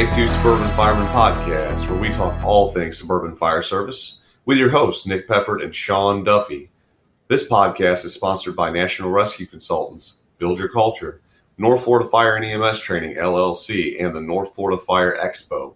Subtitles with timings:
[0.00, 4.70] Make Do Suburban Fireman podcast, where we talk all things suburban fire service with your
[4.70, 6.70] hosts, Nick Peppert and Sean Duffy.
[7.28, 11.20] This podcast is sponsored by National Rescue Consultants, Build Your Culture,
[11.58, 15.74] North Florida Fire and EMS Training, LLC, and the North Florida Fire Expo.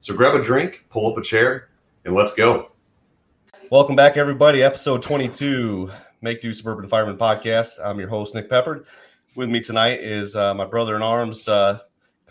[0.00, 1.70] So grab a drink, pull up a chair,
[2.04, 2.72] and let's go.
[3.70, 4.62] Welcome back, everybody.
[4.62, 7.82] Episode 22, Make Do Suburban Fireman podcast.
[7.82, 8.84] I'm your host, Nick Peppert.
[9.34, 11.78] With me tonight is uh, my brother in arms, uh,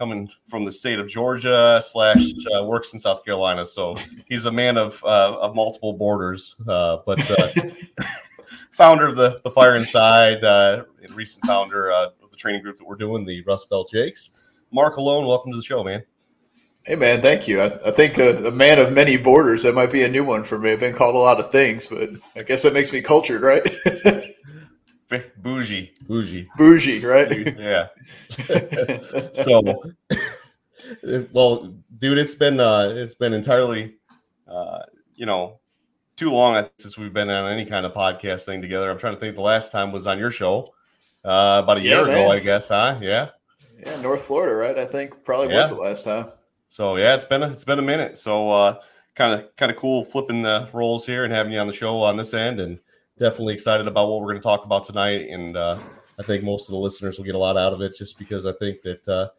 [0.01, 3.63] coming from the state of Georgia slash uh, works in South Carolina.
[3.67, 3.95] So
[4.27, 8.05] he's a man of uh, of multiple borders, uh, but uh,
[8.71, 12.87] founder of the the Fire Inside, uh, recent founder uh, of the training group that
[12.87, 14.31] we're doing, the Rust Belt Jakes.
[14.71, 16.01] Mark Alone, welcome to the show, man.
[16.81, 17.61] Hey man, thank you.
[17.61, 20.43] I, I think a, a, man of many borders that might be a new one
[20.43, 20.71] for me.
[20.71, 23.61] I've been called a lot of things, but I guess that makes me cultured, right?
[25.37, 27.57] bougie, bougie, bougie, right?
[27.59, 27.87] yeah.
[29.33, 29.61] so,
[31.31, 33.95] well, dude, it's been uh, it's been entirely,
[34.47, 34.79] uh,
[35.15, 35.59] you know,
[36.15, 38.89] too long since we've been on any kind of podcast thing together.
[38.89, 39.35] I'm trying to think.
[39.35, 40.73] The last time was on your show
[41.25, 42.69] uh, about a year yeah, ago, I guess.
[42.69, 42.97] Huh?
[43.01, 43.29] Yeah.
[43.85, 44.77] Yeah, North Florida, right?
[44.77, 45.61] I think probably yeah.
[45.61, 46.27] was the last time.
[46.67, 48.17] So yeah, it's been a, it's been a minute.
[48.17, 48.79] So uh
[49.15, 52.01] kind of kind of cool flipping the roles here and having you on the show
[52.01, 52.79] on this end and
[53.21, 55.29] definitely excited about what we're going to talk about tonight.
[55.29, 55.77] And uh,
[56.19, 58.47] I think most of the listeners will get a lot out of it just because
[58.47, 59.29] I think that uh,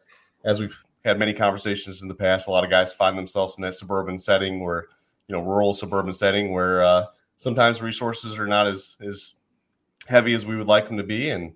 [0.45, 3.61] as we've had many conversations in the past, a lot of guys find themselves in
[3.63, 4.85] that suburban setting where,
[5.27, 7.05] you know, rural suburban setting where uh,
[7.35, 9.35] sometimes resources are not as, as
[10.07, 11.29] heavy as we would like them to be.
[11.29, 11.51] And,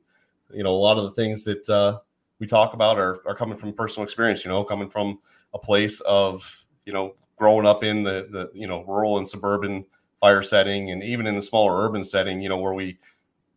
[0.53, 1.99] you know, a lot of the things that uh,
[2.39, 5.19] we talk about are, are coming from personal experience, you know, coming from
[5.53, 9.85] a place of, you know, growing up in the, the you know, rural and suburban
[10.19, 12.97] fire setting and even in the smaller urban setting, you know, where we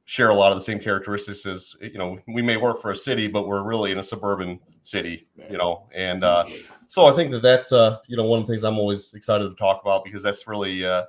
[0.04, 2.97] share a lot of the same characteristics as, you know, we may work for a
[2.97, 6.44] city, but we're really in a suburban city, you know, and uh,
[6.88, 9.49] so I think that that's, uh, you know, one of the things I'm always excited
[9.49, 11.04] to talk about because that's really, uh,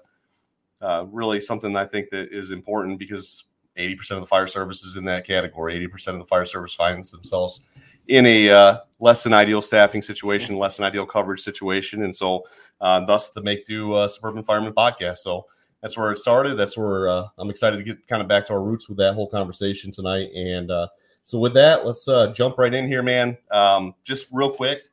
[0.82, 3.46] uh, really something I think that is important because
[3.78, 5.88] 80% of the fire service is in that category.
[5.88, 7.62] 80% of the fire service finds themselves
[8.08, 12.04] in a uh, less than ideal staffing situation, less than ideal coverage situation.
[12.04, 12.46] And so
[12.82, 15.18] thus the Make Do uh, Suburban Fireman podcast.
[15.18, 15.46] So
[15.82, 16.56] that's where it started.
[16.56, 19.14] That's where uh, I'm excited to get kind of back to our roots with that
[19.14, 20.30] whole conversation tonight.
[20.36, 20.88] And uh,
[21.24, 23.38] so with that, let's uh, jump right in here, man.
[23.52, 24.84] Um, just real quick,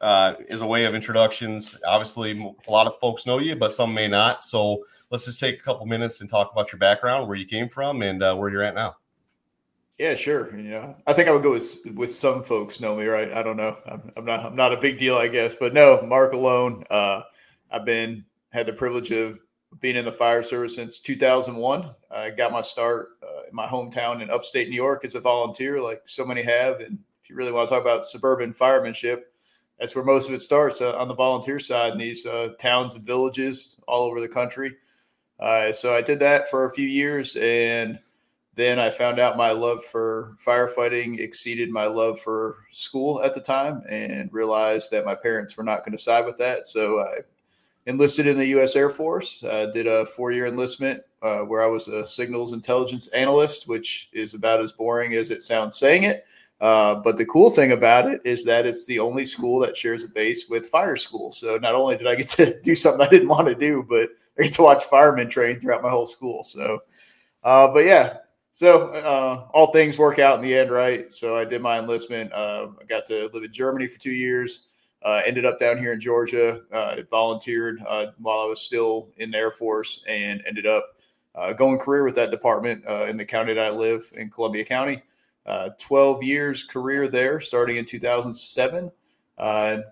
[0.00, 1.76] uh, as a way of introductions.
[1.86, 4.44] Obviously, a lot of folks know you, but some may not.
[4.44, 7.68] So let's just take a couple minutes and talk about your background, where you came
[7.68, 8.96] from, and where you're at now.
[9.98, 10.56] Yeah, sure.
[10.58, 13.32] Yeah, I think I would go with with some folks know me, right?
[13.32, 13.78] I don't know.
[13.86, 14.44] I'm, I'm not.
[14.44, 15.54] I'm not a big deal, I guess.
[15.54, 16.84] But no, Mark alone.
[16.90, 17.22] Uh,
[17.70, 19.40] I've been had the privilege of
[19.80, 21.90] being in the fire service since 2001.
[22.10, 25.80] I got my start uh, in my hometown in upstate New York as a volunteer,
[25.80, 26.80] like so many have.
[26.80, 29.22] And if you really want to talk about suburban firemanship,
[29.78, 32.94] that's where most of it starts uh, on the volunteer side in these uh, towns
[32.94, 34.76] and villages all over the country.
[35.40, 37.98] Uh, so I did that for a few years and
[38.54, 43.40] then I found out my love for firefighting exceeded my love for school at the
[43.40, 46.68] time and realized that my parents were not going to side with that.
[46.68, 47.18] So I
[47.86, 48.76] enlisted in the U.S.
[48.76, 53.08] Air Force, uh, did a four year enlistment uh, where I was a signals intelligence
[53.08, 56.24] analyst, which is about as boring as it sounds saying it.
[56.60, 60.04] Uh, but the cool thing about it is that it's the only school that shares
[60.04, 61.32] a base with fire school.
[61.32, 64.10] So not only did I get to do something I didn't want to do, but
[64.38, 66.44] I get to watch firemen train throughout my whole school.
[66.44, 66.80] So,
[67.42, 68.18] uh, but yeah,
[68.54, 71.12] so uh, all things work out in the end, right?
[71.12, 72.32] So I did my enlistment.
[72.32, 74.68] Uh, I got to live in Germany for two years.
[75.02, 76.62] Uh, ended up down here in Georgia.
[76.70, 80.84] Uh, volunteered uh, while I was still in the Air Force, and ended up
[81.34, 85.02] uh, going career with that department in the county that I live in, Columbia County.
[85.80, 88.88] Twelve years career there, starting in 2007.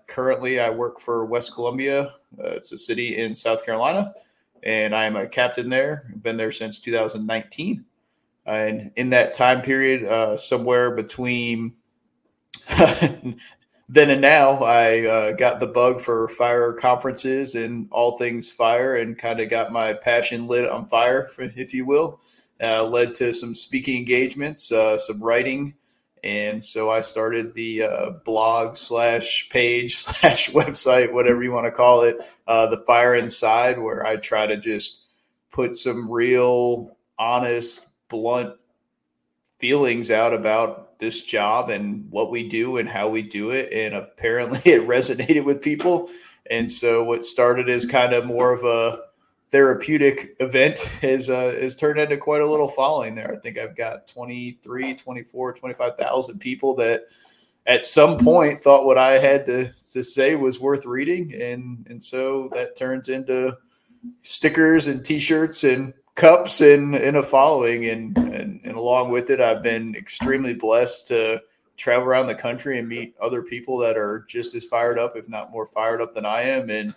[0.07, 2.13] currently, I work for West Columbia.
[2.37, 4.13] it's a city in South Carolina,
[4.63, 6.13] and I am a captain there.
[6.21, 7.83] been there since 2019
[8.45, 11.73] and in that time period, uh, somewhere between
[12.77, 18.95] then and now, I uh, got the bug for fire conferences and all things fire,
[18.97, 22.19] and kind of got my passion lit on fire, if you will.
[22.61, 25.73] Uh, led to some speaking engagements, some writing,
[26.23, 31.71] and so I started the uh, blog slash page slash website, whatever you want to
[31.71, 32.17] call it,
[32.47, 35.01] uh, the Fire Inside, where I try to just
[35.51, 37.81] put some real, honest,
[38.13, 38.55] blunt
[39.57, 43.73] feelings out about this job and what we do and how we do it.
[43.73, 46.09] And apparently it resonated with people.
[46.51, 48.99] And so what started as kind of more of a
[49.49, 53.33] therapeutic event has, uh, has turned into quite a little following there.
[53.33, 57.05] I think I've got 23, 24, 25,000 people that
[57.65, 61.33] at some point thought what I had to, to say was worth reading.
[61.33, 63.57] And, and so that turns into
[64.21, 67.85] stickers and t-shirts and cups and, and a following.
[67.85, 71.41] And, and, and along with it, I've been extremely blessed to
[71.75, 75.27] travel around the country and meet other people that are just as fired up, if
[75.27, 76.69] not more fired up than I am.
[76.69, 76.95] And have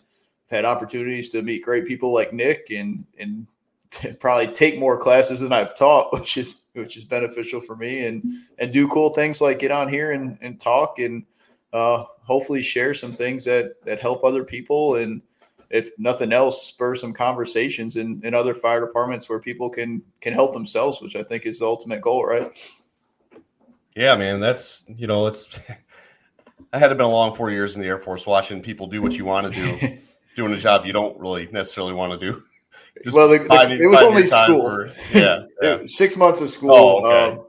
[0.49, 3.49] had opportunities to meet great people like Nick and, and
[4.21, 8.23] probably take more classes than I've taught, which is which is beneficial for me, and
[8.59, 11.25] and do cool things like get on here and, and talk and
[11.73, 15.23] uh, hopefully share some things that that help other people, and
[15.71, 20.33] if nothing else, spur some conversations in, in other fire departments where people can can
[20.33, 22.51] help themselves, which I think is the ultimate goal, right?
[23.95, 25.59] Yeah, man, that's you know, it's.
[26.73, 29.13] I had been a long four years in the Air Force, watching people do what
[29.13, 29.99] you want to do,
[30.37, 32.43] doing a job you don't really necessarily want to do.
[33.05, 34.63] Just well, the, the, it was only school.
[34.63, 35.79] For, yeah, yeah.
[35.85, 36.71] six months of school.
[36.73, 37.37] Oh, okay.
[37.37, 37.47] um,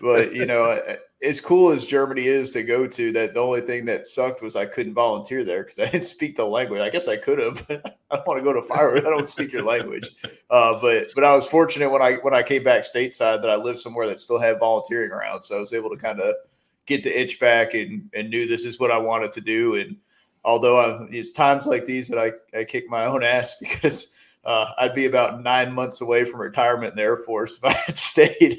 [0.00, 0.80] but you know,
[1.22, 4.56] as cool as Germany is to go to, that the only thing that sucked was
[4.56, 6.80] I couldn't volunteer there because I didn't speak the language.
[6.80, 8.96] I guess I could have, but I don't want to go to fire.
[8.96, 10.10] I don't speak your language.
[10.50, 13.54] Uh, but but I was fortunate when I when I came back stateside that I
[13.54, 16.34] lived somewhere that still had volunteering around, so I was able to kind of
[16.86, 19.76] get the itch back and and knew this is what I wanted to do.
[19.76, 19.96] And
[20.44, 24.08] although I'm, it's times like these that I I kick my own ass because
[24.44, 27.72] uh, I'd be about nine months away from retirement in the Air Force if I
[27.72, 28.56] had stayed.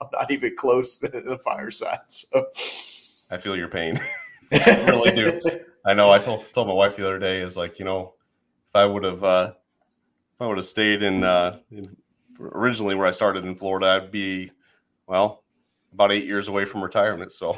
[0.00, 2.00] I'm not even close to the fireside.
[2.06, 2.46] So
[3.30, 4.00] I feel your pain.
[4.52, 5.40] I really do.
[5.84, 6.12] I know.
[6.12, 8.14] I told told my wife the other day is like, you know,
[8.68, 9.52] if I would have uh,
[10.34, 11.96] if I would have stayed in, uh, in
[12.40, 14.52] originally where I started in Florida, I'd be
[15.06, 15.42] well
[15.92, 17.32] about eight years away from retirement.
[17.32, 17.56] So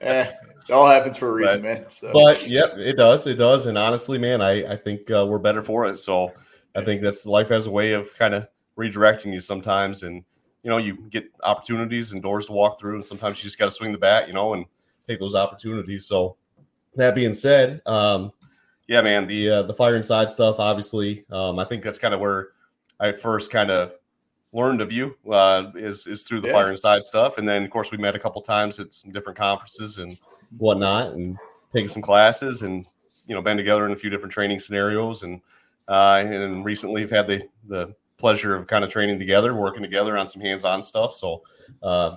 [0.00, 1.90] eh, it all happens for a reason, but, man.
[1.90, 2.12] So.
[2.12, 3.26] But yep, it does.
[3.26, 3.66] It does.
[3.66, 5.98] And honestly, man, I I think uh, we're better for it.
[5.98, 6.32] So
[6.74, 10.24] I think that's life has a way of kind of redirecting you sometimes, and
[10.62, 13.66] you know you get opportunities and doors to walk through, and sometimes you just got
[13.66, 14.66] to swing the bat, you know, and
[15.06, 16.06] take those opportunities.
[16.06, 16.36] So
[16.96, 18.32] that being said, um,
[18.88, 22.20] yeah, man, the uh, the fire inside stuff, obviously, um, I think that's kind of
[22.20, 22.48] where
[23.00, 23.92] I first kind of
[24.52, 26.54] learned of you uh, is is through the yeah.
[26.54, 29.38] fire inside stuff, and then of course we met a couple times at some different
[29.38, 30.18] conferences and
[30.58, 31.36] whatnot, and
[31.72, 32.86] taking some classes, and
[33.26, 35.40] you know been together in a few different training scenarios, and
[35.88, 40.16] uh, and recently have had the the pleasure of kind of training together, working together
[40.16, 41.14] on some hands-on stuff.
[41.14, 41.42] So
[41.82, 42.16] uh,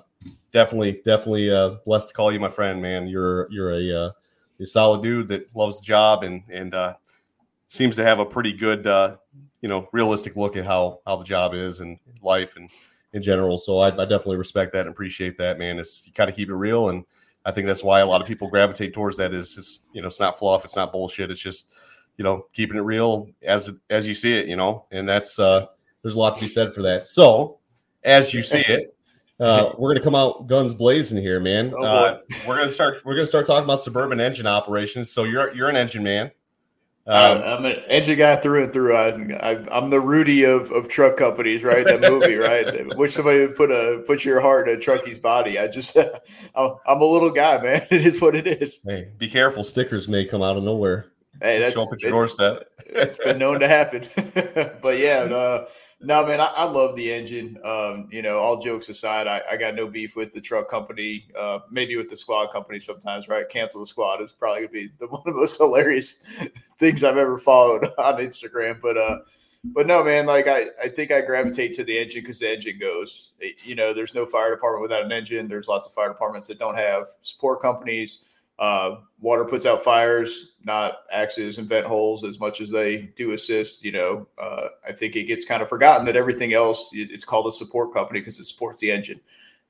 [0.52, 3.08] definitely, definitely uh, blessed to call you my friend, man.
[3.08, 4.12] You're you're a uh,
[4.58, 6.94] you're a solid dude that loves the job and and uh,
[7.70, 9.18] seems to have a pretty good uh,
[9.62, 12.70] you know realistic look at how how the job is and life and
[13.14, 13.58] in general.
[13.58, 15.80] So I, I definitely respect that and appreciate that, man.
[15.80, 17.06] It's you kind of keep it real and.
[17.46, 19.34] I think that's why a lot of people gravitate towards that.
[19.34, 21.32] Is it's you know it's not fluff, it's not bullshit.
[21.32, 21.70] It's just
[22.18, 25.68] you know, keeping it real as as you see it, you know, and that's uh,
[26.02, 27.08] there's a lot to be said for that.
[27.08, 27.60] So,
[28.04, 28.96] as you see it,
[29.40, 31.74] uh, we're gonna come out guns blazing here, man.
[31.78, 32.96] Oh, uh, we're gonna start.
[33.06, 35.12] We're gonna start talking about suburban engine operations.
[35.12, 36.32] So you're you're an engine man.
[37.08, 38.94] Um, I'm an engine guy through and through.
[38.94, 41.86] I, am the Rudy of, of truck companies, right?
[41.86, 42.86] That movie, right?
[42.98, 45.58] Wish somebody would put a put your heart in a truckie's body.
[45.58, 45.98] I just,
[46.56, 47.82] I'm, I'm a little guy, man.
[47.90, 48.82] It is what it is.
[48.84, 49.64] Hey, be careful.
[49.64, 51.06] Stickers may come out of nowhere.
[51.42, 52.70] Hey, that's show up at your doorstep.
[52.80, 54.06] it's been known to happen.
[54.82, 55.68] but yeah, uh,
[56.00, 57.58] no, man, I, I, love the engine.
[57.64, 61.28] Um, you know, all jokes aside, I, I, got no beef with the truck company.
[61.36, 63.50] Uh, maybe with the squad company sometimes, right?
[63.50, 66.24] Cancel the squad is probably gonna be the, one of the most hilarious
[66.78, 68.80] things I've ever followed on Instagram.
[68.80, 69.20] But uh,
[69.64, 72.78] but no, man, like I, I think I gravitate to the engine because the engine
[72.80, 73.34] goes.
[73.64, 75.48] You know, there's no fire department without an engine.
[75.48, 78.20] There's lots of fire departments that don't have support companies.
[78.60, 83.32] Uh, water puts out fires, not axes and vent holes as much as they do
[83.32, 83.84] assist.
[83.84, 87.48] You know, uh, I think it gets kind of forgotten that everything else it's called
[87.48, 89.22] a support company because it supports the engine.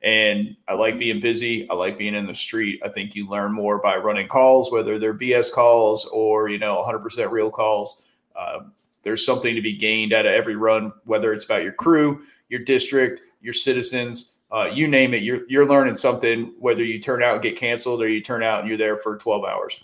[0.02, 1.68] And I like being busy.
[1.70, 2.80] I like being in the street.
[2.84, 6.84] I think you learn more by running calls, whether they're BS calls or you know
[6.88, 8.02] 100% real calls.
[8.36, 8.60] Uh,
[9.04, 12.60] there's something to be gained out of every run, whether it's about your crew, your
[12.60, 16.54] district, your citizens uh, you name it, you're you're learning something.
[16.60, 19.18] Whether you turn out and get canceled or you turn out and you're there for
[19.18, 19.84] 12 hours.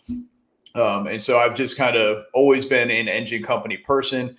[0.75, 4.35] Um, and so I've just kind of always been an engine company person.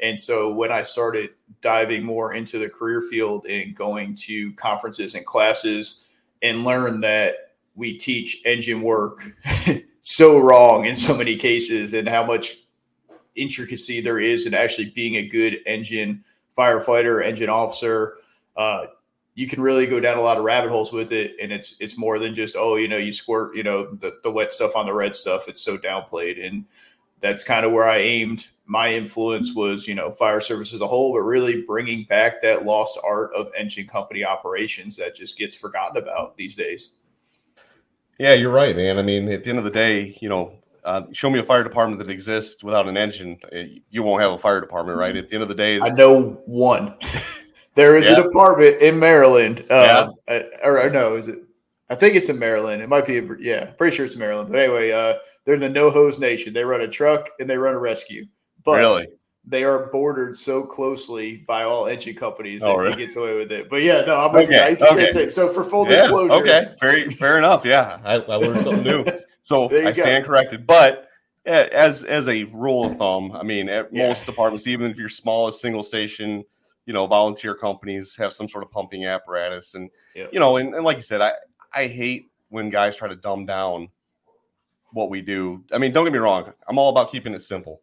[0.00, 1.30] And so when I started
[1.62, 6.00] diving more into the career field and going to conferences and classes
[6.42, 9.32] and learn that we teach engine work
[10.02, 12.58] so wrong in so many cases and how much
[13.34, 16.22] intricacy there is in actually being a good engine
[16.56, 18.16] firefighter, engine officer,
[18.56, 18.86] uh,
[19.38, 21.96] you can really go down a lot of rabbit holes with it and it's it's
[21.96, 24.84] more than just oh you know you squirt you know the, the wet stuff on
[24.84, 26.64] the red stuff it's so downplayed and
[27.20, 30.86] that's kind of where i aimed my influence was you know fire service as a
[30.88, 35.54] whole but really bringing back that lost art of engine company operations that just gets
[35.54, 36.90] forgotten about these days
[38.18, 38.98] Yeah, you're right, man.
[38.98, 40.54] I mean, at the end of the day, you know,
[40.84, 44.32] uh, show me a fire department that exists without an engine, eh, you won't have
[44.32, 45.16] a fire department, right?
[45.16, 46.96] At the end of the day, I know one.
[47.78, 48.18] there is yeah.
[48.18, 50.42] a department in Maryland, uh, yeah.
[50.64, 51.44] or, or no, is it?
[51.88, 52.82] I think it's in Maryland.
[52.82, 54.50] It might be, a, yeah, pretty sure it's Maryland.
[54.50, 56.52] But anyway, uh, they're in the no hose nation.
[56.52, 58.26] They run a truck and they run a rescue.
[58.64, 59.08] But really?
[59.44, 62.96] they are bordered so closely by all engine companies oh, that really?
[62.96, 63.70] he gets away with it.
[63.70, 64.56] But yeah, no, I'm okay.
[64.56, 64.60] you.
[64.60, 65.12] I used to okay.
[65.12, 67.64] say So for full yeah, disclosure, okay, very fair enough.
[67.64, 69.04] Yeah, I, I learned something new.
[69.44, 70.66] So I stand corrected.
[70.66, 71.08] But
[71.46, 74.08] as as a rule of thumb, I mean, at yeah.
[74.08, 76.44] most departments, even if you're smallest single station,
[76.88, 80.30] you know, volunteer companies have some sort of pumping apparatus, and yep.
[80.32, 81.32] you know, and, and like you said, I
[81.74, 83.90] I hate when guys try to dumb down
[84.92, 85.62] what we do.
[85.70, 87.82] I mean, don't get me wrong, I'm all about keeping it simple,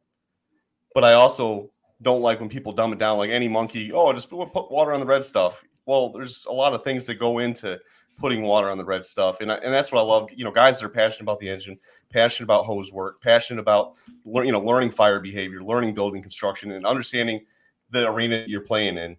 [0.95, 1.69] but I also
[2.01, 3.91] don't like when people dumb it down like any monkey.
[3.93, 5.63] Oh, just put water on the red stuff.
[5.85, 7.79] Well, there's a lot of things that go into
[8.17, 10.29] putting water on the red stuff, and I, and that's what I love.
[10.35, 11.77] You know, guys that are passionate about the engine,
[12.09, 16.87] passionate about hose work, passionate about you know learning fire behavior, learning building construction, and
[16.87, 17.45] understanding
[17.91, 19.17] the arena you're playing in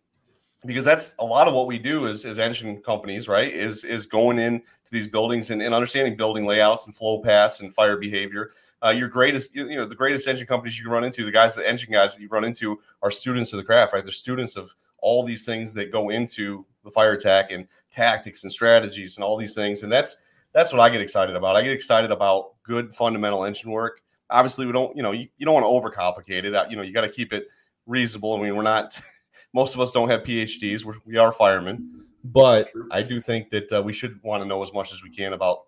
[0.67, 3.53] because that's a lot of what we do as, as engine companies, right?
[3.53, 7.61] Is is going in to these buildings and, and understanding building layouts and flow paths
[7.61, 8.53] and fire behavior.
[8.85, 11.55] Uh, your greatest, you know, the greatest engine companies you can run into, the guys,
[11.55, 14.05] the engine guys that you run into are students of the craft, right?
[14.05, 18.53] They're students of all these things that go into the fire attack and tactics and
[18.53, 19.83] strategies and all these things.
[19.83, 20.17] And that's
[20.53, 21.57] that's what I get excited about.
[21.57, 24.01] I get excited about good fundamental engine work.
[24.29, 26.71] Obviously, we don't, you know, you, you don't want to overcomplicate it.
[26.71, 27.47] You know, you got to keep it
[27.87, 28.35] reasonable.
[28.35, 28.99] I mean, we're not
[29.53, 30.85] most of us don't have PhDs.
[30.85, 34.63] We're, we are firemen, but I do think that uh, we should want to know
[34.63, 35.65] as much as we can about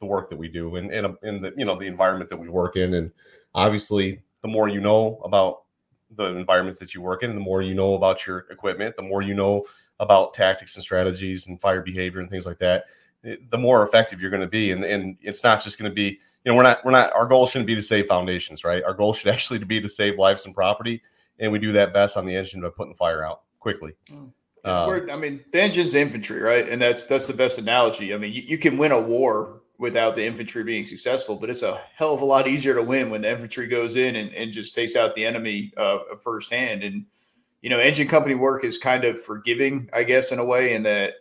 [0.00, 2.36] the work that we do and in, in, in the you know the environment that
[2.36, 2.94] we work in.
[2.94, 3.10] And
[3.54, 5.62] obviously, the more you know about
[6.16, 9.22] the environment that you work in, the more you know about your equipment, the more
[9.22, 9.64] you know
[10.00, 12.84] about tactics and strategies and fire behavior and things like that,
[13.22, 14.70] the more effective you're going to be.
[14.70, 17.26] And, and it's not just going to be, you know, we're not, we're not, our
[17.26, 18.82] goal shouldn't be to save foundations, right?
[18.84, 21.02] Our goal should actually to be to save lives and property
[21.38, 23.92] and we do that best on the engine by putting the fire out quickly.
[24.10, 24.32] Mm.
[24.64, 26.68] Um, I mean, the engine's infantry, right?
[26.68, 28.12] And that's that's the best analogy.
[28.12, 31.62] I mean, you, you, can win a war without the infantry being successful, but it's
[31.62, 34.52] a hell of a lot easier to win when the infantry goes in and, and
[34.52, 36.82] just takes out the enemy uh, firsthand.
[36.82, 37.06] And
[37.62, 40.82] you know, engine company work is kind of forgiving, I guess, in a way, in
[40.82, 41.14] that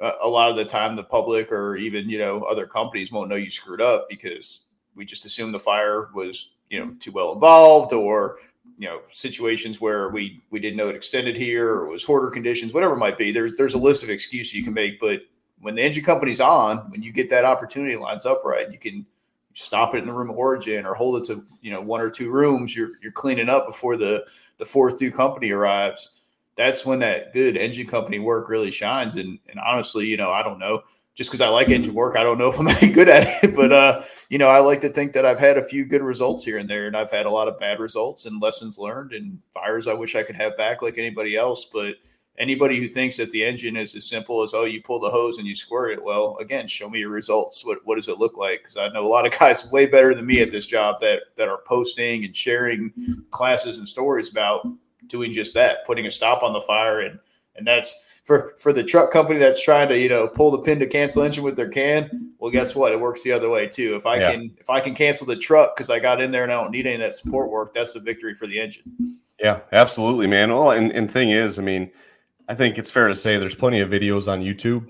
[0.00, 3.28] uh, a lot of the time the public or even you know other companies won't
[3.28, 4.60] know you screwed up because
[4.94, 8.38] we just assume the fire was you know too well involved or
[8.78, 12.30] you know situations where we we didn't know it extended here or it was hoarder
[12.30, 15.20] conditions whatever it might be there's there's a list of excuses you can make but
[15.60, 19.06] when the engine company's on when you get that opportunity lines up right you can
[19.54, 22.10] stop it in the room of origin or hold it to you know one or
[22.10, 24.24] two rooms you're you're cleaning up before the
[24.58, 26.10] the fourth new company arrives.
[26.56, 29.16] That's when that good engine company work really shines.
[29.16, 30.82] And and honestly you know i don't know
[31.14, 33.54] just because I like engine work, I don't know if I'm any good at it.
[33.54, 36.44] But uh, you know, I like to think that I've had a few good results
[36.44, 39.38] here and there, and I've had a lot of bad results and lessons learned and
[39.52, 41.66] fires I wish I could have back like anybody else.
[41.72, 41.96] But
[42.36, 45.38] anybody who thinks that the engine is as simple as oh, you pull the hose
[45.38, 47.64] and you squirt it, well, again, show me your results.
[47.64, 48.62] What what does it look like?
[48.62, 51.20] Because I know a lot of guys way better than me at this job that
[51.36, 52.92] that are posting and sharing
[53.30, 54.66] classes and stories about
[55.06, 57.20] doing just that, putting a stop on the fire and
[57.56, 57.94] and that's
[58.24, 61.22] for for the truck company that's trying to you know pull the pin to cancel
[61.22, 62.92] engine with their can well guess what?
[62.92, 63.94] It works the other way too.
[63.94, 64.32] If i yeah.
[64.32, 66.72] can if i can cancel the truck because i got in there and i don't
[66.72, 69.18] need any of that support work that's a victory for the engine.
[69.38, 70.50] Yeah absolutely man.
[70.50, 71.90] Well and, and thing is i mean
[72.48, 74.88] i think it's fair to say there's plenty of videos on youtube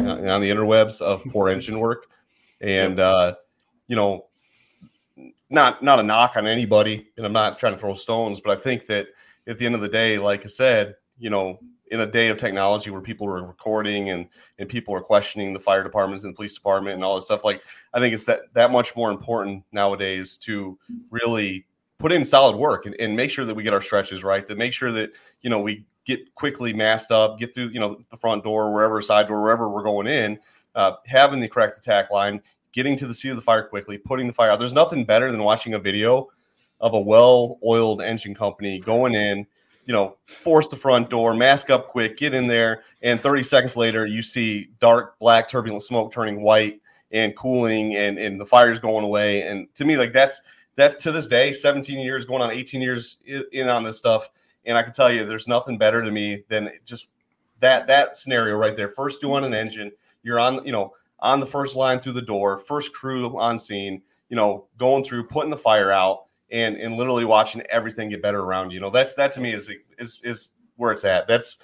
[0.00, 2.06] uh, on the interwebs of poor engine work.
[2.60, 3.34] And uh
[3.88, 4.26] you know
[5.50, 8.60] not not a knock on anybody and i'm not trying to throw stones but i
[8.60, 9.08] think that
[9.46, 12.38] at the end of the day like i said you know in a day of
[12.38, 14.26] technology where people are recording and
[14.58, 17.44] and people are questioning the fire departments and the police department and all this stuff
[17.44, 17.62] like
[17.92, 20.78] i think it's that that much more important nowadays to
[21.10, 21.66] really
[21.98, 24.54] put in solid work and, and make sure that we get our stretches right to
[24.54, 25.10] make sure that
[25.42, 29.00] you know we get quickly masked up get through you know the front door wherever
[29.02, 30.38] side door wherever we're going in
[30.74, 32.40] uh, having the correct attack line
[32.74, 34.58] getting to the seat of the fire quickly putting the fire out.
[34.58, 36.28] There's nothing better than watching a video
[36.80, 39.46] of a well-oiled engine company going in
[39.86, 43.76] you know, force the front door, mask up quick, get in there, and 30 seconds
[43.76, 46.80] later, you see dark black turbulent smoke turning white
[47.12, 49.42] and cooling, and and the fire's going away.
[49.42, 50.40] And to me, like that's
[50.76, 53.18] that to this day, 17 years going on 18 years
[53.52, 54.28] in on this stuff,
[54.64, 57.08] and I can tell you, there's nothing better to me than just
[57.60, 58.88] that that scenario right there.
[58.88, 62.22] First due on an engine, you're on, you know, on the first line through the
[62.22, 66.96] door, first crew on scene, you know, going through, putting the fire out and and
[66.96, 68.80] literally watching everything get better around you.
[68.80, 69.68] Know, that's that to me is
[69.98, 71.26] is is where it's at.
[71.26, 71.58] That's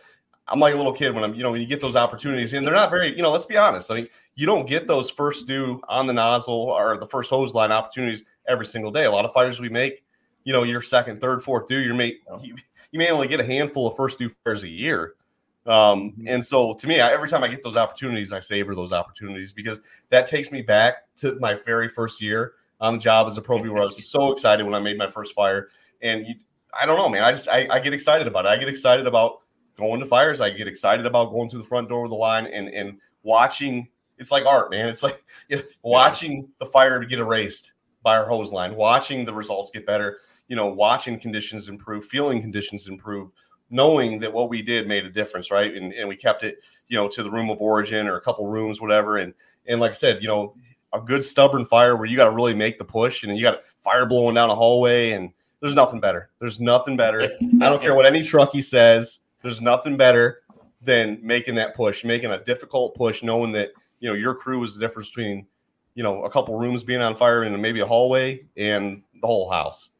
[0.48, 2.66] I'm like a little kid when I'm, you know, when you get those opportunities, and
[2.66, 3.88] they're not very, you know, let's be honest.
[3.90, 7.54] I mean, you don't get those first due on the nozzle or the first hose
[7.54, 9.04] line opportunities every single day.
[9.04, 10.02] A lot of fires we make,
[10.42, 12.56] you know, your second, third, fourth due, you may you,
[12.90, 15.14] you may only get a handful of first due fires a year.
[15.66, 16.26] Um, Mm-hmm.
[16.26, 19.52] and so to me, I, every time I get those opportunities, I savor those opportunities
[19.52, 23.42] because that takes me back to my very first year on the job as a
[23.42, 25.68] pro where I was so excited when I made my first fire.
[26.02, 26.34] And you,
[26.78, 27.22] I don't know, man.
[27.22, 28.48] I just I, I get excited about it.
[28.48, 29.40] I get excited about
[29.76, 30.40] going to fires.
[30.40, 33.88] I get excited about going through the front door of the line and and watching.
[34.18, 34.88] It's like art, man.
[34.88, 37.72] It's like you know, watching the fire get erased
[38.02, 40.18] by our hose line, watching the results get better.
[40.48, 43.30] You know, watching conditions improve, feeling conditions improve,
[43.70, 45.74] knowing that what we did made a difference, right?
[45.74, 46.58] And and we kept it,
[46.88, 49.18] you know, to the room of origin or a couple rooms, whatever.
[49.18, 49.34] And
[49.66, 50.54] and like I said, you know,
[50.92, 53.60] a good stubborn fire where you got to really make the push, and you got
[53.82, 55.30] fire blowing down a hallway, and
[55.60, 56.30] there's nothing better.
[56.40, 57.22] There's nothing better.
[57.60, 59.20] I don't care what any truckie says.
[59.42, 60.42] There's nothing better
[60.82, 64.74] than making that push, making a difficult push, knowing that you know your crew is
[64.74, 65.46] the difference between
[65.94, 69.50] you know a couple rooms being on fire and maybe a hallway and the whole
[69.50, 69.90] house.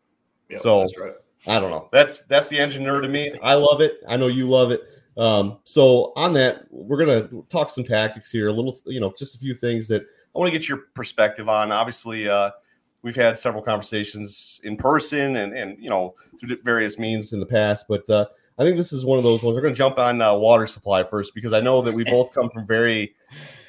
[0.48, 1.12] Yeah, So- that's right.
[1.46, 1.88] I don't know.
[1.90, 3.32] That's that's the engine nerd to me.
[3.42, 4.00] I love it.
[4.06, 4.82] I know you love it.
[5.16, 8.48] Um, so on that, we're gonna talk some tactics here.
[8.48, 10.02] A little, you know, just a few things that
[10.34, 11.72] I want to get your perspective on.
[11.72, 12.50] Obviously, uh,
[13.02, 17.46] we've had several conversations in person and and you know through various means in the
[17.46, 18.26] past, but uh,
[18.58, 19.56] I think this is one of those ones.
[19.56, 22.50] We're gonna jump on uh, water supply first because I know that we both come
[22.50, 23.14] from very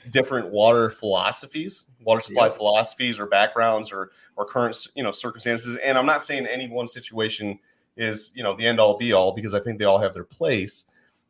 [0.09, 2.57] different water philosophies, water supply Yep.
[2.57, 5.77] philosophies or backgrounds or or current you know circumstances.
[5.83, 7.59] And I'm not saying any one situation
[7.97, 10.23] is you know the end all be all because I think they all have their
[10.23, 10.85] place.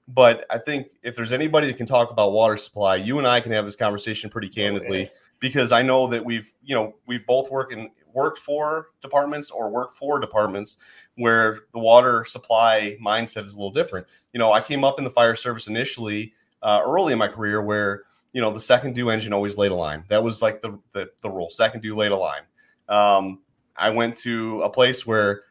[0.07, 3.39] But I think if there's anybody that can talk about water supply, you and I
[3.39, 5.09] can have this conversation pretty candidly yeah.
[5.39, 9.69] because I know that we've you know we've both worked in worked for departments or
[9.69, 10.77] worked for departments
[11.15, 14.07] where the water supply mindset is a little different.
[14.33, 17.61] You know, I came up in the fire service initially uh, early in my career
[17.61, 20.03] where you know the second due engine always laid a line.
[20.09, 21.49] That was like the the, the rule.
[21.49, 22.41] Second due laid a line.
[22.89, 23.39] Um,
[23.75, 25.43] I went to a place where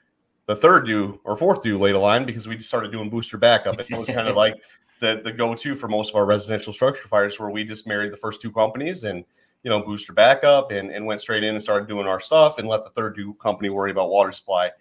[0.51, 3.39] the third due or fourth due laid a line because we just started doing booster
[3.39, 3.79] backup.
[3.79, 4.61] It was kind of like
[4.99, 8.13] the the go to for most of our residential structure fires, where we just married
[8.13, 9.25] the first two companies and
[9.63, 12.67] you know booster backup and and went straight in and started doing our stuff and
[12.67, 14.73] let the third due company worry about water supply.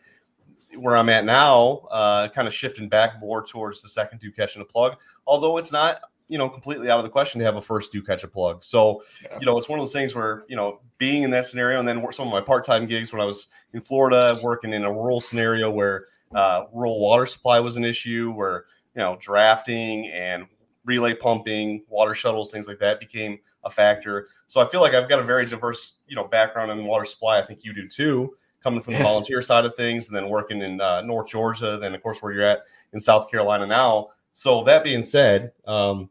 [0.76, 4.64] Where I'm at now, uh, kind of shifting back more towards the second due catching
[4.64, 4.96] a plug,
[5.28, 8.02] although it's not you know completely out of the question to have a first due
[8.02, 8.64] catch a plug.
[8.64, 9.38] So Yeah.
[9.40, 11.88] you know it's one of those things where you know being in that scenario and
[11.88, 15.20] then some of my part-time gigs when I was in Florida working in a rural
[15.20, 18.66] scenario where uh, rural water supply was an issue, where
[18.96, 20.46] you know drafting and
[20.86, 24.28] relay pumping, water shuttles, things like that became a factor.
[24.48, 27.40] So I feel like I've got a very diverse you know background in water supply.
[27.40, 30.62] I think you do too, coming from the volunteer side of things, and then working
[30.62, 32.60] in uh, North Georgia, then of course where you're at
[32.94, 34.10] in South Carolina now.
[34.32, 36.10] So that being said, um,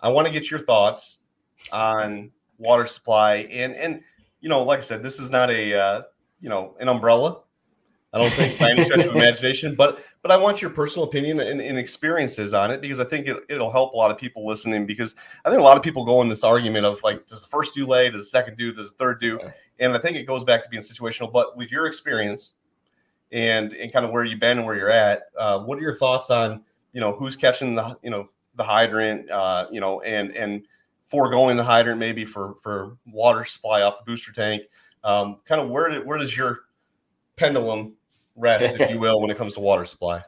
[0.00, 1.20] I want to get your thoughts
[1.72, 4.00] on water supply and and
[4.40, 6.02] you know, like I said, this is not a uh,
[6.40, 7.40] you know an umbrella.
[8.12, 11.40] I don't think by any stretch of imagination, but but I want your personal opinion
[11.40, 14.46] and, and experiences on it because I think it, it'll help a lot of people
[14.46, 14.86] listening.
[14.86, 17.48] Because I think a lot of people go in this argument of like, does the
[17.48, 19.38] first due lay, does the second due, does the third due,
[19.78, 21.30] and I think it goes back to being situational.
[21.32, 22.54] But with your experience
[23.30, 25.94] and and kind of where you've been and where you're at, uh, what are your
[25.94, 30.36] thoughts on you know who's catching the you know the hydrant, uh, you know, and
[30.36, 30.62] and
[31.08, 34.62] foregoing the hydrant maybe for for water supply off the booster tank.
[35.04, 36.60] Um, kind of where did, where does your
[37.36, 37.94] pendulum
[38.36, 40.22] rest, if you will, when it comes to water supply?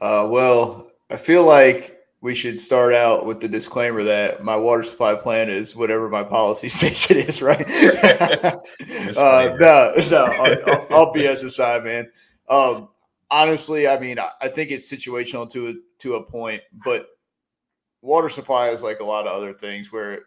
[0.00, 4.82] Uh, well, I feel like we should start out with the disclaimer that my water
[4.82, 7.64] supply plan is whatever my policy states it is, right?
[9.16, 12.10] uh, no, no, I'll, I'll, BS aside, man.
[12.48, 12.88] Um,
[13.30, 17.06] honestly, I mean, I, I think it's situational to a, to a point, but
[18.06, 20.20] water supply is like a lot of other things where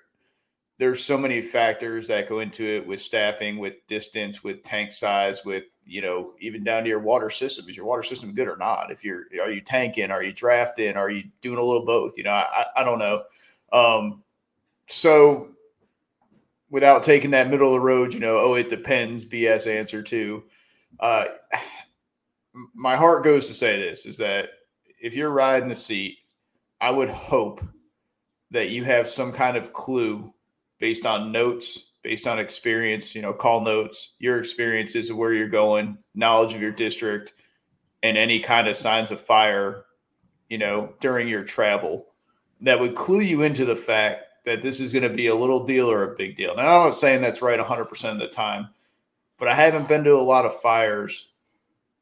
[0.78, 5.44] there's so many factors that go into it with staffing, with distance, with tank size,
[5.46, 7.68] with you know, even down to your water system.
[7.68, 8.92] Is your water system good or not?
[8.92, 12.18] If you're are you tanking, are you drafting, are you doing a little both?
[12.18, 13.24] You know, I, I don't know.
[13.72, 14.24] Um,
[14.88, 15.50] so
[16.70, 20.44] without taking that middle of the road, you know, oh, it depends BS answer too.
[21.00, 21.26] Uh,
[22.74, 24.50] my heart goes to say this is that
[25.02, 26.19] if you're riding the seat,
[26.82, 27.62] I would hope
[28.52, 30.34] that you have some kind of clue
[30.80, 35.50] based on notes, based on experience, you know, call notes, your experiences of where you're
[35.50, 37.34] going, knowledge of your district,
[38.02, 39.86] and any kind of signs of fire,
[40.48, 42.06] you know, during your travel
[42.62, 45.66] that would clue you into the fact that this is going to be a little
[45.66, 46.56] deal or a big deal.
[46.56, 48.70] Now, I'm not saying that's right 100% of the time,
[49.38, 51.28] but I haven't been to a lot of fires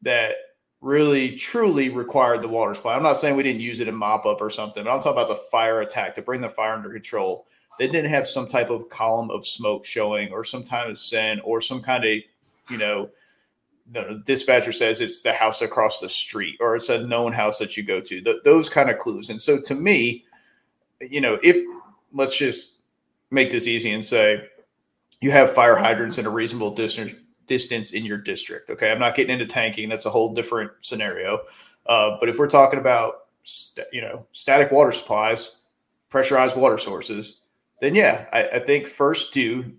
[0.02, 0.36] that
[0.82, 2.96] really truly required the water supply.
[2.96, 5.14] I'm not saying we didn't use it in mop up or something, but I'm talking
[5.14, 7.48] about the fire attack to bring the fire under control.
[7.80, 11.42] They didn't have some type of column of smoke showing or some kind of scent
[11.44, 12.20] or some kind of,
[12.70, 13.10] you know,
[13.92, 17.78] the dispatcher says it's the house across the street or it's a known house that
[17.78, 19.30] you go to, th- those kind of clues.
[19.30, 20.26] And so to me,
[21.00, 21.56] you know, if
[22.14, 22.78] let's just
[23.32, 24.48] make this easy and say
[25.22, 27.14] you have fire hydrants in a reasonable distance
[27.48, 28.70] distance in your district.
[28.70, 31.40] Okay, I'm not getting into tanking; that's a whole different scenario.
[31.86, 35.58] Uh, but if we're talking about st- you know static water supplies,
[36.10, 37.40] pressurized water sources,
[37.82, 39.74] then yeah, I, I think first due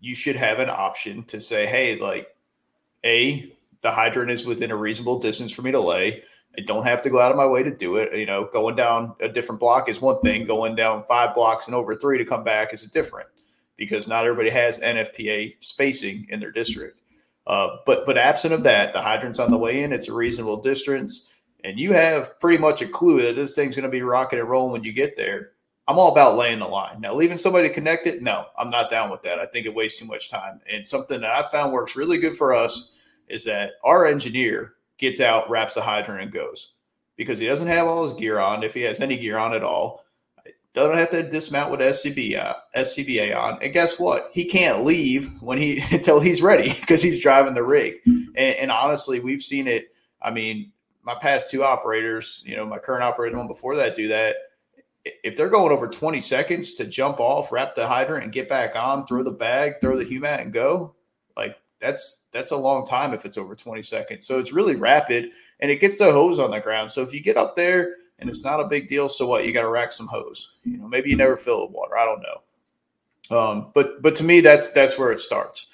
[0.00, 2.34] you should have an option to say, hey, like
[3.04, 6.22] a the hydrant is within a reasonable distance for me to lay.
[6.58, 8.16] I don't have to go out of my way to do it.
[8.16, 10.44] You know, going down a different block is one thing.
[10.44, 13.28] Going down five blocks and over three to come back is a different
[13.80, 17.00] because not everybody has NFPA spacing in their district.
[17.46, 19.92] Uh, but but absent of that, the hydrant's on the way in.
[19.92, 21.24] It's a reasonable distance,
[21.64, 24.48] and you have pretty much a clue that this thing's going to be rocking and
[24.48, 25.52] rolling when you get there.
[25.88, 27.00] I'm all about laying the line.
[27.00, 29.40] Now, leaving somebody to connect it, no, I'm not down with that.
[29.40, 30.60] I think it wastes too much time.
[30.70, 32.92] And something that I found works really good for us
[33.28, 36.74] is that our engineer gets out, wraps the hydrant, and goes
[37.16, 39.64] because he doesn't have all his gear on, if he has any gear on at
[39.64, 40.04] all.
[40.72, 43.60] Doesn't have to dismount with SCB, uh, SCBA on.
[43.60, 44.30] And guess what?
[44.32, 47.96] He can't leave when he until he's ready because he's driving the rig.
[48.06, 49.92] And, and, honestly, we've seen it.
[50.22, 50.70] I mean,
[51.02, 54.36] my past two operators, you know, my current operator one before that, do that.
[55.04, 58.76] If they're going over 20 seconds to jump off, wrap the hydrant, and get back
[58.76, 60.94] on, throw the bag, throw the humat, and go,
[61.36, 64.26] like that's that's a long time if it's over 20 seconds.
[64.26, 65.30] So it's really rapid
[65.60, 66.92] and it gets the hose on the ground.
[66.92, 69.46] So if you get up there and it's not a big deal, so what?
[69.46, 70.58] You got to rack some hose.
[70.64, 71.98] You know, maybe you never fill it with water.
[71.98, 73.36] I don't know.
[73.36, 75.68] Um, but but to me, that's that's where it starts.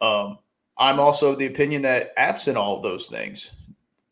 [0.00, 0.38] Um,
[0.78, 3.50] I'm also of the opinion that absent all of those things,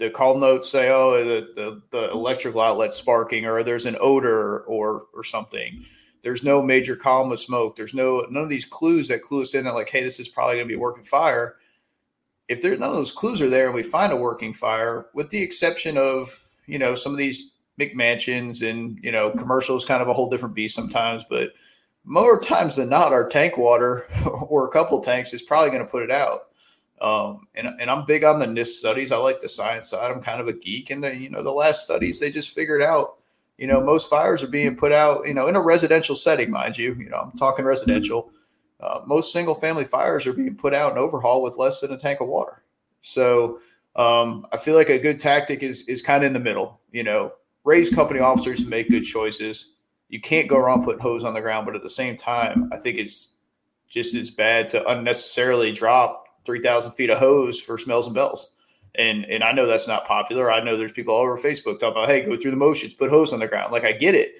[0.00, 4.60] the call notes say, oh, the, the, the electrical outlet sparking, or there's an odor
[4.60, 5.84] or or something.
[6.22, 7.76] There's no major column of smoke.
[7.76, 10.28] There's no none of these clues that clue us in that like, hey, this is
[10.28, 11.56] probably going to be a working fire.
[12.48, 15.30] If there's none of those clues are there, and we find a working fire, with
[15.30, 17.49] the exception of you know some of these
[17.80, 21.52] McMansions and you know commercials, kind of a whole different beast sometimes, but
[22.04, 24.06] more times than not, our tank water
[24.48, 26.48] or a couple tanks is probably going to put it out.
[27.00, 29.10] Um, and, and I'm big on the NIST studies.
[29.10, 30.10] I like the science side.
[30.10, 30.90] I'm kind of a geek.
[30.90, 33.20] And the, you know, the last studies, they just figured out
[33.60, 36.78] you know, most fires are being put out, you know, in a residential setting, mind
[36.78, 36.94] you.
[36.94, 38.32] You know, I'm talking residential.
[38.80, 41.98] Uh, most single family fires are being put out and overhaul with less than a
[41.98, 42.64] tank of water.
[43.02, 43.60] So
[43.96, 46.80] um, I feel like a good tactic is is kind of in the middle.
[46.90, 47.34] You know,
[47.70, 49.74] raise company officers to make good choices.
[50.08, 52.76] You can't go wrong putting hose on the ground, but at the same time, I
[52.76, 53.30] think it's
[53.88, 58.54] just as bad to unnecessarily drop three thousand feet of hose for smells and bells.
[58.96, 60.50] And and I know that's not popular.
[60.50, 63.08] I know there's people all over Facebook talking about, hey, go through the motions, put
[63.08, 63.70] hose on the ground.
[63.70, 64.34] Like I get it.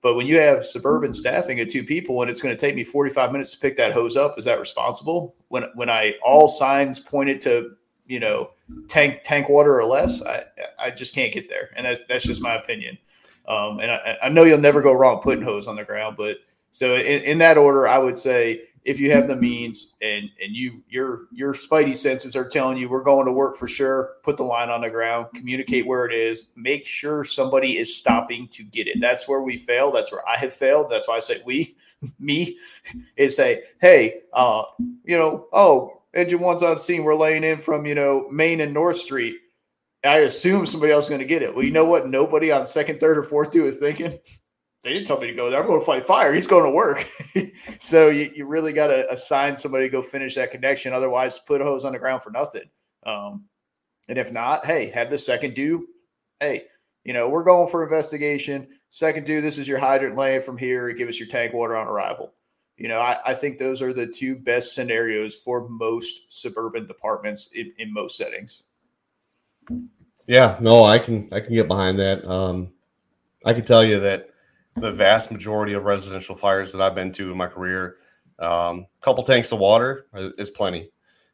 [0.00, 2.84] But when you have suburban staffing of two people and it's going to take me
[2.84, 5.34] 45 minutes to pick that hose up, is that responsible?
[5.48, 7.72] When when I all signs pointed to,
[8.06, 8.50] you know,
[8.88, 10.44] tank tank water or less, I
[10.78, 11.70] I just can't get there.
[11.76, 12.98] And that's that's just my opinion.
[13.46, 16.36] Um, and I, I know you'll never go wrong putting hose on the ground, but
[16.70, 20.56] so in, in that order, I would say if you have the means and and
[20.56, 24.38] you your your spidey senses are telling you we're going to work for sure put
[24.38, 28.62] the line on the ground communicate where it is make sure somebody is stopping to
[28.64, 31.42] get it that's where we fail that's where i have failed that's why i say
[31.44, 31.76] we
[32.18, 32.56] me
[33.18, 34.62] is say hey uh
[35.04, 38.74] you know oh engine one's on scene we're laying in from you know main and
[38.74, 39.36] north street
[40.04, 42.66] i assume somebody else is going to get it well you know what nobody on
[42.66, 44.16] second third or fourth two is thinking
[44.82, 45.60] they didn't tell me to go there.
[45.60, 46.32] I'm going to fight fire.
[46.32, 47.04] He's going to work.
[47.80, 50.92] so you, you really got to assign somebody to go finish that connection.
[50.92, 52.70] Otherwise, put a hose on the ground for nothing.
[53.04, 53.44] Um,
[54.08, 55.88] and if not, hey, have the second due.
[56.38, 56.62] Hey,
[57.04, 58.68] you know, we're going for investigation.
[58.90, 60.92] Second due, this is your hydrant laying from here.
[60.92, 62.34] Give us your tank water on arrival.
[62.78, 67.48] You know, I, I think those are the two best scenarios for most suburban departments
[67.52, 68.62] in, in most settings.
[70.28, 72.24] Yeah, no, I can I can get behind that.
[72.24, 72.70] Um,
[73.44, 74.30] I can tell you that
[74.76, 77.96] the vast majority of residential fires that I've been to in my career,
[78.38, 80.90] a um, couple tanks of water is plenty.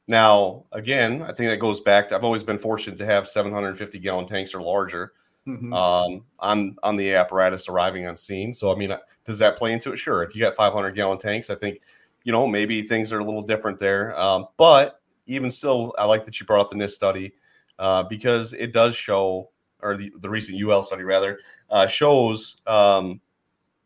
[0.07, 3.99] Now, again, I think that goes back to I've always been fortunate to have 750
[3.99, 5.13] gallon tanks or larger
[5.47, 5.73] mm-hmm.
[5.73, 8.55] um, on on the apparatus arriving on scene.
[8.55, 9.97] So, I mean, does that play into it?
[9.97, 10.23] Sure.
[10.23, 11.81] If you got 500 gallon tanks, I think
[12.25, 14.19] you know maybe things are a little different there.
[14.19, 17.35] Um, but even still, I like that you brought up the NIST study
[17.79, 21.39] uh, because it does show, or the, the recent UL study rather,
[21.71, 23.21] uh, shows um,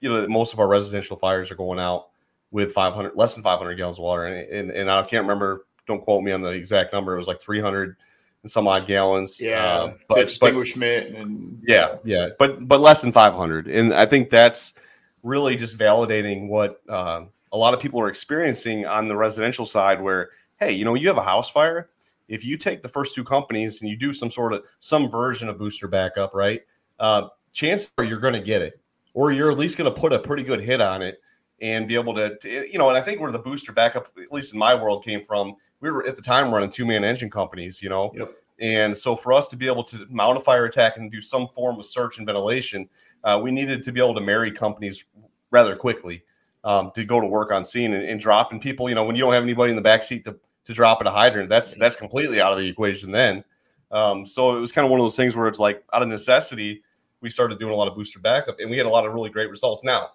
[0.01, 2.09] you know that most of our residential fires are going out
[2.51, 6.01] with 500 less than 500 gallons of water and, and, and i can't remember don't
[6.01, 7.94] quote me on the exact number it was like 300
[8.42, 9.40] and some odd gallons.
[9.40, 14.07] Yeah, uh, but, extinguishment but, and yeah, yeah, but but less than 500, and I
[14.07, 14.74] think that's
[15.22, 20.00] really just validating what uh, a lot of people are experiencing on the residential side,
[20.00, 21.90] where hey, you know, you have a house fire.
[22.28, 25.48] If you take the first two companies and you do some sort of some version
[25.48, 26.62] of booster backup, right?
[26.98, 28.81] Uh, chances are you're going to get it,
[29.14, 31.22] or you're at least going to put a pretty good hit on it
[31.61, 34.33] and be able to, to, you know, and I think where the booster backup, at
[34.33, 37.31] least in my world, came from, we were at the time running two man engine
[37.31, 38.33] companies, you know, yep.
[38.61, 41.48] and so for us to be able to mount a fire attack and do some
[41.48, 42.88] form of search and ventilation,
[43.24, 45.04] uh, we needed to be able to marry companies
[45.50, 46.22] rather quickly
[46.64, 48.88] um, to go to work on scene and, and dropping people.
[48.88, 51.07] You know, when you don't have anybody in the back seat to to drop at
[51.07, 53.42] a hydrant, that's that's completely out of the equation then.
[53.90, 56.09] Um, so it was kind of one of those things where it's like out of
[56.09, 56.83] necessity,
[57.20, 59.31] we started doing a lot of booster backup, and we had a lot of really
[59.31, 59.83] great results.
[59.83, 60.11] Now,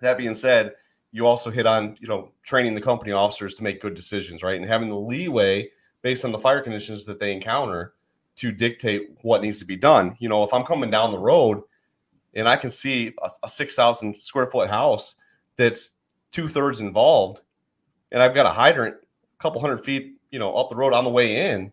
[0.00, 0.72] that being said,
[1.12, 4.60] you also hit on you know training the company officers to make good decisions, right,
[4.60, 5.70] and having the leeway
[6.02, 7.94] based on the fire conditions that they encounter
[8.36, 10.16] to dictate what needs to be done.
[10.20, 11.62] You know, if I'm coming down the road
[12.38, 15.16] and I can see a, a six thousand square foot house
[15.56, 15.94] that's
[16.32, 17.42] two thirds involved,
[18.12, 21.04] and I've got a hydrant a couple hundred feet, you know, up the road on
[21.04, 21.72] the way in,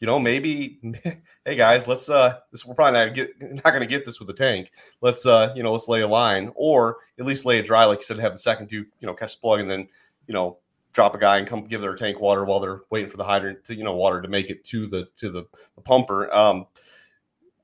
[0.00, 0.78] you know, maybe,
[1.44, 3.30] hey guys, let's uh, this we're probably not
[3.64, 4.70] not going to get this with the tank.
[5.00, 7.98] Let's uh, you know, let's lay a line, or at least lay it dry, like
[7.98, 9.88] you said, have the second dude, you know, catch the plug, and then
[10.26, 10.58] you know,
[10.92, 13.64] drop a guy and come give their tank water while they're waiting for the hydrant
[13.64, 15.44] to you know water to make it to the to the,
[15.74, 16.32] the pumper.
[16.32, 16.66] Um,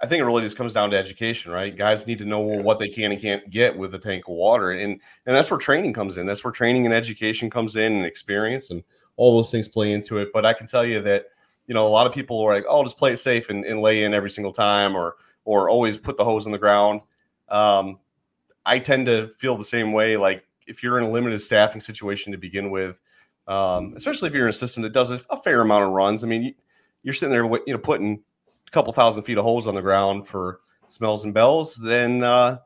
[0.00, 1.74] I think it really just comes down to education, right?
[1.74, 4.70] Guys need to know what they can and can't get with a tank of water,
[4.72, 6.26] and and that's where training comes in.
[6.26, 8.82] That's where training and education comes in, and experience, and
[9.16, 10.30] all those things play into it.
[10.32, 11.26] But I can tell you that
[11.66, 13.80] you know a lot of people are like, "Oh, just play it safe and, and
[13.80, 17.02] lay in every single time," or or always put the hose in the ground.
[17.48, 17.98] Um,
[18.66, 20.16] I tend to feel the same way.
[20.16, 23.00] Like if you're in a limited staffing situation to begin with,
[23.46, 26.24] um, especially if you're in a system that does a, fair amount of runs.
[26.24, 26.54] I mean,
[27.02, 28.22] you, are sitting there, you know, putting
[28.74, 31.76] couple thousand feet of holes on the ground for smells and bells.
[31.76, 32.58] Then, uh,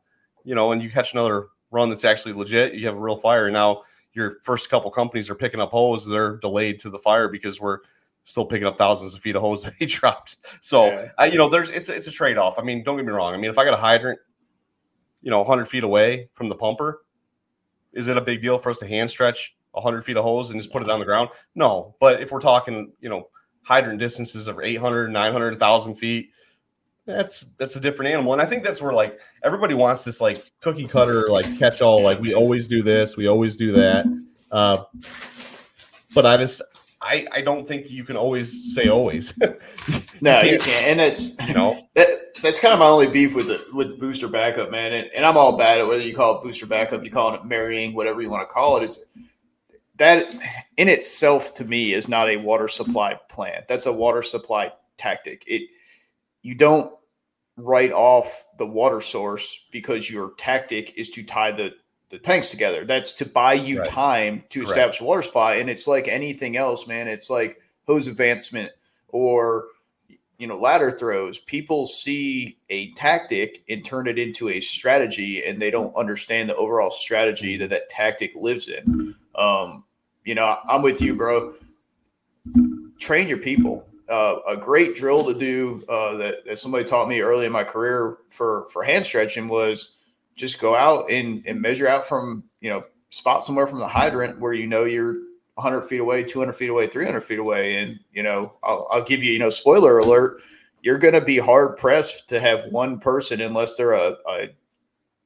[0.43, 2.75] you know, and you catch another run that's actually legit.
[2.75, 3.51] You have a real fire.
[3.51, 3.83] Now,
[4.15, 7.81] your first couple companies are picking up hose, they're delayed to the fire because we're
[8.25, 10.37] still picking up thousands of feet of hose that he dropped.
[10.61, 11.11] So yeah.
[11.19, 12.59] I, you know, there's it's it's a trade off.
[12.59, 13.35] I mean, don't get me wrong.
[13.35, 14.19] I mean, if I got a hydrant,
[15.23, 17.03] you know, 100 feet away from the pumper,
[17.93, 20.59] is it a big deal for us to hand stretch 100 feet of hose and
[20.59, 21.29] just put it on the ground?
[21.55, 21.95] No.
[22.01, 23.29] But if we're talking, you know,
[23.69, 26.31] hydrant distances of 800, 900, 1,000 feet,
[27.05, 28.33] that's that's a different animal.
[28.33, 32.03] And i think that's where like everybody wants this like cookie cutter like catch all
[32.03, 34.07] like we always do this we always do that.
[34.51, 34.85] Uh,
[36.15, 36.63] but i just
[37.03, 39.33] i i don't think you can always say always.
[40.21, 40.87] No you, can't.
[40.87, 41.81] and that's you know?
[41.95, 42.09] that,
[42.43, 45.37] that's kind of my only beef with the with booster backup man and, and i'm
[45.37, 48.29] all bad at whether you call it booster backup you call it marrying whatever you
[48.29, 48.99] want to call it is
[49.99, 50.35] that
[50.77, 55.45] in itself to me is not a water supply plan that's a water supply tactic
[55.47, 55.63] it
[56.43, 56.93] you don't
[57.57, 61.75] write off the water source because your tactic is to tie the
[62.11, 62.85] the tanks together.
[62.85, 63.91] That's to buy you right.
[63.91, 64.71] time to Correct.
[64.71, 65.57] establish water supply.
[65.57, 67.07] And it's like anything else, man.
[67.09, 68.73] It's like hose advancement
[69.09, 69.67] or
[70.39, 71.41] you know ladder throws.
[71.41, 76.57] People see a tactic and turn it into a strategy, and they don't understand the
[76.57, 79.15] overall strategy that that tactic lives in.
[79.35, 79.85] Um,
[80.29, 81.55] you know, I'm with you, bro.
[83.01, 87.21] Train your people uh, a great drill to do uh, that, that, somebody taught me
[87.21, 89.97] early in my career for for hand stretching was
[90.35, 94.39] just go out and, and measure out from you know spot somewhere from the hydrant
[94.39, 95.15] where you know you're
[95.55, 99.23] 100 feet away 200 feet away 300 feet away and you know I'll, I'll give
[99.23, 100.41] you you know spoiler alert
[100.83, 104.49] you're going to be hard pressed to have one person unless they're a, a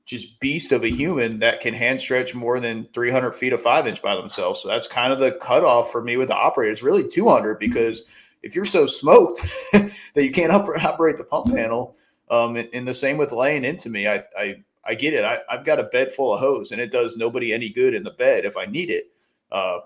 [0.05, 3.87] just beast of a human that can hand stretch more than 300 feet of five
[3.87, 4.61] inch by themselves.
[4.61, 6.73] So that's kind of the cutoff for me with the operator.
[6.73, 8.05] It's really 200 because
[8.43, 9.41] if you're so smoked
[9.73, 9.93] that
[10.25, 11.97] you can't operate the pump panel,
[12.31, 15.23] um, and, the same with laying into me, I, I, I get it.
[15.23, 18.03] I, have got a bed full of hose, and it does nobody any good in
[18.03, 19.05] the bed if I need it.
[19.51, 19.81] Uh,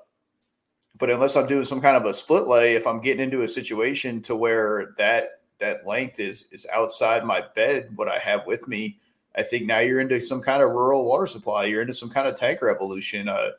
[0.96, 3.48] but unless I'm doing some kind of a split lay, if I'm getting into a
[3.48, 8.68] situation to where that that length is is outside my bed, what I have with
[8.68, 8.98] me,
[9.36, 11.66] I think now you're into some kind of rural water supply.
[11.66, 13.28] You're into some kind of tanker revolution.
[13.28, 13.50] Uh,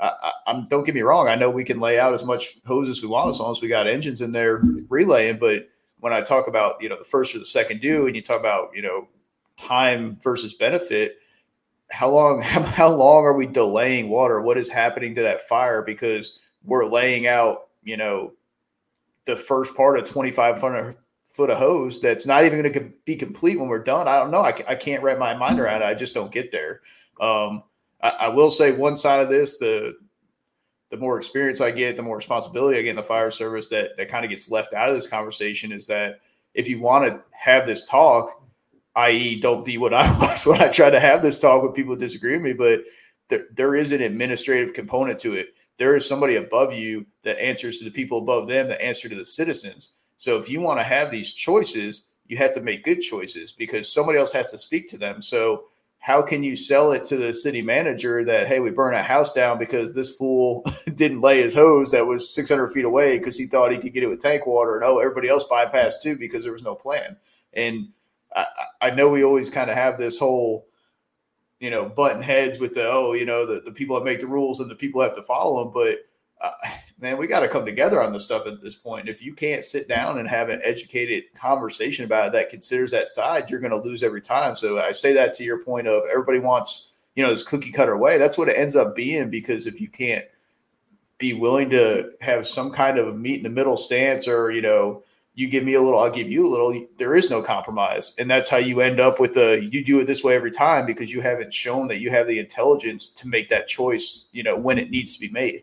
[0.00, 1.28] I, I, don't get me wrong.
[1.28, 3.60] I know we can lay out as much hose as we want as long as
[3.60, 5.38] we got engines in there relaying.
[5.38, 5.68] But
[6.00, 8.40] when I talk about you know the first or the second due, and you talk
[8.40, 9.08] about you know
[9.56, 11.16] time versus benefit,
[11.90, 14.40] how long how, long are we delaying water?
[14.40, 18.32] What is happening to that fire because we're laying out you know
[19.26, 20.96] the first part of twenty five hundred
[21.38, 24.08] foot of hose that's not even going to be complete when we're done.
[24.08, 24.40] I don't know.
[24.40, 25.84] I, I can't wrap my mind around it.
[25.84, 26.80] I just don't get there.
[27.20, 27.62] Um,
[28.02, 29.96] I, I will say one side of this: the
[30.90, 33.96] the more experience I get, the more responsibility I get in the fire service that
[33.96, 36.18] that kind of gets left out of this conversation is that
[36.54, 38.42] if you want to have this talk,
[38.96, 41.94] i.e., don't be what I was when I try to have this talk with people
[41.94, 42.80] who disagree with me, but
[43.28, 45.54] there, there is an administrative component to it.
[45.76, 49.14] There is somebody above you that answers to the people above them that answer to
[49.14, 49.94] the citizens.
[50.18, 53.90] So if you want to have these choices, you have to make good choices because
[53.90, 55.22] somebody else has to speak to them.
[55.22, 55.64] So
[56.00, 59.32] how can you sell it to the city manager that hey we burn a house
[59.32, 63.46] down because this fool didn't lay his hose that was 600 feet away because he
[63.46, 66.44] thought he could get it with tank water and oh everybody else bypassed too because
[66.44, 67.16] there was no plan
[67.52, 67.88] and
[68.34, 68.46] i,
[68.80, 70.66] I know we always kind of have this whole
[71.58, 74.26] you know button heads with the oh you know the, the people that make the
[74.26, 75.98] rules and the people have to follow them but
[76.40, 76.50] uh,
[77.00, 79.08] man, we got to come together on this stuff at this point.
[79.08, 83.08] If you can't sit down and have an educated conversation about it that considers that
[83.08, 84.56] side, you're going to lose every time.
[84.56, 87.96] So I say that to your point of everybody wants, you know, this cookie cutter
[87.96, 88.18] way.
[88.18, 90.24] That's what it ends up being because if you can't
[91.18, 95.02] be willing to have some kind of meet in the middle stance or, you know,
[95.38, 96.84] you give me a little, I'll give you a little.
[96.96, 100.06] There is no compromise, and that's how you end up with the you do it
[100.06, 103.48] this way every time because you haven't shown that you have the intelligence to make
[103.50, 104.24] that choice.
[104.32, 105.62] You know when it needs to be made.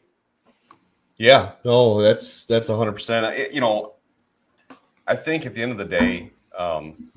[1.17, 3.53] Yeah, no, that's that's hundred percent.
[3.53, 3.93] You know,
[5.07, 7.09] I think at the end of the day, um,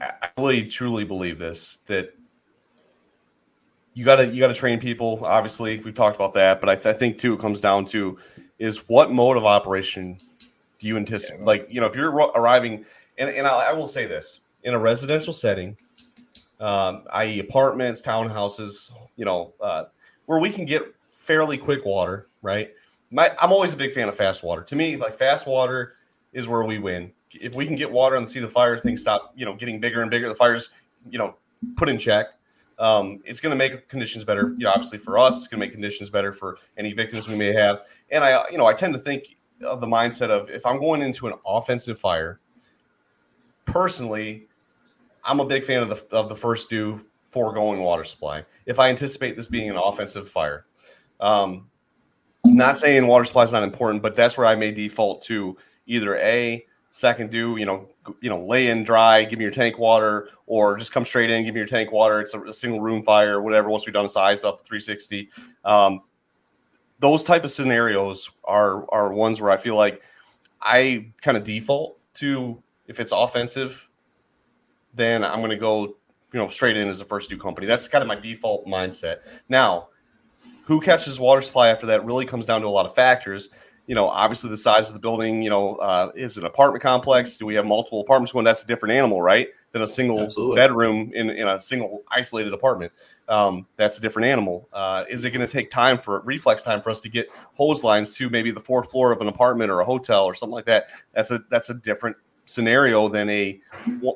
[0.00, 2.14] I really truly believe this that
[3.92, 5.20] you gotta you gotta train people.
[5.24, 8.18] Obviously, we've talked about that, but I, th- I think too it comes down to
[8.58, 10.16] is what mode of operation
[10.80, 11.40] do you anticipate?
[11.40, 11.44] Yeah.
[11.46, 12.86] Like you know, if you're arriving,
[13.18, 15.76] and and I, I will say this in a residential setting,
[16.60, 19.84] um, i.e., apartments, townhouses, you know, uh,
[20.24, 20.93] where we can get
[21.24, 22.70] fairly quick water, right?
[23.10, 24.62] My, I'm always a big fan of fast water.
[24.62, 25.94] To me, like fast water
[26.32, 27.12] is where we win.
[27.32, 29.80] If we can get water on the of the fire, things stop, you know, getting
[29.80, 30.28] bigger and bigger.
[30.28, 30.70] The fires,
[31.10, 31.36] you know,
[31.76, 32.26] put in check.
[32.78, 34.54] Um, it's going to make conditions better.
[34.58, 37.36] You know, obviously for us, it's going to make conditions better for any victims we
[37.36, 37.82] may have.
[38.10, 41.02] And I, you know, I tend to think of the mindset of if I'm going
[41.02, 42.40] into an offensive fire,
[43.64, 44.48] personally,
[45.24, 48.44] I'm a big fan of the of the first due foregoing water supply.
[48.66, 50.66] If I anticipate this being an offensive fire,
[51.20, 51.68] um,
[52.44, 56.16] not saying water supply is not important, but that's where I may default to either
[56.16, 57.88] a second due you know,
[58.20, 61.44] you know, lay in dry, give me your tank water, or just come straight in,
[61.44, 62.20] give me your tank water.
[62.20, 63.68] It's a, a single room fire, whatever.
[63.68, 65.28] Once we've done a size up 360,
[65.64, 66.02] um,
[67.00, 70.02] those type of scenarios are are ones where I feel like
[70.62, 73.88] I kind of default to if it's offensive,
[74.94, 75.96] then I'm going to go,
[76.32, 77.66] you know, straight in as a first due company.
[77.66, 79.18] That's kind of my default mindset.
[79.48, 79.88] Now,
[80.64, 83.50] who catches water supply after that really comes down to a lot of factors.
[83.86, 85.42] You know, obviously the size of the building.
[85.42, 87.36] You know, uh, is it an apartment complex?
[87.36, 88.44] Do we have multiple apartments going?
[88.44, 89.48] That's a different animal, right?
[89.72, 90.56] Than a single Absolutely.
[90.56, 92.92] bedroom in, in a single isolated apartment.
[93.28, 94.68] Um, that's a different animal.
[94.72, 97.84] Uh, is it going to take time for reflex time for us to get hose
[97.84, 100.66] lines to maybe the fourth floor of an apartment or a hotel or something like
[100.66, 100.86] that?
[101.12, 103.60] That's a that's a different scenario than a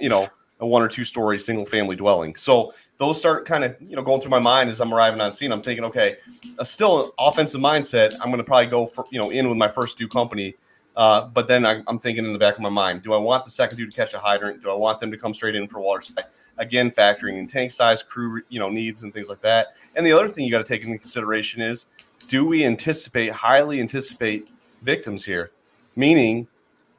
[0.00, 0.28] you know
[0.60, 2.34] a one or two story single family dwelling.
[2.34, 5.32] So those start kind of you know going through my mind as I'm arriving on
[5.32, 5.52] scene.
[5.52, 6.16] I'm thinking, okay,
[6.58, 8.14] a still offensive mindset.
[8.20, 10.56] I'm going to probably go for you know in with my first due company.
[10.96, 13.44] Uh, but then I, am thinking in the back of my mind, do I want
[13.44, 14.64] the second due to catch a hydrant?
[14.64, 16.24] Do I want them to come straight in for water supply?
[16.56, 19.68] Again, factoring in tank size, crew you know needs and things like that.
[19.94, 21.86] And the other thing you got to take into consideration is,
[22.28, 24.50] do we anticipate highly anticipate
[24.82, 25.52] victims here?
[25.94, 26.48] Meaning,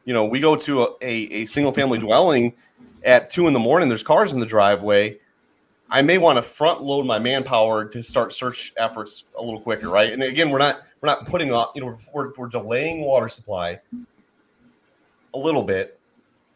[0.06, 2.54] you know, we go to a, a, a single family dwelling
[3.04, 5.18] at two in the morning, there's cars in the driveway.
[5.90, 9.90] I may want to front load my manpower to start search efforts a little quicker,
[9.90, 10.14] right?
[10.14, 13.80] And again, we're not we're not putting on, you know, we're, we're delaying water supply
[15.34, 16.00] a little bit,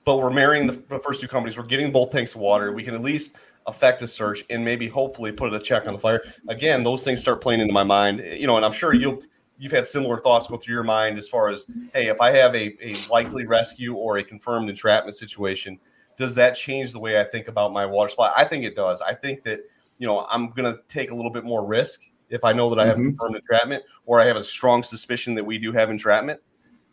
[0.06, 1.58] but we're marrying the, the first two companies.
[1.58, 2.72] We're getting both tanks of water.
[2.74, 3.36] We can at least
[3.66, 6.22] affect a search and maybe hopefully put a check on the fire.
[6.50, 9.24] Again, those things start playing into my mind, you know, and I'm sure you'll
[9.58, 12.54] you've had similar thoughts go through your mind as far as, hey, if I have
[12.54, 15.80] a, a likely rescue or a confirmed entrapment situation–
[16.18, 18.32] does that change the way I think about my water supply?
[18.36, 19.02] I think it does.
[19.02, 19.62] I think that
[19.98, 22.80] you know I'm going to take a little bit more risk if I know that
[22.80, 23.10] I have mm-hmm.
[23.10, 26.40] confirmed entrapment or I have a strong suspicion that we do have entrapment.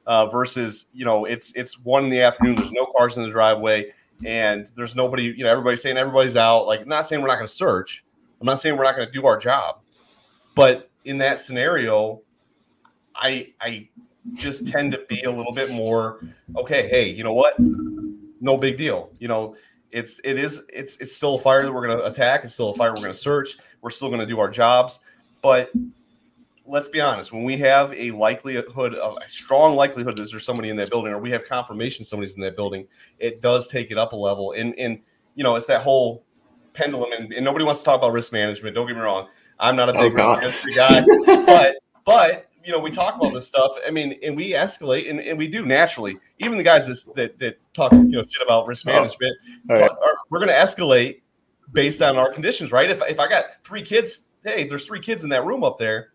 [0.07, 2.55] Uh, versus you know it's it's one in the afternoon.
[2.57, 3.93] There's no cars in the driveway
[4.25, 5.25] and there's nobody.
[5.25, 6.67] You know everybody's saying everybody's out.
[6.67, 8.05] Like not saying we're not going to search.
[8.41, 9.81] I'm not saying we're not going to do our job,
[10.55, 12.23] but in that scenario,
[13.15, 13.89] I I
[14.35, 16.21] just tend to be a little bit more
[16.57, 16.89] okay.
[16.89, 17.55] Hey, you know what?
[18.41, 19.11] No big deal.
[19.19, 19.57] You know,
[19.91, 22.45] it's it is it's it's still a fire that we're going to attack.
[22.45, 23.57] It's still a fire we're going to search.
[23.81, 25.01] We're still going to do our jobs.
[25.43, 25.71] But
[26.67, 30.69] let's be honest, when we have a likelihood of a strong likelihood that there's somebody
[30.69, 32.87] in that building, or we have confirmation somebody's in that building,
[33.19, 34.53] it does take it up a level.
[34.53, 35.01] And and
[35.35, 36.25] you know, it's that whole
[36.73, 37.13] pendulum.
[37.13, 38.75] And, and nobody wants to talk about risk management.
[38.75, 39.29] Don't get me wrong.
[39.59, 41.03] I'm not a big oh, risk guy,
[41.47, 43.73] but but you know, we talk about this stuff.
[43.87, 46.19] I mean, and we escalate, and, and we do naturally.
[46.39, 49.37] Even the guys that that, that talk, you know, shit about risk oh, management,
[49.71, 49.91] oh, right.
[49.91, 51.23] are, we're going to escalate
[51.73, 52.91] based on our conditions, right?
[52.91, 56.13] If if I got three kids, hey, there's three kids in that room up there.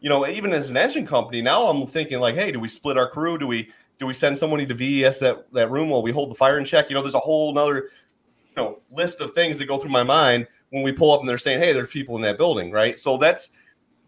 [0.00, 2.98] You know, even as an engine company, now I'm thinking like, hey, do we split
[2.98, 3.38] our crew?
[3.38, 6.34] Do we do we send somebody to VES that that room while we hold the
[6.34, 6.90] fire in check?
[6.90, 7.90] You know, there's a whole another
[8.56, 11.28] you know list of things that go through my mind when we pull up and
[11.28, 12.98] they're saying, hey, there's people in that building, right?
[12.98, 13.50] So that's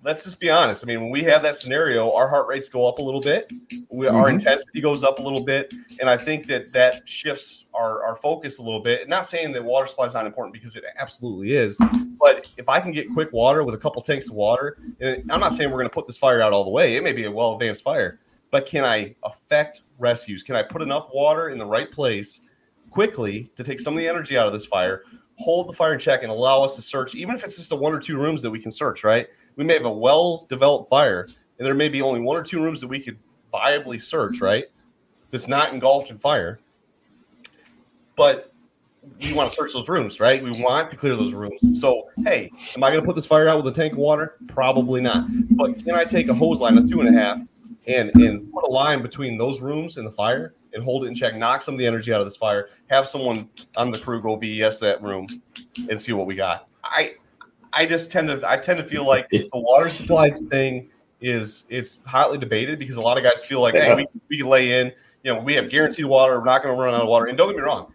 [0.02, 0.84] let's just be honest.
[0.84, 3.52] I mean, when we have that scenario, our heart rates go up a little bit,
[3.90, 4.16] we, mm-hmm.
[4.16, 8.16] our intensity goes up a little bit, and I think that that shifts our, our
[8.16, 9.08] focus a little bit.
[9.08, 11.76] Not saying that water supply is not important because it absolutely is,
[12.20, 15.40] but if I can get quick water with a couple tanks of water, and I'm
[15.40, 16.96] not saying we're going to put this fire out all the way.
[16.96, 18.20] It may be a well advanced fire,
[18.50, 20.42] but can I affect rescues?
[20.42, 22.40] Can I put enough water in the right place
[22.90, 25.02] quickly to take some of the energy out of this fire?
[25.36, 27.76] Hold the fire in check and allow us to search, even if it's just a
[27.76, 29.28] one or two rooms that we can search, right?
[29.58, 31.26] We may have a well developed fire
[31.58, 33.18] and there may be only one or two rooms that we could
[33.52, 34.66] viably search, right?
[35.30, 36.60] That's not engulfed in fire.
[38.16, 38.52] But
[39.20, 40.42] we want to search those rooms, right?
[40.42, 41.80] We want to clear those rooms.
[41.80, 44.36] So, hey, am I going to put this fire out with a tank of water?
[44.48, 45.26] Probably not.
[45.50, 47.38] But can I take a hose line, a two and a half,
[47.86, 51.14] and and put a line between those rooms and the fire and hold it in
[51.14, 54.20] check, knock some of the energy out of this fire, have someone on the crew
[54.20, 55.26] go VES that room
[55.90, 56.68] and see what we got.
[56.84, 57.14] I
[57.72, 60.90] I just tend to I tend to feel like the water supply thing
[61.20, 64.80] is it's hotly debated because a lot of guys feel like, hey, we, we lay
[64.80, 64.92] in,
[65.22, 67.26] you know, we have guaranteed water, we're not going to run out of water.
[67.26, 67.92] And don't get me wrong,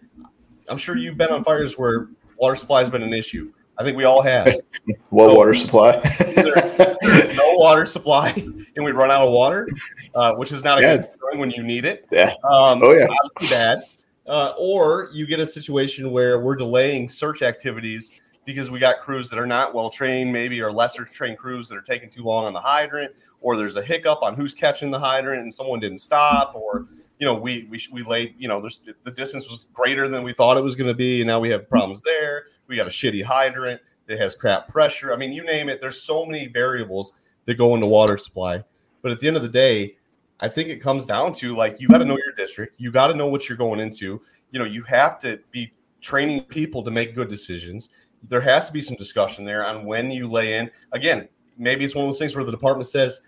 [0.68, 3.52] I'm sure you've been on fires where water supply has been an issue.
[3.78, 4.46] I think we all have.
[5.12, 6.02] Low so, water supply.
[6.38, 8.30] no water supply,
[8.76, 9.68] and we run out of water,
[10.14, 10.98] uh, which is not a yeah.
[10.98, 12.06] good thing when you need it.
[12.12, 12.34] Yeah.
[12.44, 13.08] Um, oh yeah.
[13.50, 13.80] bad.
[14.28, 19.30] Uh, or you get a situation where we're delaying search activities because we got crews
[19.30, 22.46] that are not well trained, maybe or lesser trained crews that are taking too long
[22.46, 26.00] on the hydrant, or there's a hiccup on who's catching the hydrant and someone didn't
[26.00, 26.88] stop, or
[27.20, 30.34] you know we we we laid you know there's the distance was greater than we
[30.34, 32.46] thought it was going to be, and now we have problems there.
[32.68, 35.14] We got a shitty hydrant that has crap pressure.
[35.14, 35.80] I mean, you name it.
[35.80, 37.14] There's so many variables
[37.46, 38.64] that go into water supply,
[39.02, 39.96] but at the end of the day.
[40.40, 43.08] I think it comes down to like you got to know your district, you got
[43.08, 44.22] to know what you're going into.
[44.52, 45.72] You know, you have to be
[46.04, 47.90] training people to make good decisions
[48.28, 50.70] there has to be some discussion there on when you lay in.
[50.92, 53.22] Again, maybe it's one of those things where the department says,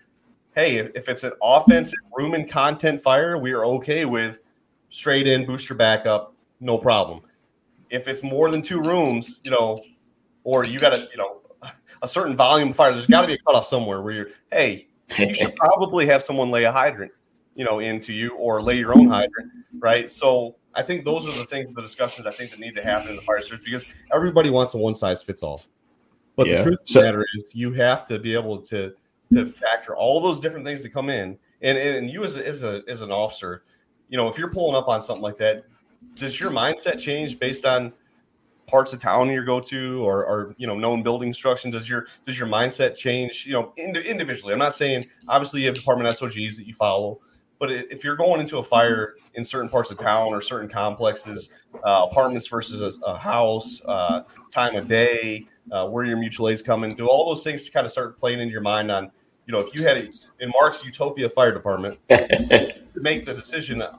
[0.54, 4.40] hey, if it's an offensive room and content fire, we are okay with
[4.88, 7.20] straight in booster backup, no problem.
[7.90, 9.76] If it's more than two rooms, you know,
[10.44, 11.40] or you got a, you know,
[12.02, 14.88] a certain volume fire, there's got to be a cutoff somewhere where you're, hey,
[15.18, 17.12] you should probably have someone lay a hydrant,
[17.54, 20.10] you know, into you or lay your own hydrant, right?
[20.10, 23.08] So I think those are the things, the discussions I think that need to happen
[23.08, 25.62] in the fire service because everybody wants a one size fits all.
[26.36, 26.58] But yeah.
[26.58, 28.92] the truth of the matter is, you have to be able to
[29.32, 31.38] to factor all those different things that come in.
[31.62, 33.64] And and you as a, as a as an officer,
[34.10, 35.64] you know, if you're pulling up on something like that,
[36.14, 37.92] does your mindset change based on
[38.66, 42.06] parts of town you go to or, or you know known building instruction does your
[42.26, 46.56] does your mindset change you know individually i'm not saying obviously you have department SOGs
[46.56, 47.20] that you follow
[47.58, 51.50] but if you're going into a fire in certain parts of town or certain complexes,
[51.74, 55.42] uh, apartments versus a, a house, uh, time of day,
[55.72, 58.40] uh, where your mutual aid's coming, do all those things to kind of start playing
[58.40, 59.10] into your mind on,
[59.46, 60.08] you know, if you had a,
[60.40, 63.94] in Mark's Utopia Fire Department to make the decision on,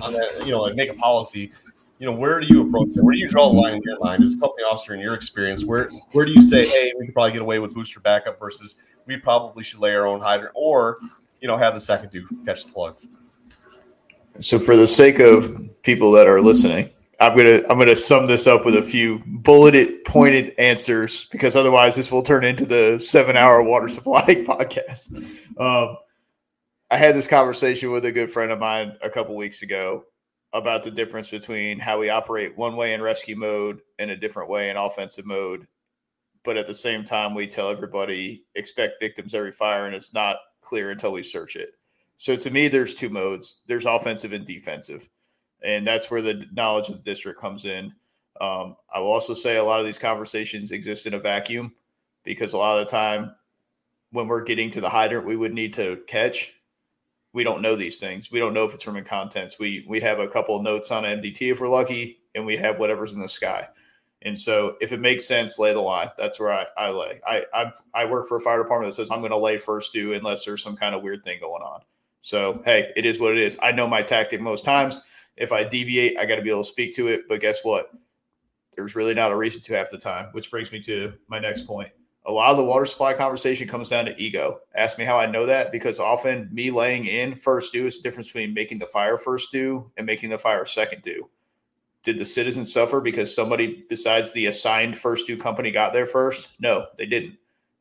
[0.00, 1.52] on that, you know, like make a policy,
[1.98, 3.04] you know, where do you approach it?
[3.04, 5.14] Where do you draw the line in your mind as a company officer in your
[5.14, 5.64] experience?
[5.64, 8.74] Where where do you say, hey, we could probably get away with booster backup versus
[9.06, 10.98] we probably should lay our own hydrant, or
[11.42, 12.96] you know have the second to catch the plug.
[14.40, 16.88] So, for the sake of people that are listening,
[17.20, 21.94] I'm gonna I'm gonna sum this up with a few bulleted, pointed answers because otherwise
[21.94, 25.12] this will turn into the seven hour water supply podcast.
[25.58, 25.98] Um,
[26.90, 30.04] I had this conversation with a good friend of mine a couple weeks ago
[30.52, 34.50] about the difference between how we operate one way in rescue mode and a different
[34.50, 35.66] way in offensive mode.
[36.44, 40.38] But at the same time, we tell everybody expect victims every fire, and it's not
[40.62, 41.72] clear until we search it.
[42.16, 43.58] So to me, there's two modes.
[43.66, 45.08] There's offensive and defensive,
[45.62, 47.92] and that's where the knowledge of the district comes in.
[48.40, 51.74] Um, I will also say a lot of these conversations exist in a vacuum
[52.24, 53.34] because a lot of the time
[54.10, 56.54] when we're getting to the hydrant we would need to catch,
[57.32, 58.30] we don't know these things.
[58.30, 59.58] We don't know if it's room and contents.
[59.58, 62.78] We we have a couple of notes on MDT if we're lucky, and we have
[62.78, 63.66] whatever's in the sky.
[64.24, 66.08] And so, if it makes sense, lay the line.
[66.16, 67.20] That's where I, I lay.
[67.26, 69.92] I I've, i work for a fire department that says I'm going to lay first
[69.92, 71.80] due unless there's some kind of weird thing going on.
[72.20, 73.58] So hey, it is what it is.
[73.62, 75.00] I know my tactic most times.
[75.36, 77.22] If I deviate, I got to be able to speak to it.
[77.28, 77.90] But guess what?
[78.76, 80.28] There's really not a reason to half the time.
[80.32, 81.90] Which brings me to my next point.
[82.24, 84.60] a lot of the water supply conversation comes down to ego.
[84.74, 88.08] Ask me how I know that because often me laying in first due is the
[88.08, 91.28] difference between making the fire first due and making the fire second due.
[92.02, 96.50] Did the citizens suffer because somebody besides the assigned first due company got there first?
[96.58, 97.36] No, they didn't.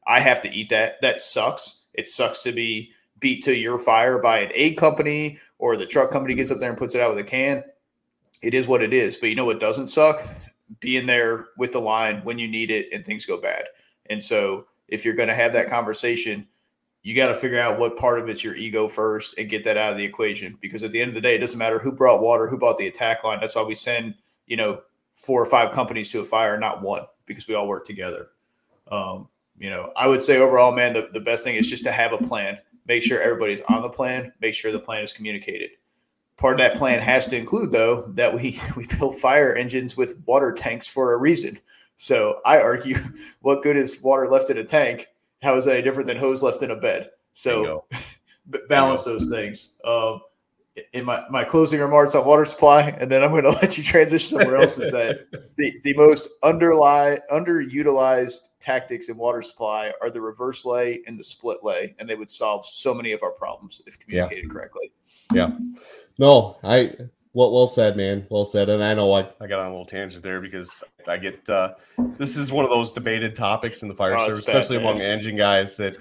[0.06, 1.02] I have to eat that.
[1.02, 1.82] That sucks.
[1.94, 6.12] It sucks to be beat to your fire by an aid company or the truck
[6.12, 7.64] company gets up there and puts it out with a can.
[8.42, 9.18] It is what it is.
[9.18, 10.28] But you know what doesn't suck?
[10.80, 13.66] Being there with the line when you need it and things go bad.
[14.10, 16.48] And so if you're going to have that conversation,
[17.04, 19.78] you got to figure out what part of it's your ego first and get that
[19.78, 20.58] out of the equation.
[20.62, 22.78] Because at the end of the day, it doesn't matter who brought water, who bought
[22.78, 23.40] the attack line.
[23.40, 24.82] That's why we send, you know,
[25.14, 28.30] four or five companies to a fire, not one, because we all work together.
[28.92, 29.28] Um,
[29.58, 32.14] you know, I would say overall, man, the, the best thing is just to have
[32.14, 32.58] a plan.
[32.88, 34.32] Make sure everybody's on the plan.
[34.42, 35.72] Make sure the plan is communicated.
[36.38, 40.22] Part of that plan has to include, though, that we we build fire engines with
[40.26, 41.58] water tanks for a reason.
[41.98, 42.98] So I argue,
[43.42, 45.08] what good is water left in a tank?
[45.42, 47.10] How is that any different than hose left in a bed?
[47.34, 47.86] So
[48.70, 49.72] balance those things.
[49.84, 50.22] Um,
[50.94, 53.84] in my, my closing remarks on water supply, and then I'm going to let you
[53.84, 54.78] transition somewhere else.
[54.78, 55.28] Is that
[55.58, 61.24] the, the most underlie underutilized tactics in water supply are the reverse lay and the
[61.24, 64.54] split lay, and they would solve so many of our problems if communicated yeah.
[64.54, 64.92] correctly.
[65.34, 65.52] Yeah.
[66.18, 66.94] No, I
[67.34, 68.26] well, well said, man.
[68.30, 68.70] Well said.
[68.70, 71.74] And I know I, I got on a little tangent there because I get uh,
[72.18, 75.02] this is one of those debated topics in the fire oh, service, especially bad, among
[75.02, 75.78] engine guys.
[75.78, 75.96] That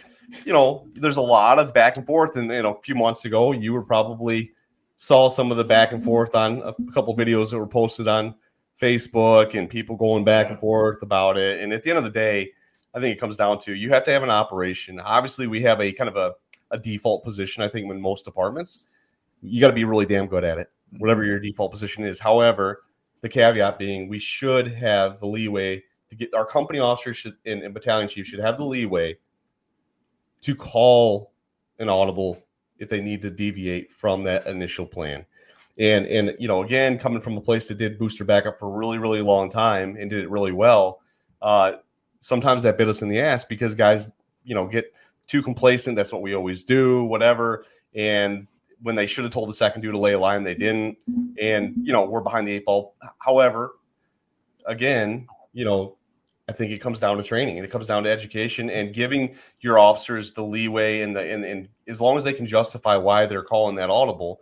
[0.44, 2.36] you know, there's a lot of back and forth.
[2.36, 4.52] And you know, a few months ago, you were probably
[4.96, 8.34] saw some of the back and forth on a couple videos that were posted on
[8.80, 11.60] Facebook and people going back and forth about it.
[11.60, 12.50] And at the end of the day,
[12.92, 14.98] I think it comes down to you have to have an operation.
[14.98, 16.34] Obviously, we have a kind of a,
[16.72, 17.62] a default position.
[17.62, 18.80] I think in most departments,
[19.42, 22.18] you got to be really damn good at it whatever your default position is.
[22.18, 22.82] However,
[23.20, 27.62] the caveat being we should have the leeway to get our company officers should, and,
[27.62, 29.16] and battalion chiefs should have the leeway
[30.42, 31.32] to call
[31.78, 32.42] an audible
[32.78, 35.24] if they need to deviate from that initial plan.
[35.78, 38.76] And and you know, again, coming from a place that did booster backup for a
[38.76, 41.00] really, really long time and did it really well,
[41.40, 41.72] uh,
[42.20, 44.10] sometimes that bit us in the ass because guys,
[44.44, 44.92] you know, get
[45.26, 45.96] too complacent.
[45.96, 47.64] That's what we always do, whatever.
[47.94, 48.46] And
[48.82, 50.96] when they should have told the second due to lay a line, they didn't.
[51.10, 51.32] Mm-hmm.
[51.40, 52.94] And, you know, we're behind the eight ball.
[53.18, 53.76] However,
[54.66, 55.96] again, you know,
[56.48, 59.36] I think it comes down to training and it comes down to education and giving
[59.60, 63.26] your officers the leeway and the and, and as long as they can justify why
[63.26, 64.40] they're calling that audible,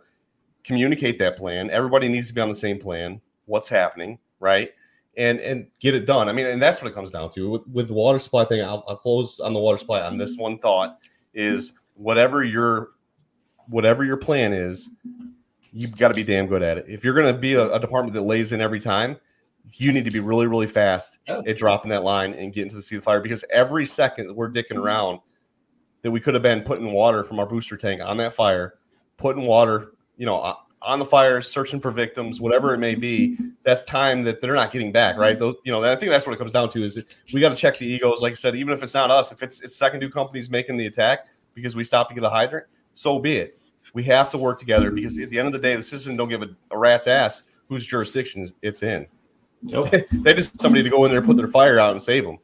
[0.63, 1.69] communicate that plan.
[1.69, 3.21] Everybody needs to be on the same plan.
[3.45, 4.71] What's happening, right?
[5.17, 6.29] And and get it done.
[6.29, 8.61] I mean, and that's what it comes down to with, with the water supply thing.
[8.61, 10.43] I'll, I'll close on the water supply on this mm-hmm.
[10.43, 10.97] one thought
[11.35, 12.89] is whatever your
[13.69, 14.89] whatever your plan is,
[15.71, 16.85] you've got to be damn good at it.
[16.87, 19.17] If you're going to be a, a, department that lays in every time,
[19.73, 22.81] you need to be really, really fast at dropping that line and getting to the
[22.81, 25.19] seat of fire because every second that we're dicking around
[26.01, 28.75] that we could have been putting water from our booster tank on that fire,
[29.17, 33.83] putting water, you know, on the fire, searching for victims, whatever it may be, that's
[33.83, 35.37] time that they're not getting back, right?
[35.37, 37.03] Those, you know, I think that's what it comes down to is
[37.33, 38.21] we got to check the egos.
[38.21, 40.77] Like I said, even if it's not us, if it's it's second due companies making
[40.77, 43.58] the attack because we stopped to get a hydrant, so be it.
[43.93, 46.29] We have to work together because at the end of the day, the citizen don't
[46.29, 49.07] give a, a rat's ass whose jurisdiction it's in.
[49.61, 49.89] Nope.
[50.11, 52.37] they just somebody to go in there, put their fire out, and save them.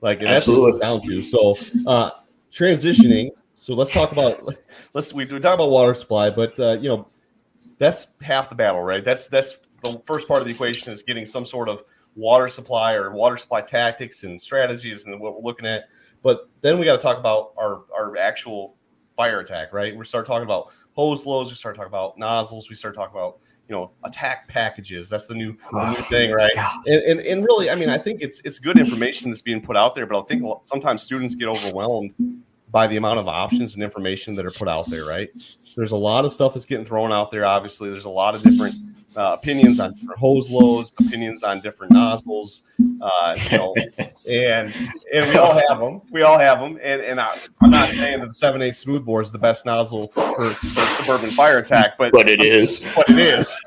[0.00, 1.22] Like and that's what it's down to.
[1.22, 1.54] So
[1.86, 2.10] uh,
[2.52, 3.30] transitioning.
[3.54, 4.42] So let's talk about
[4.92, 7.08] let's we, we talk about water supply, but uh, you know
[7.78, 9.04] that's half the battle, right?
[9.04, 11.82] That's that's the first part of the equation is getting some sort of
[12.16, 15.84] water supply or water supply tactics and strategies and what we're looking at.
[16.22, 18.76] But then we got to talk about our our actual
[19.16, 19.96] fire attack, right?
[19.96, 21.50] We start talking about hose loads.
[21.50, 22.68] We start talking about nozzles.
[22.68, 23.38] We start talking about
[23.68, 25.08] you know attack packages.
[25.08, 26.52] That's the new, the new ah, thing, right?
[26.86, 29.76] And, and and really, I mean, I think it's it's good information that's being put
[29.76, 32.12] out there, but I think sometimes students get overwhelmed
[32.70, 35.30] by the amount of options and information that are put out there, right?
[35.76, 37.44] There's a lot of stuff that's getting thrown out there.
[37.44, 38.74] Obviously, there's a lot of different
[39.16, 42.62] uh, opinions on different hose loads, opinions on different nozzles,
[43.00, 43.74] uh, you know,
[44.28, 44.72] and
[45.12, 46.02] and we all have them.
[46.10, 46.78] We all have them.
[46.82, 47.28] And and I,
[47.62, 51.30] am not saying that the seven eight smoothbore is the best nozzle for, for suburban
[51.30, 52.92] fire attack, but but it is.
[52.96, 53.60] But it is.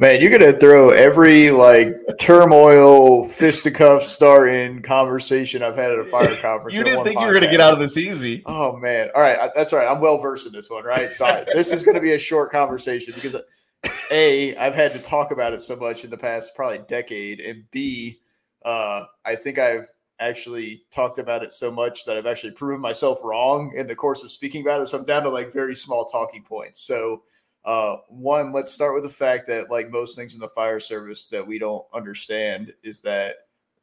[0.00, 6.34] Man, you're gonna throw every like turmoil, fisticuff starting conversation I've had at a fire
[6.40, 6.74] conference.
[6.74, 7.20] you didn't think podcast.
[7.20, 8.42] you were gonna get out of this easy.
[8.46, 9.10] Oh man!
[9.14, 9.86] All right, that's all right.
[9.86, 11.12] I'm well versed in this one, right?
[11.12, 13.36] So this is gonna be a short conversation because
[14.10, 17.70] a I've had to talk about it so much in the past probably decade, and
[17.70, 18.20] b
[18.64, 19.86] uh, I think I've
[20.18, 24.22] actually talked about it so much that I've actually proven myself wrong in the course
[24.22, 24.86] of speaking about it.
[24.86, 26.80] So I'm down to like very small talking points.
[26.80, 27.22] So
[27.64, 31.26] uh, one, let's start with the fact that, like most things in the fire service
[31.26, 33.36] that we don't understand, is that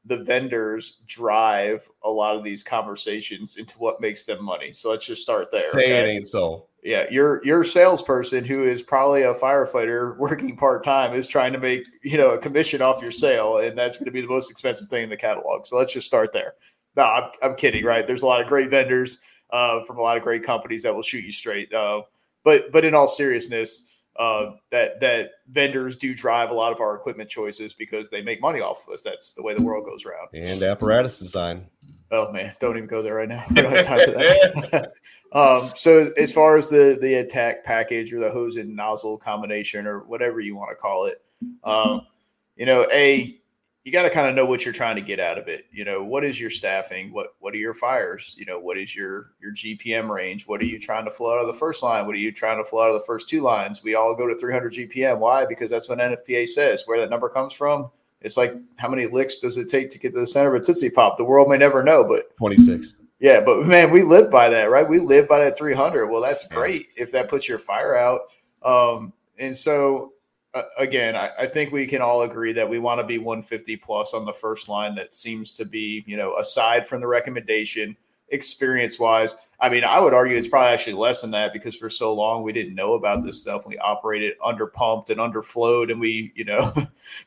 [0.05, 4.71] the vendors drive a lot of these conversations into what makes them money.
[4.71, 5.69] So let's just start there.
[5.73, 5.99] Say okay?
[5.99, 6.67] it ain't so.
[6.83, 11.59] Yeah, your your salesperson who is probably a firefighter working part time is trying to
[11.59, 14.49] make you know a commission off your sale, and that's going to be the most
[14.49, 15.65] expensive thing in the catalog.
[15.65, 16.53] So let's just start there.
[16.95, 18.07] No, I'm, I'm kidding, right?
[18.07, 19.19] There's a lot of great vendors
[19.51, 21.71] uh, from a lot of great companies that will shoot you straight.
[21.71, 22.01] Uh,
[22.47, 23.83] but but in all seriousness,
[24.15, 28.39] uh, that that vendors do drive a lot of our equipment choices because they make
[28.39, 29.03] money off of us.
[29.03, 30.29] That's the way the world goes around.
[30.33, 31.67] And apparatus design.
[32.09, 33.43] Oh man, don't even go there right now.
[33.49, 34.91] We don't have time for that.
[35.33, 39.85] um, so as far as the the attack package or the hose and nozzle combination
[39.85, 41.21] or whatever you want to call it,
[41.65, 42.07] um,
[42.55, 43.41] you know, a
[43.87, 45.65] you got to kind of know what you're trying to get out of it.
[45.71, 47.13] You know, what is your staffing?
[47.13, 48.35] What what are your fires?
[48.37, 50.45] You know, what is your your GPM range?
[50.45, 52.05] What are you trying to flow out of the first line?
[52.05, 53.81] What are you trying to flow out of the first two lines?
[53.83, 55.19] We all go to 300 GPM.
[55.19, 55.45] Why?
[55.45, 56.83] Because that's what NFPA says.
[56.85, 60.13] Where that number comes from, it's like how many licks does it take to get
[60.13, 61.15] to the center of a Tootsie Pop?
[61.15, 62.93] The world may never know, but 26.
[63.21, 64.87] Yeah, but man, we live by that, right?
[64.87, 66.07] We live by that 300.
[66.07, 68.23] Well, that's great if that puts your fire out.
[68.63, 70.11] Um, and so
[70.57, 73.77] Uh, again, I, I, think we can all agree that we want to be 150
[73.77, 74.95] plus on the first line.
[74.95, 77.95] That seems to be, you know, aside from the recommendation,
[78.29, 79.35] experience wise.
[79.59, 82.41] I mean, I would argue it's probably actually less than that because for so long
[82.41, 83.67] we didn't know about this stuff.
[83.67, 86.73] We operated under pumped and underflowed, and we, you know,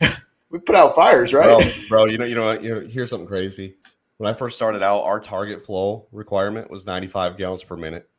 [0.50, 1.46] we put out fires, right?
[1.46, 3.76] Bro, bro, you know, you know, you know, here's something crazy.
[4.16, 8.09] When I first started out, our target flow requirement was 95 gallons per minute.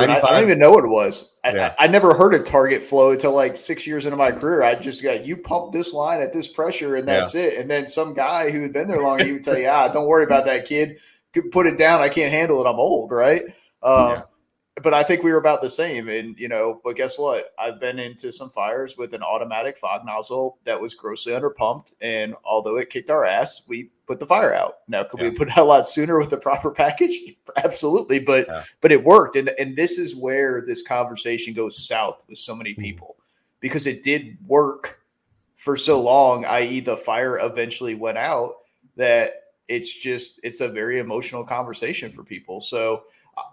[0.00, 1.30] Dude, I, I, don't even know what it was.
[1.44, 1.74] I, yeah.
[1.78, 4.62] I, I, never heard of target flow until like six years into my career.
[4.62, 7.42] I just got you pump this line at this pressure and that's yeah.
[7.42, 7.58] it.
[7.58, 10.06] And then some guy who had been there longer, he would tell you, ah, don't
[10.06, 10.98] worry about that kid.
[11.50, 12.00] Put it down.
[12.00, 12.68] I can't handle it.
[12.68, 13.42] I'm old, right?
[13.82, 14.22] Um, yeah
[14.80, 16.08] but I think we were about the same.
[16.08, 17.52] And, you know, but guess what?
[17.58, 21.92] I've been into some fires with an automatic fog nozzle that was grossly underpumped.
[22.00, 24.78] And although it kicked our ass, we put the fire out.
[24.88, 25.30] Now, could yeah.
[25.30, 27.36] we put it out a lot sooner with the proper package?
[27.56, 28.20] Absolutely.
[28.20, 28.64] But, yeah.
[28.80, 29.36] but it worked.
[29.36, 32.82] And, and this is where this conversation goes south with so many hmm.
[32.82, 33.16] people
[33.60, 35.00] because it did work
[35.54, 38.56] for so long, i.e., the fire eventually went out
[38.96, 42.60] that it's just, it's a very emotional conversation for people.
[42.60, 43.04] So,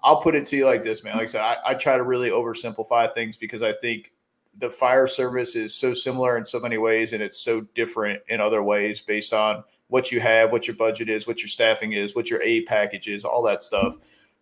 [0.04, 1.14] I'll put it to you like this, man.
[1.14, 4.12] Like I said, I, I try to really oversimplify things because I think
[4.58, 8.42] the fire service is so similar in so many ways and it's so different in
[8.42, 12.16] other ways based on what you have, what your budget is, what your staffing is,
[12.16, 13.96] what your aid package is, all that stuff.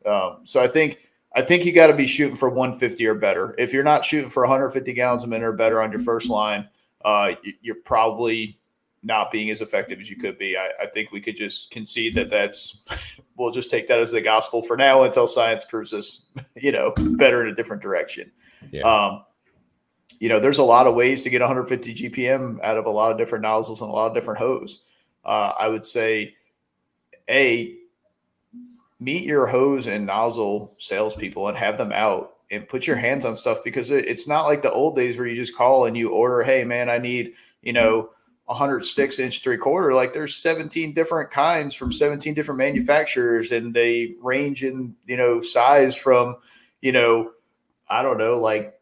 [0.05, 0.99] Um, so I think
[1.35, 3.55] I think you got to be shooting for 150 or better.
[3.57, 6.67] If you're not shooting for 150 gallons a minute or better on your first line,
[7.03, 8.59] uh, you're probably
[9.03, 10.57] not being as effective as you could be.
[10.57, 14.21] I, I, think we could just concede that that's we'll just take that as the
[14.21, 16.25] gospel for now until science proves us,
[16.55, 18.31] you know, better in a different direction.
[18.71, 18.81] Yeah.
[18.81, 19.23] Um,
[20.19, 23.11] you know, there's a lot of ways to get 150 GPM out of a lot
[23.11, 24.81] of different nozzles and a lot of different hose.
[25.27, 26.35] Uh, I would say,
[27.29, 27.75] a
[28.99, 33.35] meet your hose and nozzle salespeople and have them out and put your hands on
[33.35, 36.09] stuff because it, it's not like the old days where you just call and you
[36.09, 38.09] order, hey man, I need you know
[38.45, 39.93] 100 sticks inch three quarter.
[39.93, 45.41] Like there's 17 different kinds from 17 different manufacturers and they range in you know
[45.41, 46.37] size from
[46.81, 47.31] you know
[47.89, 48.79] i don't know like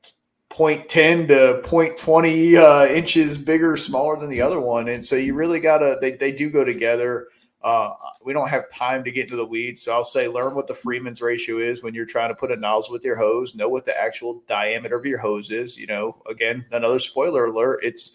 [0.55, 4.87] 0.10 to 0.20 uh, inches bigger smaller than the other one.
[4.87, 7.27] And so you really gotta they, they do go together.
[7.61, 7.93] Uh,
[8.23, 9.81] we don't have time to get into the weeds.
[9.81, 12.55] So i'll say learn what the Freeman's ratio is when you're trying to put a
[12.55, 13.53] nozzle with your hose.
[13.53, 15.77] Know what the actual diameter of your hose is.
[15.77, 18.13] You know again another spoiler alert it's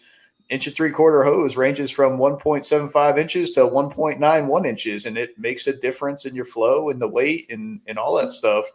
[0.49, 5.67] inch and three quarter hose ranges from 1.75 inches to 1.91 inches, and it makes
[5.67, 8.65] a difference in your flow and the weight and, and all that stuff.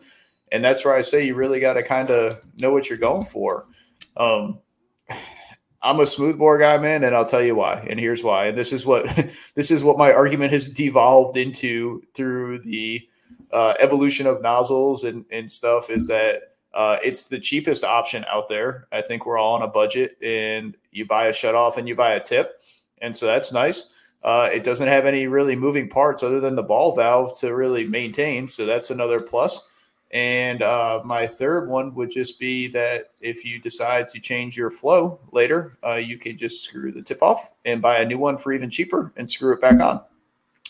[0.53, 3.25] And that's where I say you really got to kind of know what you're going
[3.25, 3.67] for.
[4.17, 4.61] Um,
[5.83, 7.87] I'm a smoothbore guy, man, and I'll tell you why.
[7.89, 8.47] And here's why.
[8.47, 9.07] And this is what
[9.55, 13.09] this is what my argument has devolved into through the
[13.53, 18.49] uh, evolution of nozzles and, and stuff is that uh, it's the cheapest option out
[18.49, 18.87] there.
[18.93, 21.95] I think we're all on a budget, and you buy a shut off and you
[21.95, 22.61] buy a tip,
[23.01, 23.87] and so that's nice.
[24.23, 27.87] Uh, it doesn't have any really moving parts other than the ball valve to really
[27.87, 29.63] maintain, so that's another plus.
[30.13, 34.71] And uh, my third one would just be that if you decide to change your
[34.71, 38.39] flow later, uh, you can just screw the tip off and buy a new one
[38.39, 40.01] for even cheaper and screw it back on.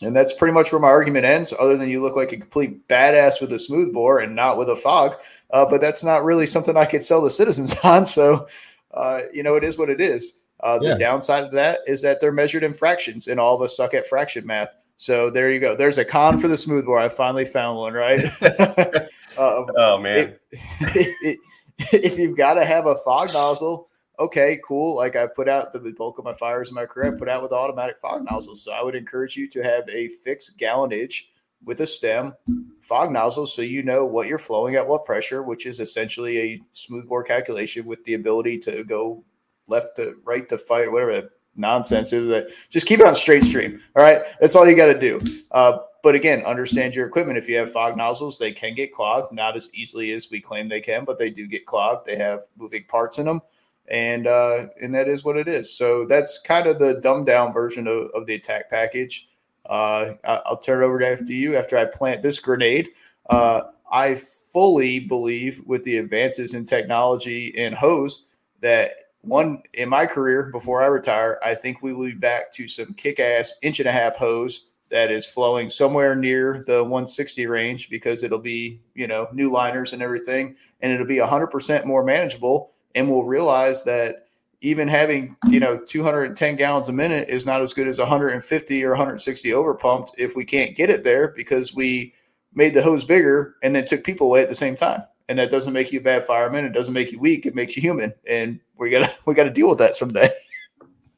[0.02, 2.86] And that's pretty much where my argument ends, other than you look like a complete
[2.88, 5.16] badass with a smooth bore and not with a fog.
[5.50, 8.04] Uh, but that's not really something I could sell the citizens on.
[8.04, 8.46] So,
[8.92, 10.34] uh, you know, it is what it is.
[10.60, 13.76] Uh, the downside of that is that they're measured in fractions, and all of us
[13.76, 14.76] suck at fraction math.
[14.96, 15.76] So there you go.
[15.76, 16.98] There's a con for the smooth bore.
[16.98, 18.24] I finally found one, right?
[19.38, 20.36] um, oh man!
[20.50, 21.38] If, if,
[21.92, 24.96] if you've got to have a fog nozzle, okay, cool.
[24.96, 27.42] Like I put out the bulk of my fires in my career, I put out
[27.42, 28.62] with automatic fog nozzles.
[28.62, 31.24] So I would encourage you to have a fixed gallonage
[31.64, 32.32] with a stem
[32.80, 36.60] fog nozzle so you know what you're flowing at what pressure, which is essentially a
[36.72, 39.24] smoothbore calculation with the ability to go
[39.66, 43.80] left to right to fight, whatever nonsense is that just keep it on straight stream.
[43.96, 44.22] All right.
[44.40, 45.20] That's all you got to do.
[45.50, 47.38] Uh, but again, understand your equipment.
[47.38, 50.68] If you have fog nozzles, they can get clogged, not as easily as we claim
[50.68, 52.06] they can, but they do get clogged.
[52.06, 53.40] They have moving parts in them.
[53.88, 55.72] And uh, and that is what it is.
[55.72, 59.28] So that's kind of the dumbed down version of, of the attack package.
[59.64, 62.88] Uh, I'll turn it over to you after I plant this grenade.
[63.30, 68.24] Uh, I fully believe with the advances in technology and hose
[68.60, 68.92] that
[69.22, 72.94] one in my career before I retire, I think we will be back to some
[72.94, 77.90] kick ass inch and a half hose that is flowing somewhere near the 160 range
[77.90, 82.72] because it'll be, you know, new liners and everything, and it'll be 100% more manageable.
[82.94, 84.26] And we'll realize that
[84.62, 88.90] even having you know 210 gallons a minute is not as good as 150 or
[88.90, 92.14] 160 over pumped if we can't get it there because we
[92.54, 95.02] made the hose bigger and then took people away at the same time.
[95.28, 96.64] And that doesn't make you a bad fireman.
[96.64, 97.46] It doesn't make you weak.
[97.46, 98.14] It makes you human.
[98.26, 100.30] And we gotta we gotta deal with that someday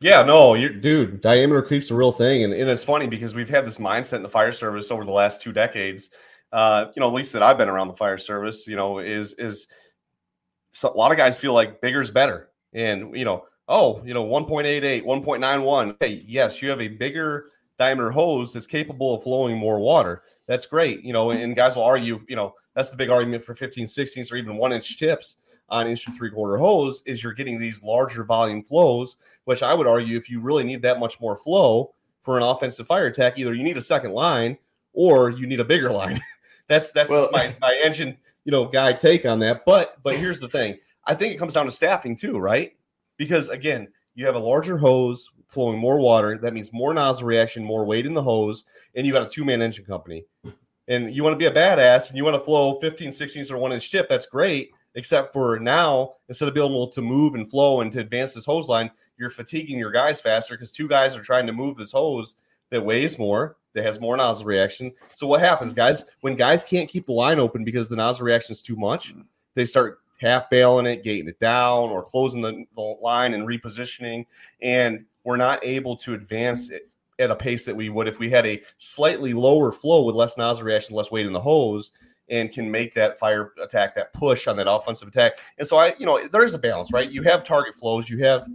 [0.01, 3.49] yeah no you dude diameter creep's a real thing and, and it's funny because we've
[3.49, 6.11] had this mindset in the fire service over the last two decades
[6.53, 9.32] uh, you know at least that i've been around the fire service you know is
[9.34, 9.66] is
[10.72, 14.24] so a lot of guys feel like bigger's better and you know, oh, you know,
[14.24, 15.90] 1.88, 1.91.
[15.92, 17.46] Okay, yes, you have a bigger
[17.78, 20.22] diameter hose that's capable of flowing more water.
[20.46, 21.03] That's great.
[21.05, 24.32] You know, and guys will argue, you know, that's the big argument for 15, 16s
[24.32, 25.36] or even one inch tips
[25.68, 29.74] on inch and three quarter hose is you're getting these larger volume flows, which I
[29.74, 33.34] would argue if you really need that much more flow for an offensive fire attack,
[33.38, 34.58] either you need a second line
[34.92, 36.20] or you need a bigger line.
[36.68, 39.64] that's that's well, my, my engine, you know, guy take on that.
[39.64, 40.76] But but here's the thing.
[41.04, 42.76] I think it comes down to staffing too, right?
[43.16, 46.38] Because again, you have a larger hose flowing more water.
[46.38, 48.64] That means more nozzle reaction, more weight in the hose,
[48.94, 50.24] and you got a two man engine company.
[50.88, 53.58] And you want to be a badass and you want to flow 15, 16 or
[53.58, 54.08] one inch tip.
[54.08, 54.70] That's great.
[54.99, 58.44] Except for now, instead of being able to move and flow and to advance this
[58.44, 61.92] hose line, you're fatiguing your guys faster because two guys are trying to move this
[61.92, 62.34] hose
[62.70, 64.92] that weighs more, that has more nozzle reaction.
[65.14, 66.07] So what happens, guys?
[66.22, 69.22] When guys can't keep the line open because the nozzle reaction is too much, mm.
[69.55, 74.26] they start half bailing it, gating it down, or closing the, the line and repositioning.
[74.62, 76.90] And we're not able to advance it
[77.20, 80.36] at a pace that we would if we had a slightly lower flow with less
[80.36, 81.92] nozzle reaction, less weight in the hose,
[82.30, 85.32] and can make that fire attack, that push on that offensive attack.
[85.58, 87.10] And so I, you know, there is a balance, right?
[87.10, 88.46] You have target flows, you have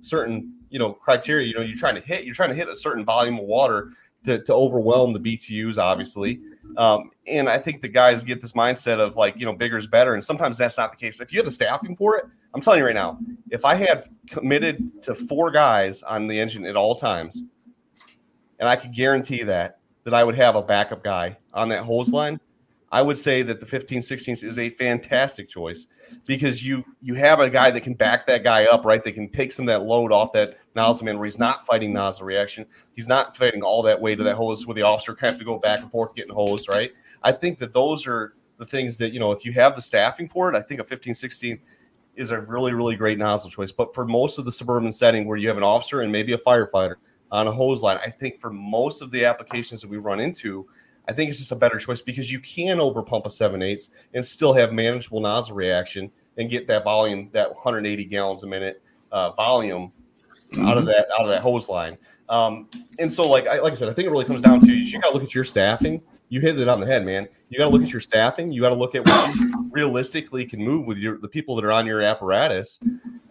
[0.00, 2.76] certain, you know, criteria, you know, you're trying to hit, you're trying to hit a
[2.76, 3.92] certain volume of water
[4.24, 6.40] to, to overwhelm the BTUs, obviously.
[6.76, 9.86] Um, and I think the guys get this mindset of like, you know, bigger is
[9.86, 10.14] better.
[10.14, 11.20] And sometimes that's not the case.
[11.20, 13.18] If you have the staffing for it, I'm telling you right now,
[13.50, 17.42] if I had committed to four guys on the engine at all times,
[18.58, 22.10] and I could guarantee that, that I would have a backup guy on that hose
[22.10, 22.40] line,
[22.92, 25.86] I would say that the 15 16 is a fantastic choice
[26.26, 29.02] because you you have a guy that can back that guy up, right?
[29.02, 31.92] They can take some of that load off that nozzle man where he's not fighting
[31.92, 32.66] nozzle reaction.
[32.94, 35.58] He's not fighting all that weight of that hose where the officer have to go
[35.58, 36.92] back and forth getting hose, right?
[37.22, 40.28] I think that those are the things that, you know, if you have the staffing
[40.28, 41.60] for it, I think a 15 16
[42.16, 43.70] is a really, really great nozzle choice.
[43.72, 46.38] But for most of the suburban setting where you have an officer and maybe a
[46.38, 46.96] firefighter
[47.30, 50.66] on a hose line, I think for most of the applications that we run into,
[51.08, 54.24] I think it's just a better choice because you can overpump a 7 8 and
[54.24, 58.82] still have manageable nozzle reaction and get that volume, that 180 gallons a minute
[59.12, 59.92] uh, volume
[60.52, 60.66] mm-hmm.
[60.66, 61.98] out of that out of that hose line.
[62.28, 64.72] Um, and so, like I, like I said, I think it really comes down to
[64.72, 66.02] you got to look at your staffing.
[66.30, 67.28] You hit it on the head, man.
[67.48, 68.52] You got to look at your staffing.
[68.52, 71.64] You got to look at what you realistically can move with your the people that
[71.64, 72.78] are on your apparatus,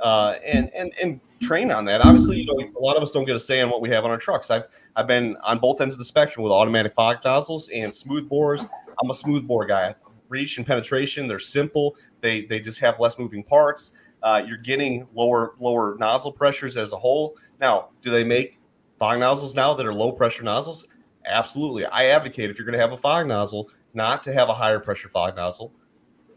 [0.01, 2.01] uh, and and and train on that.
[2.01, 4.03] Obviously, you know, a lot of us don't get a say on what we have
[4.03, 4.51] on our trucks.
[4.51, 4.65] I've
[4.97, 8.65] I've been on both ends of the spectrum with automatic fog nozzles and smooth bores.
[9.01, 9.95] I'm a smooth bore guy.
[10.27, 11.95] Reach and penetration, they're simple.
[12.19, 13.91] They they just have less moving parts.
[14.21, 17.37] Uh, you're getting lower lower nozzle pressures as a whole.
[17.61, 18.59] Now, do they make
[18.97, 20.85] fog nozzles now that are low pressure nozzles?
[21.25, 21.85] Absolutely.
[21.85, 24.79] I advocate if you're going to have a fog nozzle, not to have a higher
[24.79, 25.71] pressure fog nozzle,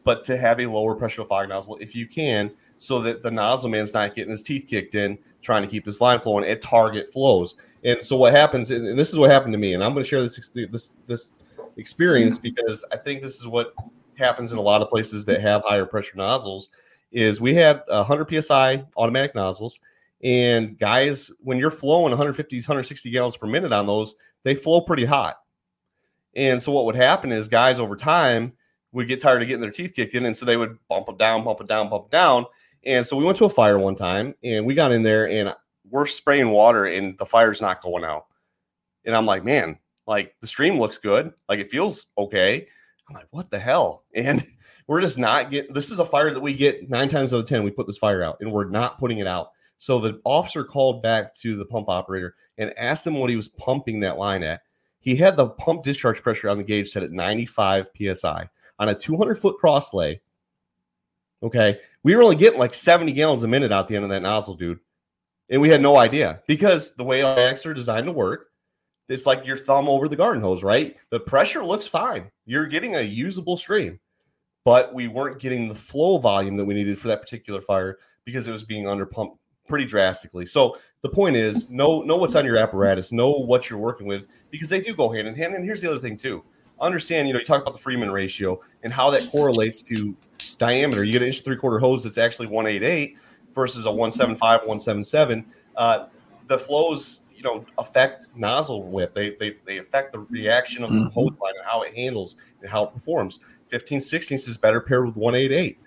[0.04, 3.70] but to have a lower pressure fog nozzle if you can, so that the nozzle
[3.70, 7.12] man's not getting his teeth kicked in trying to keep this line flowing at target
[7.12, 7.56] flows.
[7.84, 10.08] And so what happens, and this is what happened to me, and I'm going to
[10.08, 11.32] share this this this
[11.76, 12.54] experience mm-hmm.
[12.54, 13.74] because I think this is what
[14.16, 16.68] happens in a lot of places that have higher pressure nozzles.
[17.10, 19.80] Is we had 100 psi automatic nozzles,
[20.22, 24.14] and guys, when you're flowing 150 160 gallons per minute on those,
[24.44, 25.36] they flow pretty hot.
[26.34, 28.52] And so what would happen is guys over time
[28.92, 31.18] would get tired of getting their teeth kicked in, and so they would bump it
[31.18, 32.46] down, bump it down, bump it down,
[32.84, 35.54] And so we went to a fire one time and we got in there and
[35.88, 38.26] we're spraying water and the fire's not going out.
[39.04, 41.32] And I'm like, man, like the stream looks good.
[41.48, 42.66] Like it feels okay.
[43.08, 44.04] I'm like, what the hell?
[44.14, 44.44] And
[44.86, 47.48] we're just not getting this is a fire that we get nine times out of
[47.48, 47.62] 10.
[47.62, 49.50] We put this fire out and we're not putting it out.
[49.82, 53.48] So the officer called back to the pump operator and asked him what he was
[53.48, 54.60] pumping that line at.
[55.00, 58.94] He had the pump discharge pressure on the gauge set at 95 psi on a
[58.94, 60.20] 200 foot cross lay.
[61.42, 61.80] Okay.
[62.04, 64.54] We were only getting like 70 gallons a minute out the end of that nozzle,
[64.54, 64.78] dude.
[65.50, 68.50] And we had no idea because the way automatics are designed to work,
[69.08, 70.96] it's like your thumb over the garden hose, right?
[71.10, 72.30] The pressure looks fine.
[72.46, 73.98] You're getting a usable stream,
[74.64, 78.46] but we weren't getting the flow volume that we needed for that particular fire because
[78.46, 80.46] it was being under pumped pretty drastically.
[80.46, 84.26] So the point is, know know what's on your apparatus, know what you're working with,
[84.50, 85.54] because they do go hand in hand.
[85.54, 86.42] And here's the other thing too:
[86.80, 90.16] understand, you know, you talk about the Freeman ratio and how that correlates to
[90.58, 91.04] diameter.
[91.04, 93.16] You get an inch three quarter hose that's actually 188
[93.54, 95.44] versus a 175, 177.
[95.76, 96.06] Uh,
[96.48, 99.14] the flows, you know, affect nozzle width.
[99.14, 101.14] They, they, they affect the reaction of the mm-hmm.
[101.14, 103.40] hose line and how it handles and how it performs.
[103.70, 105.78] 15 16 is better paired with 188.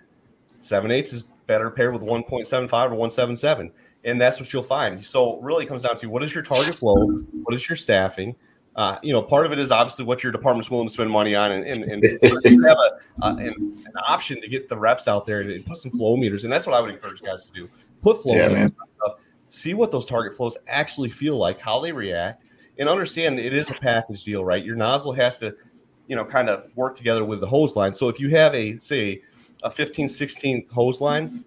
[0.61, 3.71] 7 8 is better paired with 1.75 or 177.
[4.03, 5.05] And that's what you'll find.
[5.05, 6.95] So really comes down to what is your target flow?
[7.43, 8.35] What is your staffing?
[8.75, 11.33] Uh, you know, part of it is obviously what your department's willing to spend money
[11.33, 12.03] on, and, and, and
[12.67, 15.91] have a, uh, an, an, option to get the reps out there and, put some
[15.91, 17.69] flow meters, and that's what I would encourage guys to do.
[18.01, 18.71] Put flow yeah, meters,
[19.47, 22.43] see what those target flows actually feel like, how they react,
[22.77, 24.63] and understand it is a package deal, right?
[24.63, 25.55] Your nozzle has to,
[26.07, 27.93] you know, kind of work together with the hose line.
[27.93, 29.21] So if you have a say
[29.65, 31.43] a 15 16th hose line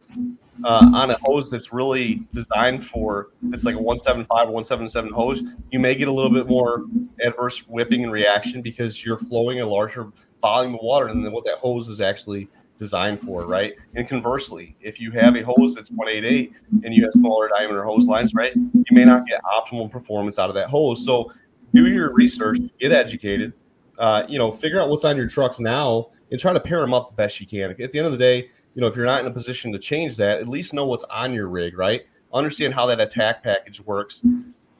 [0.64, 5.42] uh, on a hose that's really designed for it's like a 175 or 177 hose,
[5.70, 6.84] you may get a little bit more
[7.24, 10.08] adverse whipping and reaction because you're flowing a larger
[10.42, 13.74] volume of water than what that hose is actually designed for, right?
[13.94, 16.52] And conversely, if you have a hose that's 188
[16.84, 20.48] and you have smaller diameter hose lines, right, you may not get optimal performance out
[20.48, 21.04] of that hose.
[21.04, 21.32] So
[21.72, 23.52] do your research, get educated,
[23.98, 26.94] uh, you know, figure out what's on your trucks now and try to pair them
[26.94, 27.70] up the best you can.
[27.70, 29.78] At the end of the day, you know, if you're not in a position to
[29.78, 32.02] change that, at least know what's on your rig, right?
[32.32, 34.22] Understand how that attack package works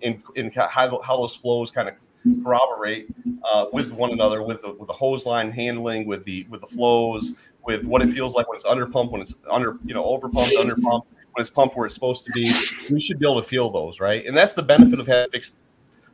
[0.02, 1.94] and, and how, how those flows kind of
[2.42, 3.08] corroborate
[3.50, 6.66] uh, with one another, with the, with the hose line handling, with the with the
[6.66, 10.04] flows, with what it feels like when it's under pump, when it's under, you know,
[10.04, 12.52] over pumped, under pump, when it's pumped where it's supposed to be.
[12.90, 14.24] We should be able to feel those, right?
[14.26, 15.56] And that's the benefit of having fixed,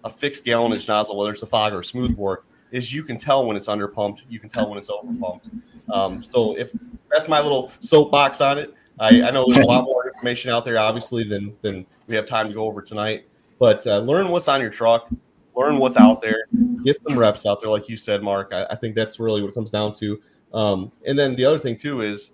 [0.04, 2.44] a fixed gallonage nozzle, whether it's a fog or a smoothbore
[2.74, 5.48] is you can tell when it's under pumped, you can tell when it's over pumped.
[5.92, 6.72] Um, so if
[7.08, 10.64] that's my little soapbox on it, I, I, know there's a lot more information out
[10.64, 13.28] there, obviously, than than we have time to go over tonight.
[13.60, 15.08] But uh, learn what's on your truck,
[15.54, 16.46] learn what's out there,
[16.84, 18.52] get some reps out there, like you said, Mark.
[18.52, 20.20] I, I think that's really what it comes down to.
[20.52, 22.32] Um, and then the other thing too is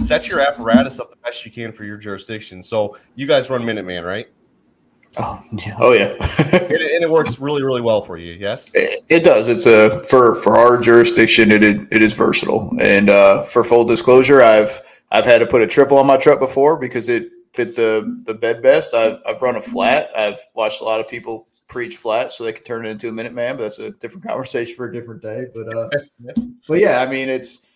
[0.00, 2.62] set your apparatus up the best you can for your jurisdiction.
[2.62, 4.28] So you guys run Minuteman, right?
[5.16, 8.32] Oh yeah, oh yeah, and, it, and, it, works really really well for you.
[8.32, 9.48] Yes, it, it, does.
[9.48, 11.52] It's a for for our jurisdiction.
[11.52, 14.80] It it, it is versatile, and uh, for full disclosure, I've
[15.12, 18.34] I've had to put a triple on my truck before because it fit the the
[18.34, 18.92] bed best.
[18.92, 20.10] I've I've run a flat.
[20.16, 23.12] I've watched a lot of people preach flat so they can turn it into a
[23.12, 25.46] minute man, but that's a different conversation for a different day.
[25.54, 25.88] But uh,
[26.68, 27.66] but yeah, I mean it's.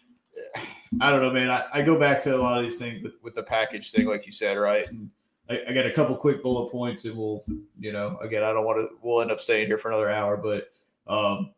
[1.00, 1.50] I don't know, man.
[1.50, 4.06] I, I go back to a lot of these things with, with the package thing,
[4.06, 4.88] like you said, right?
[4.88, 5.10] And
[5.48, 7.44] I, I got a couple quick bullet points, and we'll,
[7.78, 8.96] you know, again, I don't want to.
[9.02, 10.70] We'll end up staying here for another hour, but
[11.06, 11.52] um,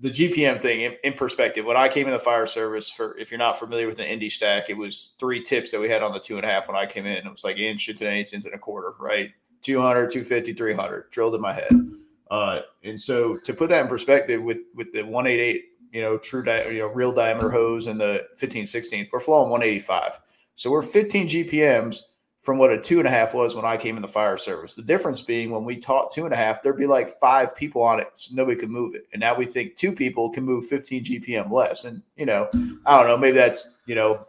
[0.00, 1.64] the GPM thing in, in, perspective.
[1.64, 4.28] When I came in the fire service, for if you're not familiar with the Indy
[4.28, 6.76] stack, it was three tips that we had on the two and a half when
[6.76, 7.26] I came in.
[7.26, 9.30] It was like inch, it's an inch and a quarter, right?
[9.62, 11.90] 200, 250, 300 drilled in my head.
[12.30, 16.42] Uh, and so to put that in perspective with with the 188, you know, true,
[16.42, 20.18] di- you know, real diameter hose and the 15 16th, we're flowing 185.
[20.54, 22.02] So we're 15 GPMs
[22.44, 24.74] from what a two and a half was when I came in the fire service.
[24.74, 27.82] The difference being when we taught two and a half, there'd be like five people
[27.82, 29.08] on it, so nobody could move it.
[29.14, 31.86] And now we think two people can move 15 GPM less.
[31.86, 32.50] And you know,
[32.84, 34.26] I don't know, maybe that's you know,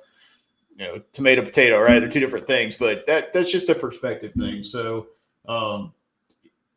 [0.78, 1.99] you know, tomato potato, right?
[1.99, 4.63] They're two different things, but that that's just a perspective thing.
[4.63, 5.07] So
[5.45, 5.91] um,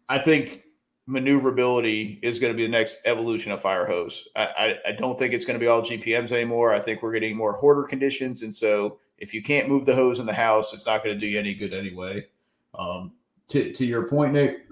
[0.08, 0.64] I think
[1.06, 4.28] maneuverability is going to be the next evolution of fire hose.
[4.34, 4.42] I,
[4.84, 6.74] I, I don't think it's going to be all GPMs anymore.
[6.74, 10.18] I think we're getting more hoarder conditions, and so if you can't move the hose
[10.18, 12.26] in the house, it's not going to do you any good anyway.
[12.74, 13.12] Um,
[13.48, 14.66] to, to your point, Nick,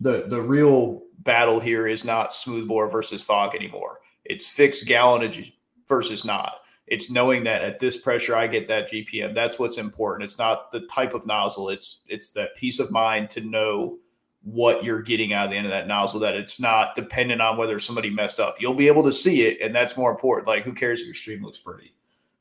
[0.00, 4.00] the, the real battle here is not smoothbore versus fog anymore.
[4.24, 5.52] It's fixed gallonage
[5.88, 6.60] versus not.
[6.86, 9.34] It's knowing that at this pressure I get that GPM.
[9.34, 10.24] That's what's important.
[10.24, 11.68] It's not the type of nozzle.
[11.68, 13.98] It's it's that peace of mind to know
[14.42, 16.20] what you're getting out of the end of that nozzle.
[16.20, 18.60] That it's not dependent on whether somebody messed up.
[18.60, 20.46] You'll be able to see it, and that's more important.
[20.46, 21.92] Like who cares if your stream looks pretty?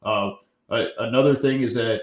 [0.03, 0.33] Uh,
[0.69, 2.01] uh, another thing is that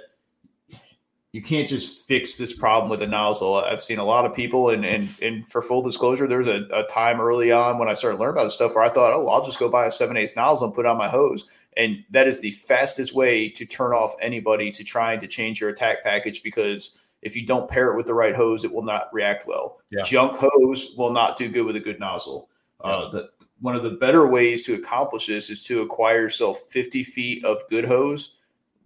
[1.33, 3.57] you can't just fix this problem with a nozzle.
[3.57, 6.67] I've seen a lot of people, and and and for full disclosure, there was a,
[6.73, 9.27] a time early on when I started learning about this stuff where I thought, oh,
[9.29, 11.47] I'll just go buy a seven eighths nozzle and put on my hose,
[11.77, 15.71] and that is the fastest way to turn off anybody to trying to change your
[15.71, 16.93] attack package because
[17.23, 19.81] if you don't pair it with the right hose, it will not react well.
[19.91, 20.03] Yeah.
[20.03, 22.51] Junk hose will not do good with a good nozzle.
[22.81, 22.95] Uh, yeah.
[22.95, 27.05] Uh, the, one of the better ways to accomplish this is to acquire yourself 50
[27.05, 28.39] feet of good hose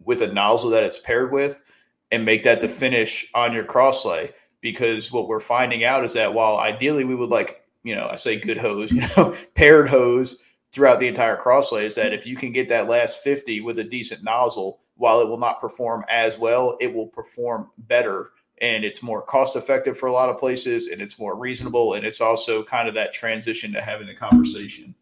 [0.05, 1.62] with a nozzle that it's paired with
[2.11, 4.32] and make that the finish on your crosslay.
[4.61, 8.16] Because what we're finding out is that while ideally we would like, you know, I
[8.16, 10.38] say good hose, you know, paired hose
[10.72, 13.84] throughout the entire crosslay, is that if you can get that last 50 with a
[13.84, 19.03] decent nozzle, while it will not perform as well, it will perform better and it's
[19.03, 22.62] more cost effective for a lot of places and it's more reasonable and it's also
[22.62, 24.94] kind of that transition to having the conversation.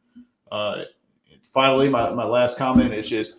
[0.50, 0.82] Uh,
[1.50, 3.36] finally, my, my last comment is just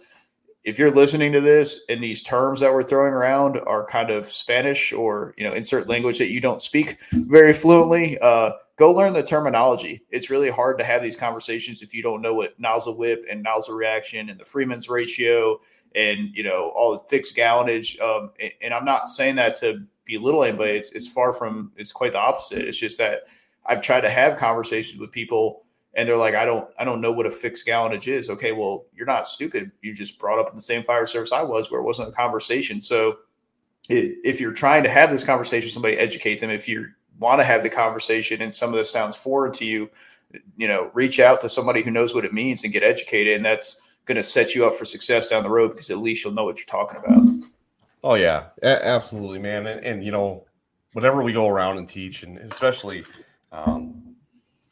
[0.66, 4.26] if you're listening to this and these terms that we're throwing around are kind of
[4.26, 9.13] Spanish or you know insert language that you don't speak very fluently, uh, go learn
[9.13, 10.01] the terminology.
[10.09, 13.43] It's really hard to have these conversations if you don't know what nozzle whip and
[13.43, 15.59] nozzle reaction and the Freeman's ratio
[15.93, 17.99] and you know all the fixed gallonage.
[18.01, 20.72] Um, and, and I'm not saying that to belittle anybody.
[20.72, 21.72] It's it's far from.
[21.78, 22.68] It's quite the opposite.
[22.68, 23.22] It's just that
[23.68, 25.64] I've tried to have conversations with people
[25.96, 28.30] and they're like, I don't, I don't know what a fixed gallonage is.
[28.30, 29.72] Okay, well, you're not stupid.
[29.82, 32.12] You just brought up in the same fire service I was, where it wasn't a
[32.12, 32.82] conversation.
[32.82, 33.18] So,
[33.88, 36.50] if you're trying to have this conversation, somebody educate them.
[36.50, 36.88] If you
[37.20, 39.91] want to have the conversation and some of this sounds foreign to you,
[40.58, 43.46] you know, reach out to somebody who knows what it means and get educated, and
[43.46, 46.34] that's going to set you up for success down the road because at least you'll
[46.34, 47.50] know what you're talking about.
[48.04, 49.68] Oh yeah, a- absolutely, man.
[49.68, 50.46] And, and, you know,
[50.93, 53.06] whenever we go around and teach, and especially.
[53.52, 54.05] Um,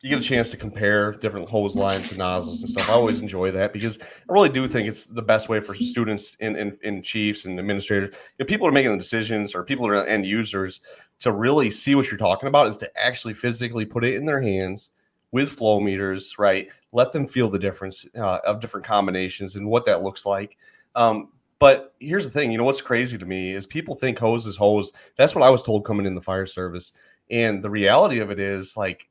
[0.03, 2.89] you get a chance to compare different hose lines and nozzles and stuff.
[2.89, 6.35] I always enjoy that because I really do think it's the best way for students
[6.41, 10.05] in, in, in chiefs and administrators, know, people are making the decisions or people are
[10.05, 10.81] end users
[11.21, 14.41] to really see what you're talking about is to actually physically put it in their
[14.41, 14.89] hands
[15.31, 16.67] with flow meters, right?
[16.91, 20.57] Let them feel the difference uh, of different combinations and what that looks like.
[20.95, 21.29] Um,
[21.59, 24.57] but here's the thing, you know, what's crazy to me is people think hose is
[24.57, 24.91] hose.
[25.15, 26.91] That's what I was told coming in the fire service.
[27.31, 29.07] And the reality of it is like,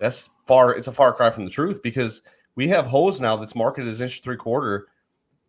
[0.00, 2.22] that's far it's a far cry from the truth because
[2.56, 4.88] we have hose now that's marketed as inch three quarter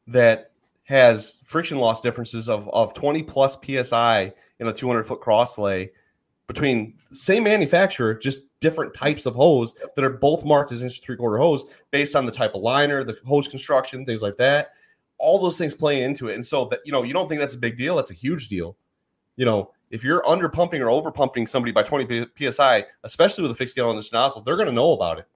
[0.07, 0.51] that
[0.83, 5.91] has friction loss differences of, of 20 plus psi in a 200 foot cross lay
[6.47, 11.15] between same manufacturer just different types of hose that are both marked as inch three
[11.15, 14.73] quarter hose based on the type of liner the hose construction things like that.
[15.17, 16.35] All those things play into it.
[16.35, 17.95] And so that you know you don't think that's a big deal.
[17.95, 18.75] That's a huge deal.
[19.35, 23.51] You know if you're under pumping or over pumping somebody by 20 psi, especially with
[23.51, 25.27] a fixed gallonage nozzle, they're going to know about it.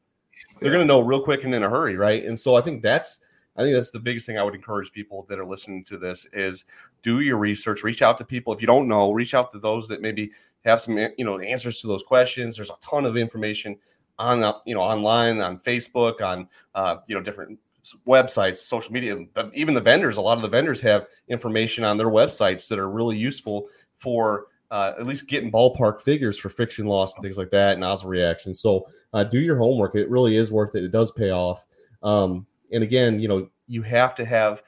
[0.60, 2.24] They're going to know real quick and in a hurry, right?
[2.24, 3.20] And so I think that's
[3.58, 6.26] I think that's the biggest thing I would encourage people that are listening to this
[6.34, 6.66] is
[7.04, 9.88] do your research, reach out to people if you don't know, reach out to those
[9.88, 10.32] that maybe
[10.66, 12.56] have some you know answers to those questions.
[12.56, 13.78] There's a ton of information
[14.18, 17.60] on you know online, on Facebook, on uh, you know different
[18.08, 19.18] websites, social media,
[19.54, 20.18] even the vendors.
[20.18, 23.68] A lot of the vendors have information on their websites that are really useful
[24.06, 27.82] for uh, at least getting ballpark figures for friction loss and things like that, and
[27.82, 28.54] nozzle reaction.
[28.54, 29.96] So uh, do your homework.
[29.96, 30.84] It really is worth it.
[30.84, 31.66] It does pay off.
[32.04, 34.62] Um, and again, you know, you have to have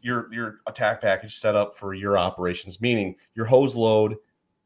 [0.00, 4.16] your your attack package set up for your operations, meaning your hose load,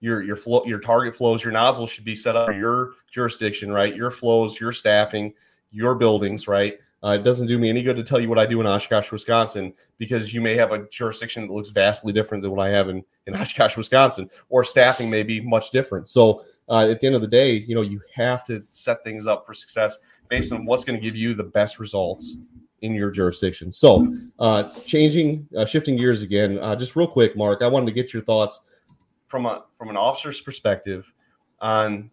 [0.01, 3.73] your your flow, your target flows, your nozzle should be set up for your jurisdiction,
[3.73, 3.97] right?
[3.97, 5.33] Your flows, your staffing,
[5.71, 6.79] your buildings, right?
[7.03, 9.11] Uh, it doesn't do me any good to tell you what I do in Oshkosh,
[9.11, 12.91] Wisconsin, because you may have a jurisdiction that looks vastly different than what I have
[12.91, 16.09] in, in Oshkosh, Wisconsin, or staffing may be much different.
[16.09, 19.27] So uh, at the end of the day, you know, you have to set things
[19.27, 19.97] up for success
[20.29, 22.37] based on what's going to give you the best results
[22.83, 23.73] in your jurisdiction.
[23.73, 24.07] So
[24.39, 28.13] uh, changing, uh, shifting gears again, uh, just real quick, Mark, I wanted to get
[28.13, 28.61] your thoughts
[29.27, 31.13] from a from an officer's perspective
[31.61, 32.11] on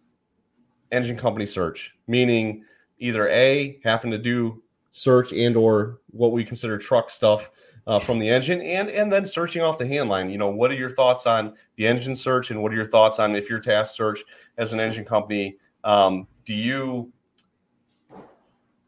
[0.92, 2.64] engine company search, meaning
[2.98, 7.50] either a having to do search and or what we consider truck stuff
[7.86, 10.74] uh, from the engine and and then searching off the handline you know what are
[10.74, 13.96] your thoughts on the engine search and what are your thoughts on if your task
[13.96, 14.22] search
[14.58, 17.10] as an engine company um, do you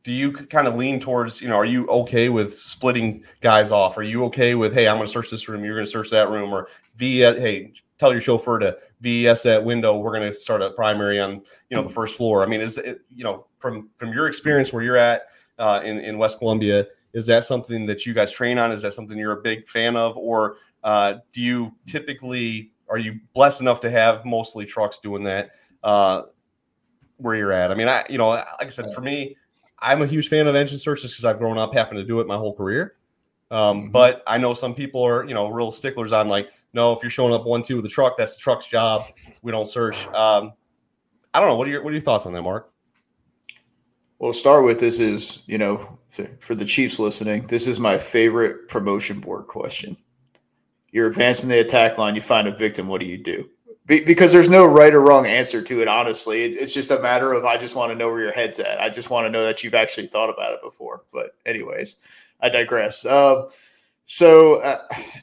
[0.03, 3.97] do you kind of lean towards you know are you okay with splitting guys off?
[3.97, 6.11] Are you okay with hey i'm going to search this room you're going to search
[6.11, 10.39] that room or via hey tell your chauffeur to ves that window we're going to
[10.39, 12.43] start a primary on you know the first floor.
[12.43, 15.23] I mean is it you know from from your experience where you're at
[15.61, 16.87] uh, in in West Columbia.
[17.13, 18.73] Is that something that you guys train on?
[18.73, 23.21] Is that something you're a big fan of, or uh, do you typically are you
[23.35, 25.51] blessed enough to have mostly trucks doing that
[25.85, 26.23] uh,
[27.19, 27.71] where you're at?
[27.71, 29.37] I mean, I you know, like I said, for me,
[29.79, 32.21] I'm a huge fan of engine search just because I've grown up having to do
[32.21, 32.97] it my whole career.
[33.51, 33.91] Um, mm-hmm.
[33.91, 37.11] But I know some people are, you know, real sticklers on like, no, if you're
[37.11, 39.03] showing up one two with the truck, that's the truck's job.
[39.43, 40.07] We don't search.
[40.09, 40.53] Um,
[41.35, 41.57] I don't know.
[41.57, 42.73] What are your what are your thoughts on that, Mark?
[44.21, 45.99] Well, to start with, this is you know
[46.41, 49.97] for the Chiefs listening, this is my favorite promotion board question.
[50.93, 52.87] You're advancing the attack line, you find a victim.
[52.87, 53.49] What do you do?
[53.87, 55.89] Be- because there's no right or wrong answer to it.
[55.89, 58.59] Honestly, it, it's just a matter of I just want to know where your head's
[58.59, 58.79] at.
[58.79, 61.05] I just want to know that you've actually thought about it before.
[61.15, 61.97] But anyways,
[62.41, 63.07] I digress.
[63.07, 63.49] Uh,
[64.05, 64.83] so uh,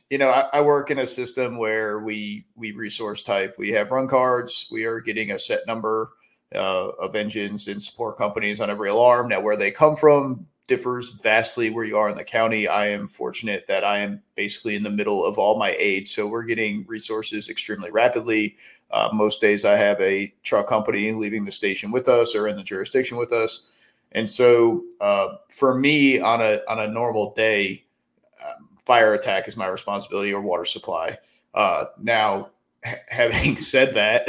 [0.09, 3.57] you know, I, I, work in a system where we we resource type.
[3.59, 4.67] We have run cards.
[4.71, 6.13] We are getting a set number
[6.55, 9.29] uh, of engines and support companies on every alarm.
[9.29, 12.67] Now, where they come from differs vastly where you are in the county.
[12.67, 16.07] I am fortunate that I am basically in the middle of all my aid.
[16.07, 18.57] So we're getting resources extremely rapidly.
[18.91, 22.57] Uh, most days I have a truck company leaving the station with us or in
[22.57, 23.63] the jurisdiction with us.
[24.11, 27.85] And so uh, for me on a, on a normal day,
[28.43, 28.53] uh,
[28.85, 31.17] fire attack is my responsibility or water supply.
[31.53, 32.49] Uh, now,
[33.07, 34.27] having said that,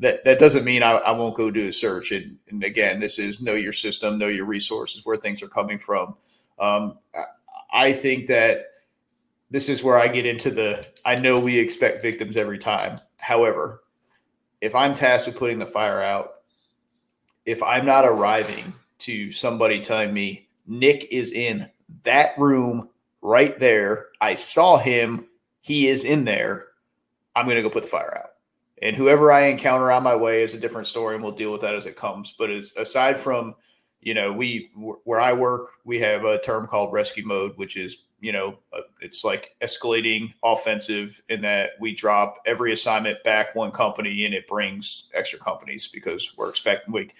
[0.00, 2.10] that that doesn't mean I, I won't go do a search.
[2.10, 5.78] And, and, again, this is know your system, know your resources, where things are coming
[5.78, 6.16] from.
[6.58, 6.98] Um,
[7.72, 8.66] I think that
[9.50, 12.98] this is where I get into the I know we expect victims every time.
[13.20, 13.82] However,
[14.60, 16.34] if I'm tasked with putting the fire out,
[17.46, 21.70] if I'm not arriving to somebody telling me Nick is in
[22.04, 22.88] that room
[23.22, 25.26] right there, I saw him,
[25.60, 26.68] he is in there,
[27.34, 28.29] I'm going to go put the fire out.
[28.82, 31.60] And whoever I encounter on my way is a different story, and we'll deal with
[31.60, 32.34] that as it comes.
[32.38, 33.54] But as aside from,
[34.00, 34.70] you know, we
[35.04, 38.82] where I work, we have a term called rescue mode, which is you know, uh,
[39.00, 44.46] it's like escalating offensive in that we drop every assignment back one company and it
[44.46, 47.10] brings extra companies because we're expecting we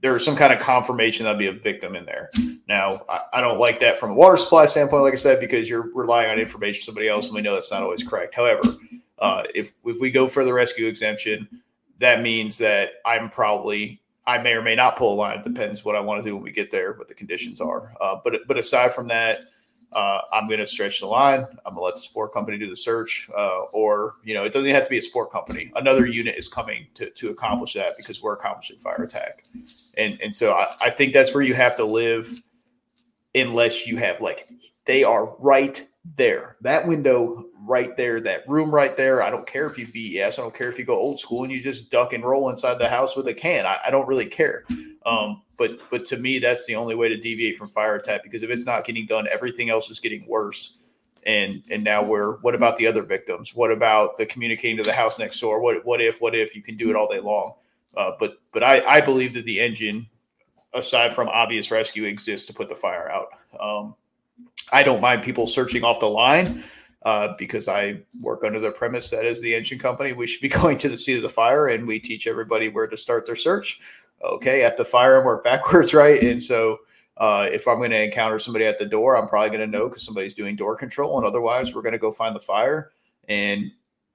[0.00, 2.30] there's some kind of confirmation that'll be a victim in there.
[2.68, 5.68] Now, I, I, don't like that from a water supply standpoint, like I said, because
[5.68, 8.32] you're relying on information somebody else, and we know that's not always correct.
[8.32, 8.76] However,
[9.20, 11.48] uh, if if we go for the rescue exemption,
[11.98, 15.38] that means that I'm probably I may or may not pull a line.
[15.38, 17.92] It depends what I want to do when we get there, what the conditions are.
[18.00, 19.40] Uh, but but aside from that,
[19.92, 21.40] uh, I'm going to stretch the line.
[21.64, 24.52] I'm going to let the support company do the search, uh, or you know, it
[24.52, 25.72] doesn't have to be a support company.
[25.76, 29.44] Another unit is coming to to accomplish that because we're accomplishing fire attack,
[29.96, 32.30] and and so I, I think that's where you have to live,
[33.34, 34.48] unless you have like
[34.84, 35.86] they are right
[36.16, 36.56] there.
[36.60, 39.22] That window right there, that room right there.
[39.22, 40.38] I don't care if you VES.
[40.38, 42.78] I don't care if you go old school and you just duck and roll inside
[42.78, 43.66] the house with a can.
[43.66, 44.64] I, I don't really care.
[45.04, 48.42] Um, but but to me, that's the only way to deviate from fire attack because
[48.42, 50.78] if it's not getting done, everything else is getting worse.
[51.24, 53.54] And and now we're what about the other victims?
[53.54, 55.60] What about the communicating to the house next door?
[55.60, 57.54] What what if what if you can do it all day long?
[57.96, 60.06] Uh, but but I, I believe that the engine,
[60.72, 63.28] aside from obvious rescue, exists to put the fire out.
[63.58, 63.94] Um,
[64.72, 66.64] I don't mind people searching off the line
[67.02, 70.48] uh, because I work under the premise that as the engine company, we should be
[70.60, 73.36] going to the seat of the fire and we teach everybody where to start their
[73.36, 73.80] search.
[74.22, 76.20] Okay, at the fire and work backwards, right?
[76.22, 76.78] And so
[77.18, 79.88] uh, if I'm going to encounter somebody at the door, I'm probably going to know
[79.88, 82.90] because somebody's doing door control, and otherwise, we're going to go find the fire.
[83.28, 83.70] And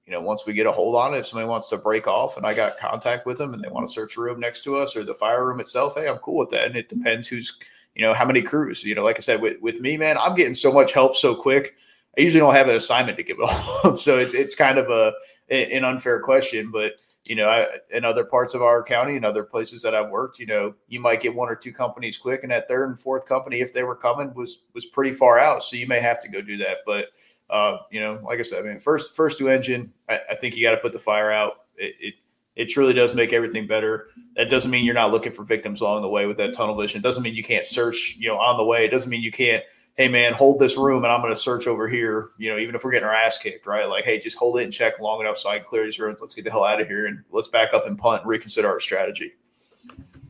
[0.06, 2.36] you know, once we get a hold on it, if somebody wants to break off
[2.36, 4.76] and I got contact with them and they want to search a room next to
[4.76, 6.66] us or the fire room itself, hey, I'm cool with that.
[6.66, 7.58] And it depends who's
[7.94, 8.82] you know, how many crews?
[8.82, 11.34] You know, like I said, with, with me, man, I'm getting so much help so
[11.34, 11.74] quick.
[12.16, 13.48] I usually don't have an assignment to give it
[13.84, 13.96] all.
[13.96, 15.12] so it's, it's kind of a
[15.50, 19.44] an unfair question, but you know, I, in other parts of our county and other
[19.44, 22.52] places that I've worked, you know, you might get one or two companies quick, and
[22.52, 25.62] that third and fourth company, if they were coming, was was pretty far out.
[25.62, 26.78] So you may have to go do that.
[26.84, 27.08] But
[27.50, 30.56] uh, you know, like I said, I mean, first first to engine, I, I think
[30.56, 31.64] you got to put the fire out.
[31.76, 32.14] It, it
[32.56, 34.08] it truly does make everything better.
[34.36, 37.00] That doesn't mean you're not looking for victims along the way with that tunnel vision.
[37.00, 38.84] It doesn't mean you can't search, you know, on the way.
[38.84, 39.62] It doesn't mean you can't,
[39.94, 42.28] hey man, hold this room and I'm going to search over here.
[42.38, 43.88] You know, even if we're getting our ass kicked, right?
[43.88, 46.18] Like, hey, just hold it and check long enough so I can clear these rooms.
[46.20, 48.68] Let's get the hell out of here and let's back up and punt and reconsider
[48.68, 49.32] our strategy.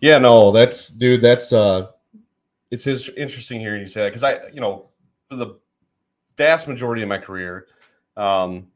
[0.01, 1.23] Yeah, no, that's dude.
[1.23, 1.89] That's uh,
[2.71, 4.91] it's interesting hearing you say that because I, you know,
[5.29, 5.59] for the
[6.37, 7.67] vast majority of my career,
[8.17, 8.67] um,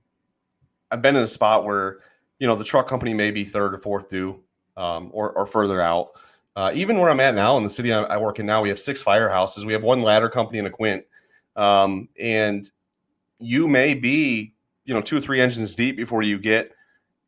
[0.90, 1.98] I've been in a spot where
[2.38, 4.40] you know the truck company may be third or fourth due
[4.76, 6.10] um, or, or further out.
[6.56, 8.68] Uh, even where I'm at now in the city I, I, work in now, we
[8.68, 9.64] have six firehouses.
[9.64, 11.04] We have one ladder company and a quint,
[11.54, 12.68] um, and
[13.38, 14.54] you may be
[14.84, 16.72] you know two or three engines deep before you get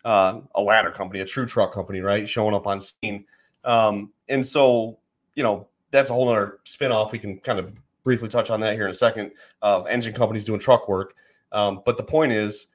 [0.05, 3.25] uh, a ladder company, a true truck company, right, showing up on scene.
[3.65, 4.99] Um, and so
[5.35, 7.13] you know that's a whole other spinoff.
[7.13, 7.73] We can kind of
[8.03, 9.33] briefly touch on that here in a second
[9.63, 11.15] of engine companies doing truck work.
[11.53, 12.67] Um, but the point is,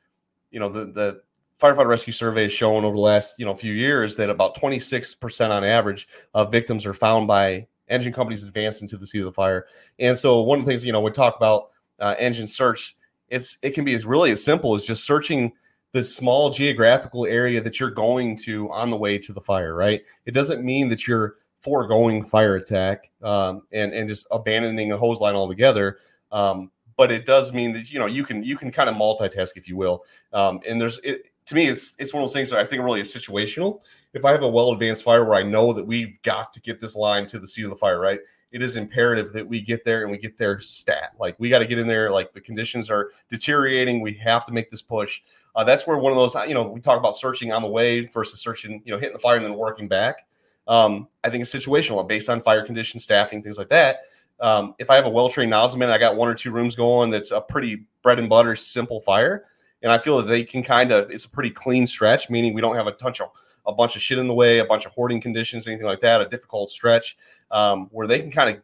[0.51, 1.21] you know, the the
[1.61, 5.49] firefighter rescue survey has shown over the last you know few years that about 26%
[5.49, 9.31] on average of victims are found by engine companies advancing to the seat of the
[9.31, 9.67] fire.
[9.99, 11.69] And so one of the things you know we talk about
[11.99, 12.95] uh, engine search,
[13.29, 15.53] it's it can be as really as simple as just searching
[15.91, 19.73] the small geographical area that you're going to on the way to the fire.
[19.73, 20.01] Right?
[20.25, 25.19] It doesn't mean that you're foregoing fire attack um, and and just abandoning a hose
[25.21, 25.97] line altogether.
[26.31, 29.51] Um, but it does mean that you know you can you can kind of multitask
[29.55, 30.03] if you will.
[30.33, 32.83] Um, and there's it, to me it's it's one of those things that I think
[32.83, 33.81] really is situational.
[34.13, 36.79] If I have a well advanced fire where I know that we've got to get
[36.79, 38.19] this line to the seat of the fire, right?
[38.51, 41.11] It is imperative that we get there and we get there stat.
[41.19, 42.09] Like we got to get in there.
[42.09, 44.01] Like the conditions are deteriorating.
[44.01, 45.21] We have to make this push.
[45.55, 48.05] Uh, that's where one of those, you know, we talk about searching on the way
[48.07, 50.27] versus searching, you know, hitting the fire and then working back.
[50.67, 54.01] Um, I think it's situational based on fire conditions, staffing, things like that.
[54.39, 57.09] Um, if I have a well trained nozzleman, I got one or two rooms going
[57.09, 59.45] that's a pretty bread and butter, simple fire.
[59.83, 62.61] And I feel that they can kind of, it's a pretty clean stretch, meaning we
[62.61, 63.29] don't have a bunch of,
[63.65, 66.21] a bunch of shit in the way, a bunch of hoarding conditions, anything like that,
[66.21, 67.17] a difficult stretch
[67.51, 68.61] um, where they can kind of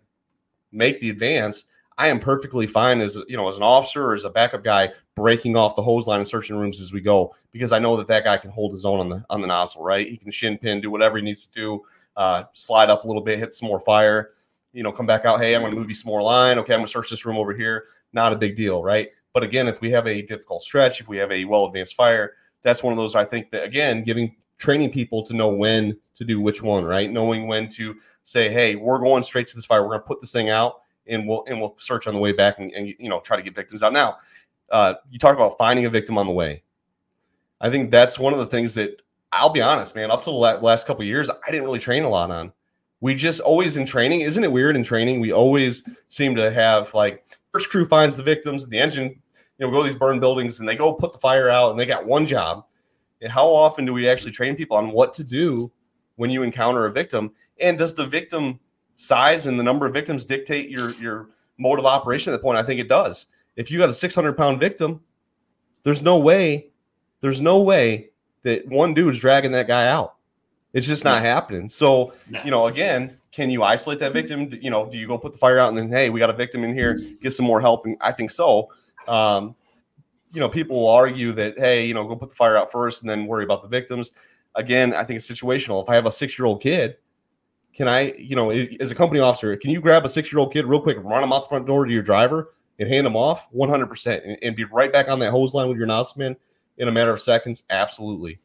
[0.72, 1.66] make the advance.
[1.98, 4.90] I am perfectly fine as you know, as an officer or as a backup guy,
[5.16, 8.08] breaking off the hose line and searching rooms as we go because I know that
[8.08, 10.08] that guy can hold his own on the on the nozzle, right?
[10.08, 11.86] He can shin pin, do whatever he needs to do,
[12.16, 14.32] uh, slide up a little bit, hit some more fire
[14.74, 15.40] you know, come back out.
[15.42, 16.58] Hey, I'm going to move you some more line.
[16.60, 17.86] Okay, I'm going to search this room over here.
[18.14, 19.10] Not a big deal, right?
[19.34, 22.34] But again, if we have a difficult stretch, if we have a well advanced fire,
[22.64, 26.24] that's one of those I think that again, giving training people to know when to
[26.24, 27.12] do which one, right?
[27.12, 29.82] Knowing when to say, hey, we're going straight to this fire.
[29.82, 32.32] We're going to put this thing out, and we'll and we'll search on the way
[32.32, 33.94] back, and, and you know try to get victims out.
[33.94, 34.18] Now,
[34.70, 36.64] uh, you talked about finding a victim on the way.
[37.60, 39.02] I think that's one of the things that
[39.32, 40.12] I'll be honest, man.
[40.12, 42.52] Up to the last couple years, I didn't really train a lot on
[43.02, 45.20] we just always in training, isn't it weird in training?
[45.20, 49.22] We always seem to have like first crew finds the victims, and the engine,
[49.58, 51.80] you know, go to these burn buildings and they go put the fire out and
[51.80, 52.66] they got one job.
[53.22, 55.72] And how often do we actually train people on what to do
[56.16, 57.32] when you encounter a victim?
[57.60, 58.60] And does the victim
[58.98, 62.58] size and the number of victims dictate your your mode of operation at that point?
[62.58, 63.28] I think it does.
[63.56, 65.02] If you got a 600 pound victim,
[65.84, 66.72] there's no way,
[67.20, 68.10] there's no way
[68.44, 70.16] that one dude is dragging that guy out.
[70.74, 71.70] It's just not happening.
[71.70, 72.42] So, no.
[72.44, 74.50] you know, again, can you isolate that victim?
[74.62, 76.34] You know, do you go put the fire out and then, hey, we got a
[76.34, 77.86] victim in here, get some more help?
[77.86, 78.70] And I think so.
[79.08, 79.56] Um,
[80.34, 83.02] you know, people will argue that, hey, you know, go put the fire out first
[83.02, 84.12] and then worry about the victims.
[84.56, 85.82] Again, I think it's situational.
[85.82, 86.98] If I have a six year old kid,
[87.74, 90.52] can I, you know, as a company officer, can you grab a six year old
[90.52, 93.16] kid real quick, run him out the front door to your driver and hand him
[93.16, 96.36] off 100% and, be right back on that hose line with your nozzleman
[96.78, 97.64] in a matter of seconds?
[97.70, 98.40] Absolutely.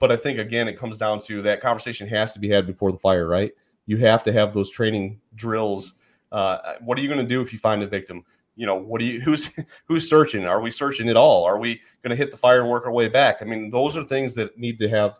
[0.00, 2.90] But I think again, it comes down to that conversation has to be had before
[2.90, 3.52] the fire, right?
[3.86, 5.94] You have to have those training drills.
[6.30, 8.24] Uh, what are you going to do if you find a victim?
[8.56, 9.50] You know, what do you who's
[9.86, 10.46] who's searching?
[10.46, 11.44] Are we searching at all?
[11.44, 13.38] Are we going to hit the fire and work our way back?
[13.40, 15.18] I mean, those are things that need to have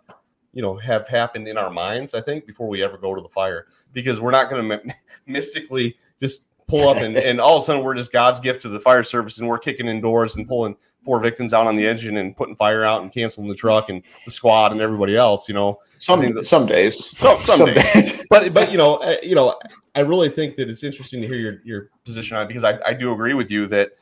[0.52, 2.14] you know have happened in our minds.
[2.14, 4.94] I think before we ever go to the fire, because we're not going to
[5.26, 8.68] mystically just pull up and, and all of a sudden we're just God's gift to
[8.68, 12.16] the fire service and we're kicking indoors and pulling four victims out on the engine
[12.16, 15.48] and putting fire out and canceling the truck and the squad and everybody else.
[15.48, 17.92] You know, some that, some days, some, some, some days.
[17.92, 18.26] days.
[18.30, 19.58] but but you know, uh, you know,
[19.94, 22.78] I really think that it's interesting to hear your your position on it because I,
[22.84, 23.92] I do agree with you that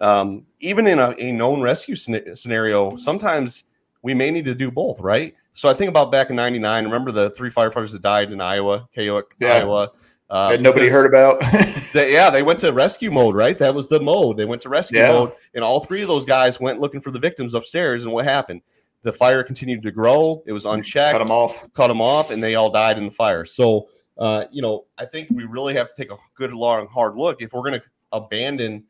[0.00, 3.64] um, even in a, a known rescue scenario, sometimes
[4.02, 5.34] we may need to do both, right?
[5.54, 6.84] So I think about back in '99.
[6.84, 9.54] Remember the three firefighters that died in Iowa, Keokuk, yeah.
[9.54, 9.92] Iowa.
[10.32, 11.38] Uh, that nobody heard about.
[11.92, 13.58] they, yeah, they went to rescue mode, right?
[13.58, 14.38] That was the mode.
[14.38, 15.08] They went to rescue yeah.
[15.08, 18.02] mode, and all three of those guys went looking for the victims upstairs.
[18.02, 18.62] And what happened?
[19.02, 20.42] The fire continued to grow.
[20.46, 21.12] It was unchecked.
[21.12, 21.70] Cut them off.
[21.74, 23.44] Cut them off, and they all died in the fire.
[23.44, 27.14] So, uh, you know, I think we really have to take a good, long, hard
[27.14, 28.84] look if we're going to abandon,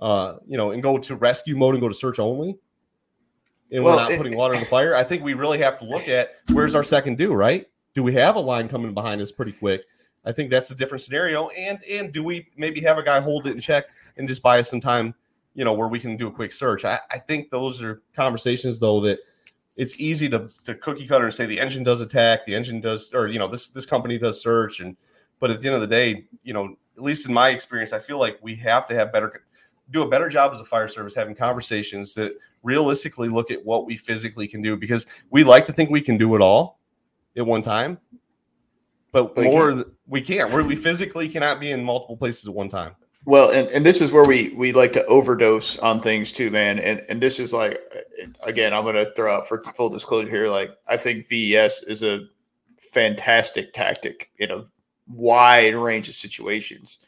[0.00, 2.58] uh, you know, and go to rescue mode and go to search only.
[3.70, 4.96] And well, we're not it, putting water in the fire.
[4.96, 7.68] I think we really have to look at where's our second due, right?
[7.94, 9.84] Do we have a line coming behind us pretty quick?
[10.24, 11.48] I think that's a different scenario.
[11.48, 13.86] And and do we maybe have a guy hold it and check
[14.16, 15.14] and just buy us some time,
[15.54, 16.84] you know, where we can do a quick search?
[16.84, 19.18] I, I think those are conversations though that
[19.76, 23.12] it's easy to, to cookie cutter and say the engine does attack, the engine does,
[23.14, 24.96] or you know, this this company does search, and
[25.38, 27.98] but at the end of the day, you know, at least in my experience, I
[27.98, 29.42] feel like we have to have better
[29.90, 32.32] do a better job as a fire service having conversations that
[32.62, 36.16] realistically look at what we physically can do because we like to think we can
[36.16, 36.78] do it all
[37.36, 37.98] at one time
[39.12, 39.84] but, more.
[40.10, 40.52] We can't.
[40.52, 42.94] Where we physically cannot be in multiple places at one time.
[43.24, 46.78] Well, and, and this is where we we like to overdose on things too, man.
[46.78, 47.80] And and this is like
[48.42, 50.48] again, I'm gonna throw out for full disclosure here.
[50.48, 52.26] Like I think VES is a
[52.78, 54.64] fantastic tactic in a
[55.06, 56.98] wide range of situations.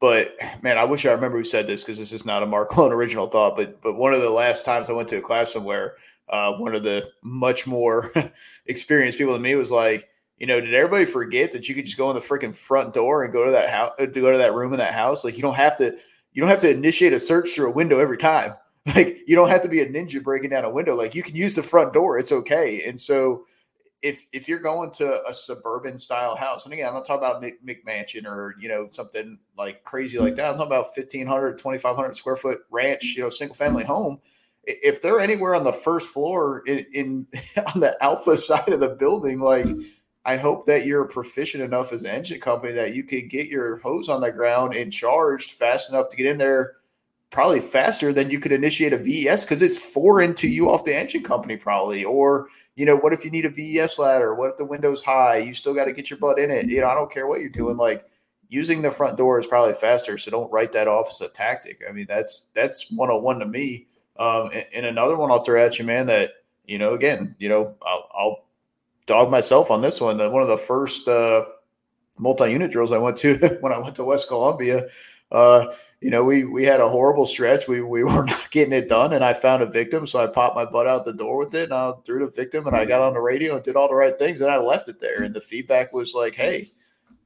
[0.00, 2.76] But man, I wish I remember who said this because this is not a Mark
[2.76, 3.56] Lone original thought.
[3.56, 5.96] But but one of the last times I went to a class somewhere,
[6.28, 8.12] uh, one of the much more
[8.66, 11.96] experienced people than me was like, you know, did everybody forget that you could just
[11.96, 14.54] go in the freaking front door and go to that house, to go to that
[14.54, 15.24] room in that house?
[15.24, 15.96] Like, you don't have to,
[16.32, 18.54] you don't have to initiate a search through a window every time.
[18.94, 20.94] Like you don't have to be a ninja breaking down a window.
[20.94, 22.18] Like you can use the front door.
[22.18, 22.84] It's okay.
[22.84, 23.44] And so
[24.00, 27.42] if if you're going to a suburban style house, and again, I'm not talking about
[27.42, 30.50] Mc, McMansion or you know something like crazy like that.
[30.50, 34.20] I'm talking about 1,500, 2,500 square foot ranch, you know, single family home.
[34.62, 37.26] If they're anywhere on the first floor in, in
[37.74, 39.66] on the alpha side of the building, like
[40.26, 43.76] I hope that you're proficient enough as an engine company that you could get your
[43.76, 46.78] hose on the ground and charged fast enough to get in there
[47.30, 50.96] probably faster than you could initiate a VES because it's foreign to you off the
[50.96, 52.04] engine company, probably.
[52.04, 54.34] Or, you know, what if you need a VES ladder?
[54.34, 55.38] What if the window's high?
[55.38, 56.66] You still got to get your butt in it.
[56.66, 57.76] You know, I don't care what you're doing.
[57.76, 58.04] Like
[58.48, 60.18] using the front door is probably faster.
[60.18, 61.82] So don't write that off as a tactic.
[61.88, 63.86] I mean, that's that's 101 to me.
[64.18, 66.32] Um, and, and another one I'll throw at you, man, that,
[66.64, 68.45] you know, again, you know, I'll, I'll
[69.06, 70.18] dog myself on this one.
[70.18, 71.44] One of the first uh,
[72.18, 74.88] multi-unit drills I went to when I went to West Columbia,
[75.32, 75.66] uh,
[76.00, 77.68] you know, we we had a horrible stretch.
[77.68, 80.56] We we were not getting it done, and I found a victim, so I popped
[80.56, 83.00] my butt out the door with it, and I threw the victim, and I got
[83.00, 85.22] on the radio and did all the right things, and I left it there.
[85.22, 86.68] And the feedback was like, "Hey,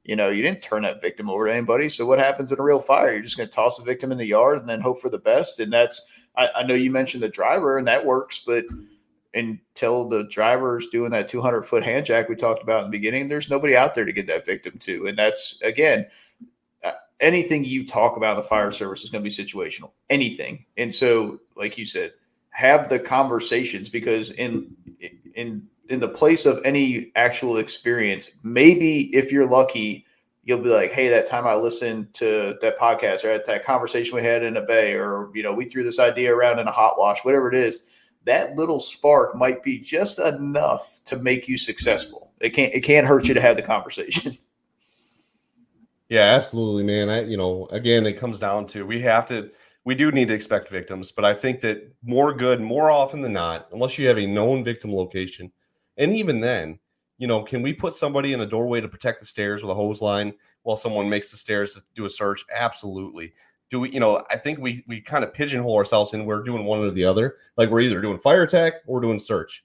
[0.04, 1.88] you know, you didn't turn that victim over to anybody.
[1.88, 3.12] So what happens in a real fire?
[3.12, 5.18] You're just going to toss the victim in the yard and then hope for the
[5.18, 5.60] best.
[5.60, 6.02] And that's
[6.36, 8.64] I, I know you mentioned the driver, and that works, but
[9.34, 13.28] until the driver's doing that 200 foot hand jack we talked about in the beginning,
[13.28, 15.06] there's nobody out there to get that victim to.
[15.06, 16.06] And that's, again,
[16.82, 20.64] uh, anything you talk about the fire service is going to be situational, anything.
[20.76, 22.12] And so, like you said,
[22.50, 24.74] have the conversations because in,
[25.34, 30.06] in, in the place of any actual experience, maybe if you're lucky,
[30.42, 34.22] you'll be like, hey, that time I listened to that podcast or that conversation we
[34.22, 36.98] had in a bay, or, you know, we threw this idea around in a hot
[36.98, 37.82] wash, whatever it is
[38.24, 42.32] that little spark might be just enough to make you successful.
[42.40, 44.34] It can't it can't hurt you to have the conversation.
[46.10, 47.08] Yeah, absolutely, man.
[47.08, 49.52] I you know, again, it comes down to we have to
[49.84, 53.32] we do need to expect victims, but I think that more good more often than
[53.32, 55.52] not, unless you have a known victim location,
[55.96, 56.80] and even then,
[57.16, 59.74] you know, can we put somebody in a doorway to protect the stairs with a
[59.76, 60.34] hose line
[60.64, 62.44] while someone makes the stairs to do a search?
[62.52, 63.32] Absolutely
[63.70, 66.64] do we, you know, I think we we kind of pigeonhole ourselves and we're doing
[66.64, 67.36] one or the other.
[67.56, 69.64] Like we're either doing fire attack or doing search.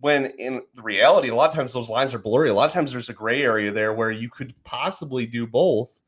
[0.00, 2.50] When in reality, a lot of times those lines are blurry.
[2.50, 5.98] A lot of times there's a gray area there where you could possibly do both.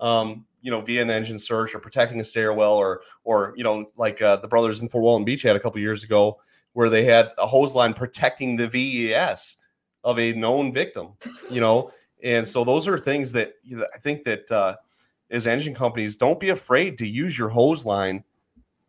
[0.00, 3.90] Um, you know, via an engine search or protecting a stairwell, or or you know,
[3.96, 6.40] like uh, the brothers in Fort Walton Beach had a couple years ago,
[6.72, 9.56] where they had a hose line protecting the VES
[10.04, 11.12] of a known victim.
[11.50, 11.92] You know,
[12.22, 14.76] and so those are things that you know, I think that uh,
[15.30, 18.24] as engine companies, don't be afraid to use your hose line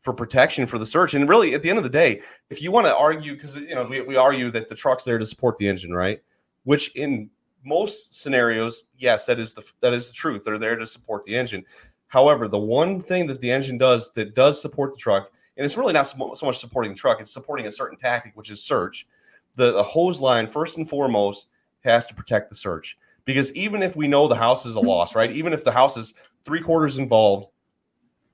[0.02, 1.14] for protection for the search.
[1.14, 3.76] And really, at the end of the day, if you want to argue, because you
[3.76, 6.22] know we, we argue that the truck's there to support the engine, right?
[6.64, 7.30] Which in
[7.64, 10.44] most scenarios, yes, that is the that is the truth.
[10.44, 11.64] They're there to support the engine.
[12.08, 15.78] However, the one thing that the engine does that does support the truck, and it's
[15.78, 19.08] really not so much supporting the truck, it's supporting a certain tactic, which is search.
[19.56, 21.48] The, the hose line, first and foremost,
[21.82, 22.98] has to protect the search.
[23.24, 25.32] Because even if we know the house is a loss, right?
[25.32, 27.48] Even if the house is three quarters involved,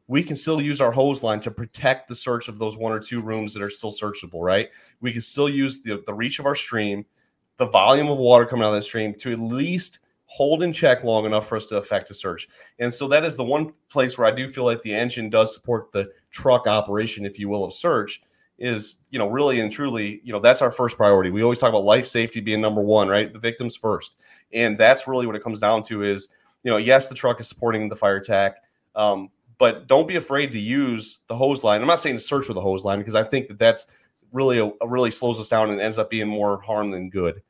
[0.08, 3.00] we can still use our hose line to protect the search of those one or
[3.00, 4.70] two rooms that are still searchable, right?
[5.02, 7.06] We can still use the, the reach of our stream,
[7.58, 11.04] the volume of water coming out of that stream to at least hold in check
[11.04, 12.48] long enough for us to affect a search.
[12.80, 15.54] And so that is the one place where I do feel like the engine does
[15.54, 18.22] support the truck operation, if you will, of search
[18.60, 21.32] is, you know, really and truly, you know, that's our first priority.
[21.32, 23.32] We always talk about life safety being number one, right?
[23.32, 24.18] The victims first.
[24.52, 26.30] And that's really what it comes down to is
[26.64, 28.58] you know, yes, the truck is supporting the fire attack,
[28.96, 31.82] um, but don't be afraid to use the hose line.
[31.82, 33.88] I'm not saying to search with a hose line because I think that that's
[34.32, 37.42] really a, a really slows us down and ends up being more harm than good.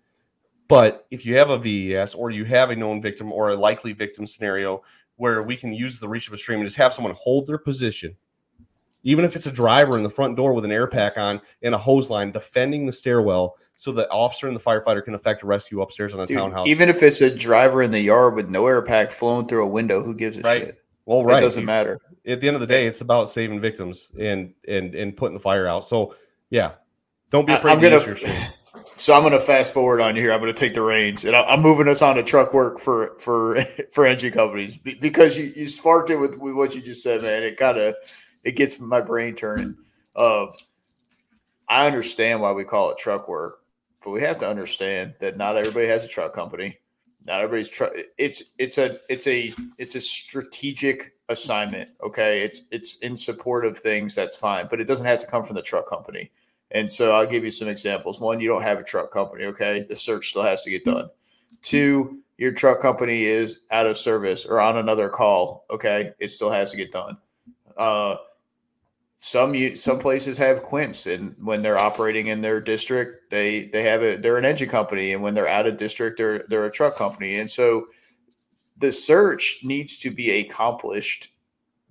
[0.68, 3.94] But if you have a VES or you have a known victim or a likely
[3.94, 4.84] victim scenario
[5.16, 7.58] where we can use the reach of a stream and just have someone hold their
[7.58, 8.16] position
[9.08, 11.74] even if it's a driver in the front door with an air pack on and
[11.74, 15.46] a hose line defending the stairwell so the officer and the firefighter can effect a
[15.46, 16.68] rescue upstairs on a Dude, townhouse.
[16.68, 19.68] Even if it's a driver in the yard with no air pack flowing through a
[19.68, 20.66] window, who gives a right.
[20.66, 20.84] shit?
[21.06, 21.38] Well, right.
[21.38, 22.00] It doesn't matter.
[22.26, 25.40] At the end of the day, it's about saving victims and and and putting the
[25.40, 25.86] fire out.
[25.86, 26.16] So
[26.50, 26.74] yeah,
[27.30, 28.54] don't be afraid I'm to gonna,
[28.98, 30.34] So I'm going to fast forward on you here.
[30.34, 33.16] I'm going to take the reins, and I'm moving us on to truck work for
[33.20, 37.22] for for engine companies because you you sparked it with with what you just said,
[37.22, 37.44] man.
[37.44, 37.96] It kind of
[38.44, 39.78] it gets my brain turning.
[40.16, 40.48] Uh,
[41.70, 43.60] I understand why we call it truck work,
[44.08, 46.78] but we have to understand that not everybody has a truck company.
[47.26, 47.92] Not everybody's truck.
[48.18, 51.90] It's it's a it's a it's a strategic assignment.
[52.02, 54.16] Okay, it's it's in support of things.
[54.16, 56.32] That's fine, but it doesn't have to come from the truck company.
[56.72, 58.22] And so I'll give you some examples.
[58.22, 59.44] One, you don't have a truck company.
[59.44, 61.10] Okay, the search still has to get done.
[61.62, 65.66] Two, your truck company is out of service or on another call.
[65.70, 67.18] Okay, it still has to get done
[67.76, 68.16] Uh,
[69.18, 74.04] some some places have quints, and when they're operating in their district, they they have
[74.04, 74.22] it.
[74.22, 77.40] They're an engine company, and when they're out of district, they're they're a truck company.
[77.40, 77.88] And so,
[78.78, 81.30] the search needs to be accomplished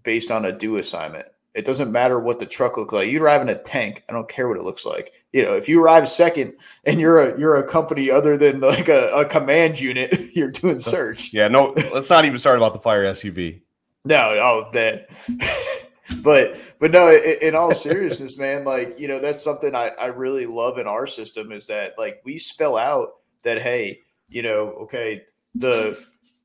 [0.04, 1.26] based on a due assignment.
[1.52, 3.10] It doesn't matter what the truck looks like.
[3.10, 4.04] You arrive in a tank.
[4.08, 5.12] I don't care what it looks like.
[5.32, 6.54] You know, if you arrive second
[6.84, 10.78] and you're a you're a company other than like a, a command unit, you're doing
[10.78, 11.32] search.
[11.32, 13.62] Yeah, no, let's not even start about the fire SUV.
[14.04, 15.08] No, oh that.
[16.22, 20.46] but but no, in, all seriousness, man, like you know, that's something I I really
[20.46, 25.22] love in our system is that like we spell out that hey, you know, okay,
[25.54, 25.98] the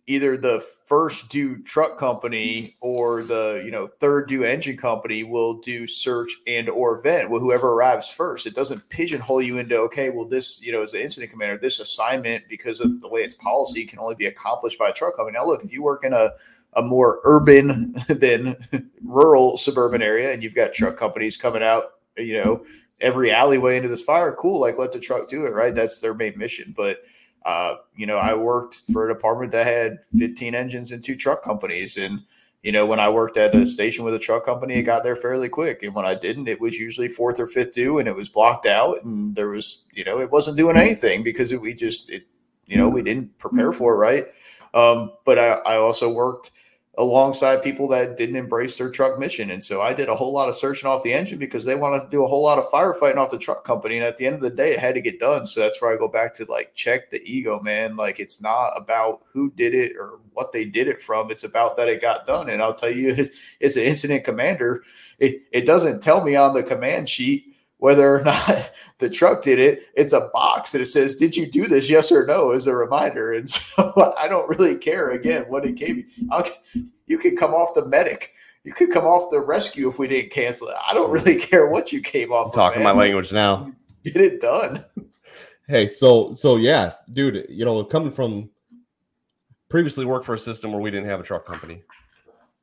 [0.08, 5.60] either the first due truck company or the you know third due engine company will
[5.60, 7.30] do search and or vent.
[7.30, 10.92] Well whoever arrives first it doesn't pigeonhole you into okay well this you know as
[10.92, 14.80] the incident commander this assignment because of the way it's policy can only be accomplished
[14.80, 15.38] by a truck company.
[15.38, 16.32] Now look if you work in a
[16.74, 18.56] a more urban than
[19.04, 22.64] rural suburban area and you've got truck companies coming out you know
[23.00, 26.14] every alleyway into this fire cool like let the truck do it right that's their
[26.14, 27.00] main mission but
[27.46, 31.44] uh, you know, I worked for a department that had 15 engines and two truck
[31.44, 31.98] companies.
[31.98, 32.22] And,
[32.62, 35.16] you know, when I worked at a station with a truck company, it got there
[35.16, 35.82] fairly quick.
[35.82, 38.68] And when I didn't, it was usually fourth or fifth due and it was blocked
[38.68, 39.04] out.
[39.04, 42.28] And there was, you know, it wasn't doing anything because it, we just, it,
[42.68, 44.28] you know, we didn't prepare for it right.
[44.74, 46.52] Um, but I, I also worked
[47.02, 49.50] alongside people that didn't embrace their truck mission.
[49.50, 52.02] And so I did a whole lot of searching off the engine because they wanted
[52.02, 53.98] to do a whole lot of firefighting off the truck company.
[53.98, 55.48] And at the end of the day, it had to get done.
[55.48, 57.96] So that's where I go back to like check the ego, man.
[57.96, 61.32] Like it's not about who did it or what they did it from.
[61.32, 62.50] It's about that it got done.
[62.50, 63.30] And I'll tell you,
[63.62, 64.84] as an incident commander,
[65.18, 67.51] it, it doesn't tell me on the command sheet
[67.82, 71.48] whether or not the truck did it, it's a box and it says, Did you
[71.48, 71.90] do this?
[71.90, 73.34] Yes or no, as a reminder.
[73.34, 76.06] And so I don't really care again what it gave me.
[76.32, 76.48] I'll,
[77.08, 78.34] you could come off the medic.
[78.64, 80.76] You could come off the rescue if we didn't cancel it.
[80.88, 82.54] I don't really care what you came off.
[82.54, 83.72] talking my language now.
[84.04, 84.86] Get it done.
[85.68, 87.48] Hey, so so yeah, dude.
[87.50, 88.50] You know, coming from
[89.70, 91.84] previously worked for a system where we didn't have a truck company,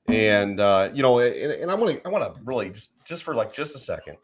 [0.06, 3.22] and uh, you know, and, and I want to I want to really just just
[3.22, 4.16] for like just a second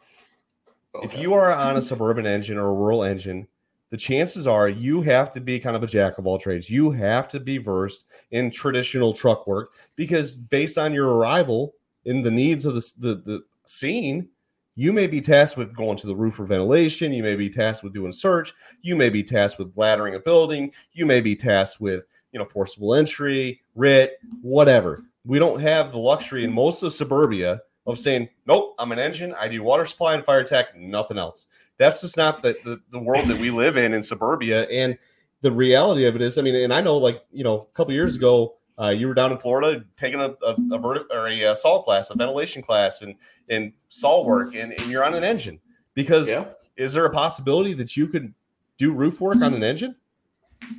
[0.95, 1.07] Okay.
[1.07, 3.49] If you are on a suburban engine or a rural engine,
[3.91, 6.71] the chances are you have to be kind of a jack of all trades.
[6.71, 12.23] You have to be versed in traditional truck work because based on your arrival in
[12.23, 14.29] the needs of the, the, the scene,
[14.77, 17.13] you may be tasked with going to the roof for ventilation.
[17.13, 18.53] You may be tasked with doing search.
[18.83, 20.73] You may be tasked with laddering a building.
[20.93, 25.05] You may be tasked with, you know, forcible entry, writ, whatever.
[25.25, 29.35] We don't have the luxury in most of suburbia of saying, nope, I'm an engine.
[29.39, 31.47] I do water supply and fire attack, nothing else.
[31.77, 34.63] That's just not the, the, the world that we live in in suburbia.
[34.65, 34.97] And
[35.43, 37.93] the reality of it is, I mean, and I know like, you know, a couple
[37.93, 41.41] years ago, uh, you were down in Florida taking a, a, a verti- or a,
[41.43, 43.15] a uh, saw class, a ventilation class, and
[43.49, 45.61] and saw work, and, and you're on an engine.
[45.95, 46.47] Because yeah.
[46.77, 48.35] is there a possibility that you could
[48.79, 49.95] do roof work on an engine?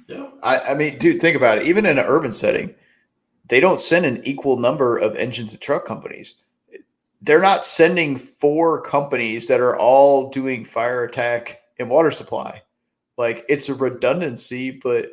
[0.08, 1.68] Yeah, I, I mean, dude, think about it.
[1.68, 2.76] Even in an urban setting,
[3.48, 6.36] they don't send an equal number of engines to truck companies
[7.26, 12.62] they're not sending four companies that are all doing fire attack and water supply.
[13.18, 15.10] Like it's a redundancy, but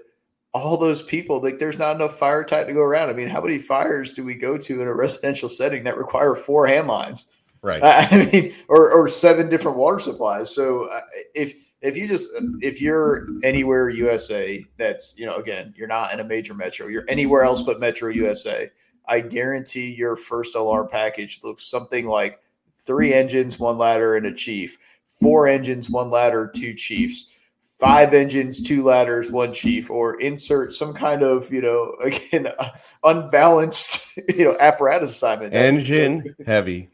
[0.53, 3.09] all those people, like there's not enough fire attack to go around.
[3.09, 6.35] I mean, how many fires do we go to in a residential setting that require
[6.35, 7.29] four hand lines?
[7.63, 7.81] Right.
[7.83, 10.55] I mean, or, or seven different water supplies.
[10.55, 11.01] So uh,
[11.35, 12.29] if if you just
[12.61, 16.89] if you're anywhere USA, that's you know again, you're not in a major metro.
[16.89, 18.71] You're anywhere else but Metro USA
[19.07, 20.97] I guarantee your first alarm mm-hmm.
[20.97, 22.41] package looks something like
[22.77, 23.19] three mm-hmm.
[23.19, 27.27] engines, one ladder, and a chief, four engines, one ladder, two chiefs,
[27.63, 32.69] five engines, two ladders, one chief, or insert some kind of, you know, again, uh,
[33.05, 35.55] unbalanced, you know, apparatus assignment.
[35.55, 36.89] Uh, engine so, heavy.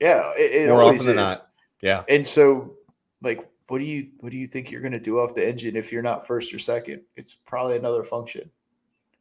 [0.00, 0.32] Yeah.
[0.36, 1.46] It, it More often than not.
[1.82, 2.04] Yeah.
[2.08, 2.76] And so,
[3.22, 5.76] like, what do you what do you think you're going to do off the engine
[5.76, 7.02] if you're not first or second?
[7.16, 8.50] It's probably another function.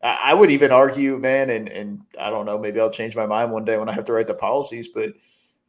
[0.02, 3.52] I would even argue, man, and and I don't know, maybe I'll change my mind
[3.52, 5.14] one day when I have to write the policies, but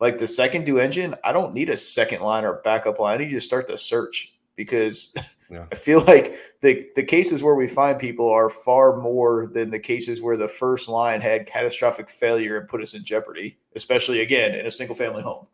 [0.01, 3.15] like the second due engine, I don't need a second line or backup line.
[3.15, 5.13] I need you to start the search because
[5.51, 5.67] yeah.
[5.73, 9.79] I feel like the the cases where we find people are far more than the
[9.79, 14.55] cases where the first line had catastrophic failure and put us in jeopardy, especially again
[14.55, 15.47] in a single family home.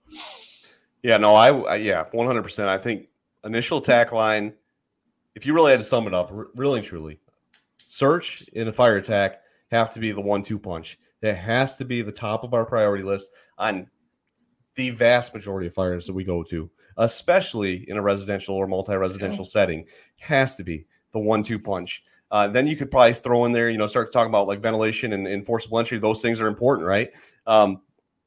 [1.03, 2.69] Yeah, no, I, I yeah, one hundred percent.
[2.69, 3.09] I think
[3.44, 4.53] initial attack line.
[5.35, 7.19] If you really had to sum it up, really and truly,
[7.88, 9.40] search and a fire attack
[9.70, 10.98] have to be the one-two punch.
[11.22, 13.88] That has to be the top of our priority list on
[14.74, 19.44] the vast majority of fires that we go to, especially in a residential or multi-residential
[19.44, 19.50] yeah.
[19.50, 19.84] setting.
[20.18, 22.04] Has to be the one-two punch.
[22.30, 25.14] Uh, then you could probably throw in there, you know, start talking about like ventilation
[25.14, 25.98] and, and forcible entry.
[25.98, 27.10] Those things are important, right?
[27.46, 27.80] Um,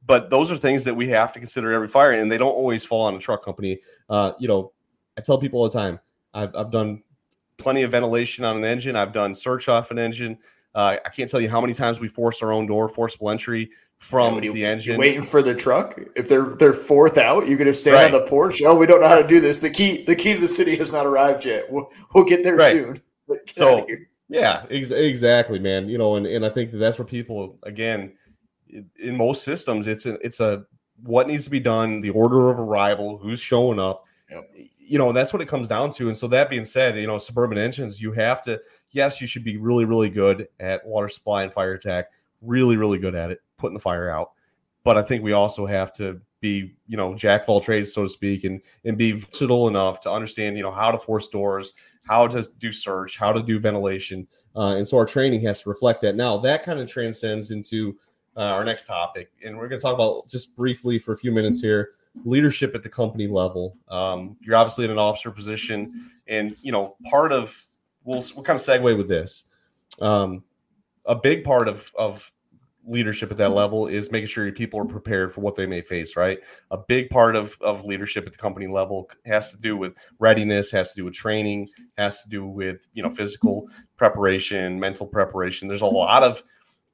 [0.04, 2.84] but those are things that we have to consider every fire, and they don't always
[2.84, 3.78] fall on a truck company.
[4.08, 4.72] Uh, you know,
[5.16, 6.00] I tell people all the time,
[6.34, 7.02] I've, I've done
[7.60, 8.96] plenty of ventilation on an engine.
[8.96, 10.38] I've done search off an engine.
[10.74, 13.70] Uh, I can't tell you how many times we force our own door, forcible entry
[13.98, 14.98] from Yeah, you- the engine.
[14.98, 16.00] waiting for the truck.
[16.16, 18.04] If they're they're fourth out, you're gonna stand Right.
[18.06, 18.62] on the porch.
[18.62, 19.58] Oh, we don't know how to do this.
[19.58, 21.70] The key the key to the city has not arrived yet.
[21.70, 22.72] We'll, we'll get there Right.
[22.72, 23.00] soon.
[23.28, 23.86] Get So-
[24.28, 25.88] Yeah, ex- exactly, man.
[25.88, 28.12] You know, and, and I think that that's where people again
[28.68, 30.64] in- in most systems, it's a it's a
[31.02, 34.04] what needs to be done, the order of arrival, who's showing up.
[34.30, 34.50] Yep.
[34.90, 36.08] You know, that's what it comes down to.
[36.08, 38.60] And so that being said, you know, suburban engines, you have to
[38.90, 42.06] yes, you should be really really good at water supply and fire attack,
[42.42, 44.32] really really good at it, putting the fire out.
[44.82, 48.02] But I think we also have to be, you know, jack of all trades, so
[48.02, 51.72] to speak, and and be versatile enough to understand, you know, how to force doors,
[52.08, 54.26] how to do search, how to do ventilation,
[54.56, 56.16] uh, and so our training has to reflect that.
[56.16, 57.96] Now that kind of transcends into
[58.36, 61.30] uh, our next topic, and we're going to talk about just briefly for a few
[61.30, 61.90] minutes here
[62.24, 63.76] leadership at the company level.
[63.88, 67.66] Um, you're obviously in an officer position, and you know part of
[68.04, 69.44] we'll we'll kind of segue with this.
[70.00, 70.44] Um,
[71.06, 72.30] a big part of of
[72.86, 75.82] leadership at that level is making sure your people are prepared for what they may
[75.82, 76.16] face.
[76.16, 79.96] Right, a big part of of leadership at the company level has to do with
[80.18, 85.06] readiness, has to do with training, has to do with you know physical preparation, mental
[85.06, 85.68] preparation.
[85.68, 86.42] There's a lot of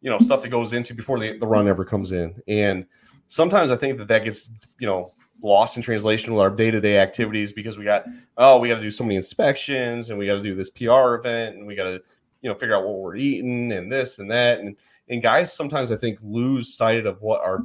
[0.01, 2.87] you know stuff that goes into before the, the run ever comes in, and
[3.29, 5.13] sometimes I think that that gets you know
[5.43, 8.05] lost in translation with our day to day activities because we got
[8.39, 11.15] oh we got to do so many inspections and we got to do this PR
[11.15, 12.03] event and we got to
[12.43, 14.77] you know figure out what we're eating and this and that and
[15.09, 17.61] and guys sometimes I think lose sight of what our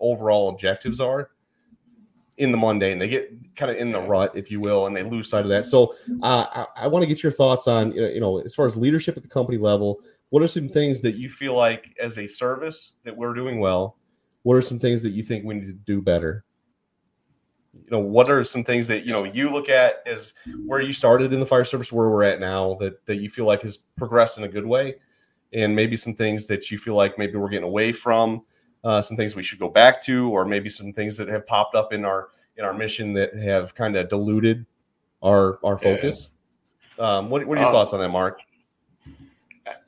[0.00, 1.30] overall objectives are
[2.36, 2.98] in the mundane.
[2.98, 5.48] They get kind of in the rut, if you will, and they lose sight of
[5.50, 5.66] that.
[5.66, 8.54] So uh, I, I want to get your thoughts on you know, you know as
[8.54, 10.00] far as leadership at the company level.
[10.30, 13.98] What are some things that you feel like as a service that we're doing well?
[14.44, 16.44] What are some things that you think we need to do better?
[17.72, 20.32] You know, what are some things that you know you look at as
[20.66, 23.46] where you started in the fire service, where we're at now, that that you feel
[23.46, 24.96] like has progressed in a good way,
[25.52, 28.42] and maybe some things that you feel like maybe we're getting away from,
[28.84, 31.74] uh, some things we should go back to, or maybe some things that have popped
[31.74, 34.66] up in our in our mission that have kind of diluted
[35.22, 35.96] our our Yeah.
[35.96, 36.30] focus.
[36.98, 38.38] Um, what, what are your Um, thoughts on that, Mark?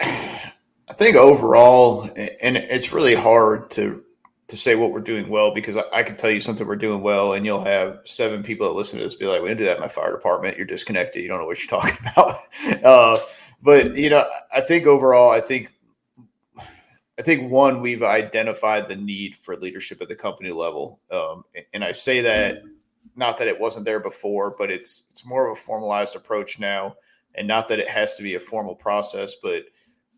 [0.01, 2.09] I think overall,
[2.41, 4.03] and it's really hard to
[4.49, 7.03] to say what we're doing well because I, I can tell you something we're doing
[7.03, 9.65] well, and you'll have seven people that listen to this be like, "We didn't do
[9.65, 10.57] that in my fire department.
[10.57, 11.23] You're disconnected.
[11.23, 12.37] You don't know what you're talking about."
[12.85, 13.19] uh,
[13.63, 14.25] but you know,
[14.55, 15.73] I think overall, I think
[17.19, 21.45] I think one we've identified the need for leadership at the company level, um,
[21.75, 22.63] and I say that
[23.17, 26.95] not that it wasn't there before, but it's it's more of a formalized approach now,
[27.35, 29.65] and not that it has to be a formal process, but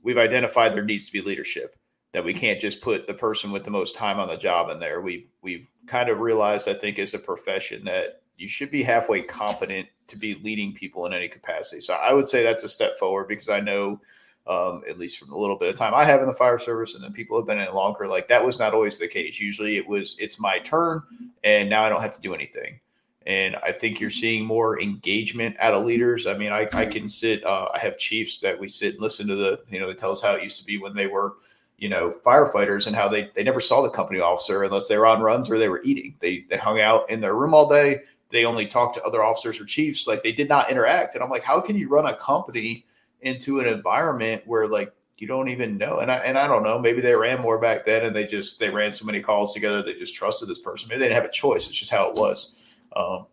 [0.03, 1.78] we've identified there needs to be leadership
[2.12, 4.78] that we can't just put the person with the most time on the job in
[4.78, 5.01] there.
[5.01, 9.20] We've we've kind of realized, I think, as a profession that you should be halfway
[9.20, 11.80] competent to be leading people in any capacity.
[11.80, 14.01] So I would say that's a step forward because I know,
[14.47, 16.94] um, at least from a little bit of time I have in the fire service,
[16.94, 18.06] and then people have been in longer.
[18.06, 19.39] Like that was not always the case.
[19.39, 21.02] Usually it was it's my turn,
[21.44, 22.80] and now I don't have to do anything.
[23.26, 26.26] And I think you're seeing more engagement out of leaders.
[26.26, 27.44] I mean, I, I can sit.
[27.44, 29.60] Uh, I have chiefs that we sit and listen to the.
[29.68, 31.35] You know, they tell us how it used to be when they were
[31.79, 35.07] you know firefighters and how they they never saw the company officer unless they were
[35.07, 36.15] on runs or they were eating.
[36.19, 38.01] They they hung out in their room all day.
[38.31, 40.07] They only talked to other officers or chiefs.
[40.07, 41.15] Like they did not interact.
[41.15, 42.85] And i'm like how can you run a company
[43.23, 46.01] into an environment where like you don't even know?
[46.01, 46.79] And i and i don't know.
[46.81, 49.83] Maybe they ran more back then and they just they ran so many calls together
[49.83, 50.89] they just trusted this person.
[50.89, 51.69] Maybe they didn't have a choice.
[51.69, 52.77] It's just how it was.
[52.97, 53.27] Um,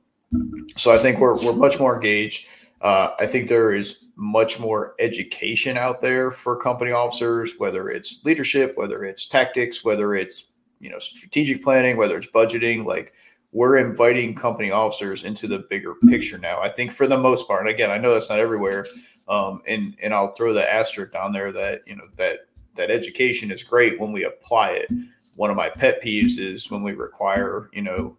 [0.75, 2.47] so i think we're we're much more engaged.
[2.81, 8.21] Uh, I think there is much more education out there for company officers, whether it's
[8.23, 10.45] leadership, whether it's tactics, whether it's
[10.79, 12.85] you know strategic planning, whether it's budgeting.
[12.85, 13.13] Like
[13.51, 16.61] we're inviting company officers into the bigger picture now.
[16.61, 18.85] I think for the most part, and again, I know that's not everywhere,
[19.27, 23.51] um, and and I'll throw the asterisk down there that you know that that education
[23.51, 24.91] is great when we apply it.
[25.35, 28.17] One of my pet peeves is when we require you know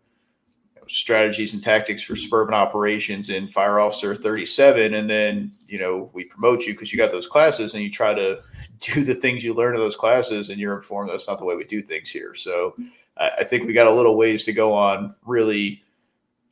[0.88, 6.24] strategies and tactics for suburban operations in fire officer 37 and then you know we
[6.24, 8.40] promote you because you got those classes and you try to
[8.80, 11.56] do the things you learn in those classes and you're informed that's not the way
[11.56, 12.34] we do things here.
[12.34, 12.76] So
[13.16, 15.82] i, think we got a little ways to go on really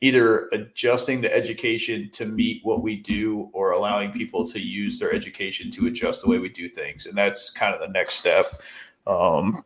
[0.01, 5.13] either adjusting the education to meet what we do or allowing people to use their
[5.13, 8.61] education to adjust the way we do things and that's kind of the next step.
[9.07, 9.63] Um,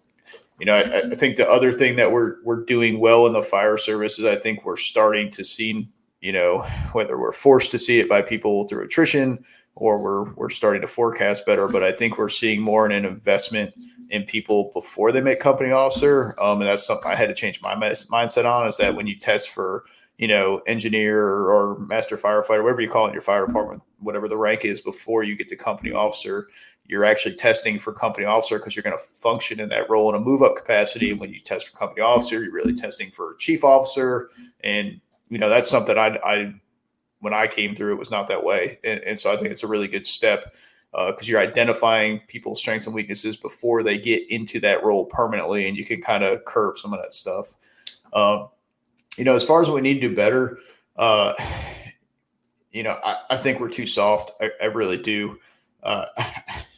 [0.59, 3.41] you know, I, I, think the other thing that we're we're doing well in the
[3.41, 5.89] fire service is I think we're starting to see,
[6.21, 6.59] you know,
[6.91, 9.43] whether we're forced to see it by people through attrition
[9.75, 13.05] or we're we're starting to forecast better, but I think we're seeing more in an
[13.05, 13.73] investment
[14.09, 16.35] in people before they make company officer.
[16.41, 19.15] Um, and that's something I had to change my mindset on is that when you
[19.15, 19.85] test for,
[20.17, 24.27] you know, engineer or master firefighter, whatever you call it in your fire department, whatever
[24.27, 26.49] the rank is before you get to company officer,
[26.89, 30.19] you're actually testing for company officer because you're going to function in that role in
[30.19, 31.11] a move up capacity.
[31.11, 34.31] And when you test for company officer, you're really testing for chief officer.
[34.63, 34.99] And,
[35.29, 36.53] you know, that's something I, I
[37.19, 38.79] when I came through, it was not that way.
[38.83, 40.55] And, and so I think it's a really good step
[40.91, 45.67] because uh, you're identifying people's strengths and weaknesses before they get into that role permanently,
[45.67, 47.53] and you can kind of curb some of that stuff.
[48.13, 48.49] Um,
[49.15, 50.57] you know, as far as we need to do better,
[50.95, 51.35] uh,
[52.71, 54.31] you know, I, I, think we're too soft.
[54.41, 55.39] I, I really do.
[55.83, 56.05] Uh,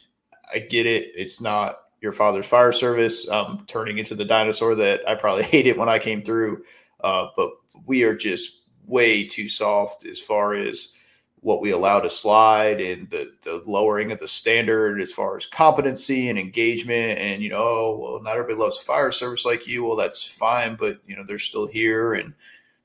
[0.54, 1.12] I get it.
[1.14, 5.78] It's not your father's fire service um, turning into the dinosaur that I probably hated
[5.78, 6.64] when I came through.
[7.00, 7.50] Uh, but
[7.86, 10.88] we are just way too soft as far as
[11.42, 15.44] what we allow to slide and the, the lowering of the standard as far as
[15.44, 19.84] competency and engagement and you know oh, well not everybody loves fire service like you
[19.84, 22.32] well that's fine but you know they're still here and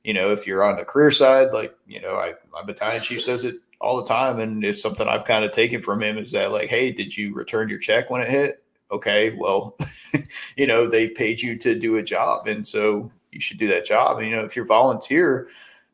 [0.03, 3.21] you know if you're on the career side like you know I, my battalion chief
[3.21, 6.31] says it all the time and it's something i've kind of taken from him is
[6.31, 9.77] that like hey did you return your check when it hit okay well
[10.57, 13.85] you know they paid you to do a job and so you should do that
[13.85, 15.47] job and you know if you're volunteer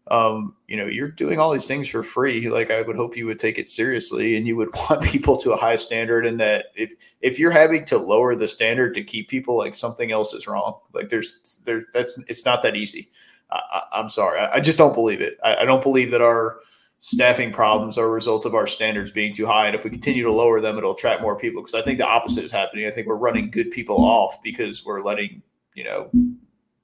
[0.09, 2.49] um, you know, you're doing all these things for free.
[2.49, 5.53] Like I would hope you would take it seriously and you would want people to
[5.53, 9.29] a high standard and that if if you're having to lower the standard to keep
[9.29, 10.79] people like something else is wrong.
[10.93, 13.09] Like there's there that's it's not that easy.
[13.51, 14.39] I, am sorry.
[14.39, 15.37] I, I, just don't believe it.
[15.43, 16.57] I, I don't believe that our
[17.05, 19.65] staffing problems are a result of our standards being too high.
[19.65, 21.61] And if we continue to lower them, it'll attract more people.
[21.61, 22.87] Because I think the opposite is happening.
[22.87, 25.41] I think we're running good people off because we're letting,
[25.73, 26.09] you know,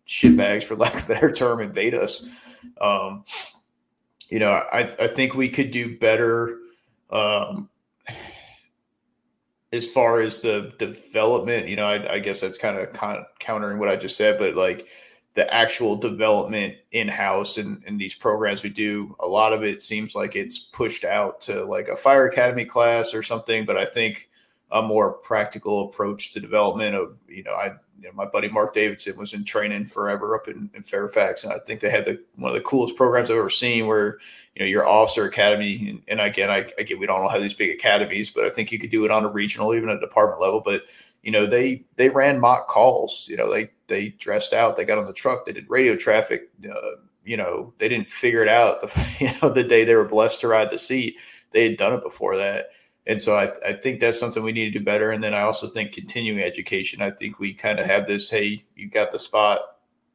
[0.06, 2.28] shitbags, for lack of a better term, invade us.
[2.82, 3.24] Um,
[4.30, 6.58] you know, I, I think we could do better
[7.12, 7.70] um,
[9.72, 11.70] as far as the development.
[11.70, 12.90] You know, I, I guess that's kind of
[13.40, 14.86] countering what I just said, but like
[15.40, 19.64] the actual development in house and in, in these programs we do, a lot of
[19.64, 23.64] it seems like it's pushed out to like a fire academy class or something.
[23.64, 24.30] But I think
[24.72, 27.68] a more practical approach to development of, you know, I
[28.02, 31.54] you know, my buddy Mark Davidson was in training forever up in, in, Fairfax, and
[31.54, 33.88] I think they had the one of the coolest programs I've ever seen.
[33.88, 34.20] Where
[34.56, 37.42] you know your officer academy, and, and again, I, I, get we don't all have
[37.42, 40.00] these big academies, but I think you could do it on a regional, even a
[40.00, 40.62] department level.
[40.64, 40.84] But
[41.24, 43.28] you know they they ran mock calls.
[43.30, 46.50] You know they they dressed out, they got on the truck, they did radio traffic.
[46.64, 48.82] Uh, you know they didn't figure it out.
[48.82, 51.18] The, you know the day they were blessed to ride the seat,
[51.52, 52.70] they had done it before that
[53.10, 55.10] and so I, I think that's something we need to do better.
[55.10, 57.02] And then I also think continuing education.
[57.02, 59.62] I think we kind of have this, hey, you got the spot,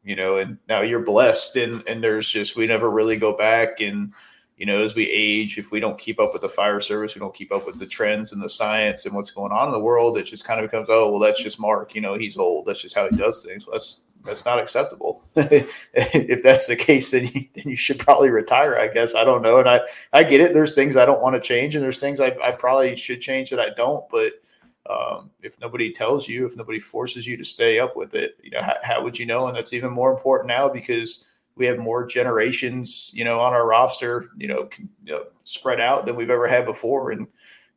[0.04, 1.56] you know, and now you're blessed.
[1.56, 3.80] And and there's just we never really go back.
[3.80, 4.12] And
[4.56, 7.20] you know, as we age, if we don't keep up with the fire service, we
[7.20, 9.80] don't keep up with the trends and the science and what's going on in the
[9.80, 11.94] world, it just kind of becomes, oh, well, that's just Mark.
[11.94, 12.66] You know, he's old.
[12.66, 13.66] That's just how he does things.
[13.66, 15.22] Well, that's that's not acceptable.
[15.36, 18.76] if that's the case, then you, then you should probably retire.
[18.76, 19.80] I guess I don't know, and I
[20.12, 20.54] I get it.
[20.54, 23.50] There's things I don't want to change, and there's things I, I probably should change
[23.50, 24.08] that I don't.
[24.08, 24.34] But
[24.88, 28.50] um, if nobody tells you, if nobody forces you to stay up with it, you
[28.50, 29.48] know how, how would you know?
[29.48, 31.24] And that's even more important now because
[31.56, 34.68] we have more generations, you know, on our roster, you know,
[35.44, 37.26] spread out than we've ever had before, and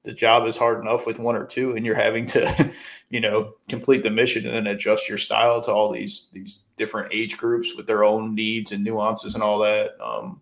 [0.07, 2.73] the job is hard enough with one or two and you're having to
[3.09, 7.13] you know complete the mission and then adjust your style to all these these different
[7.13, 9.97] age groups with their own needs and nuances and all that.
[10.01, 10.41] Um,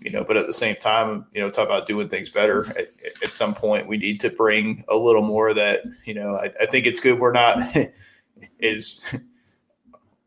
[0.00, 2.66] you know but at the same time you know talk about doing things better.
[2.70, 2.88] At,
[3.22, 6.66] at some point we need to bring a little more that you know I, I
[6.66, 7.76] think it's good we're not
[8.60, 9.14] is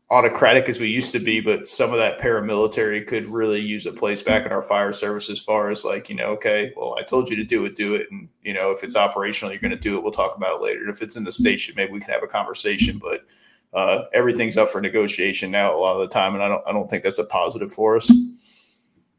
[0.08, 3.92] autocratic as we used to be, but some of that paramilitary could really use a
[3.92, 7.02] place back in our fire service as far as like, you know, okay, well, I
[7.02, 8.06] told you to do it, do it.
[8.12, 10.02] And, you know, if it's operational, you're going to do it.
[10.02, 10.88] We'll talk about it later.
[10.88, 13.26] If it's in the station, maybe we can have a conversation, but
[13.74, 16.34] uh, everything's up for negotiation now a lot of the time.
[16.34, 18.08] And I don't, I don't think that's a positive for us.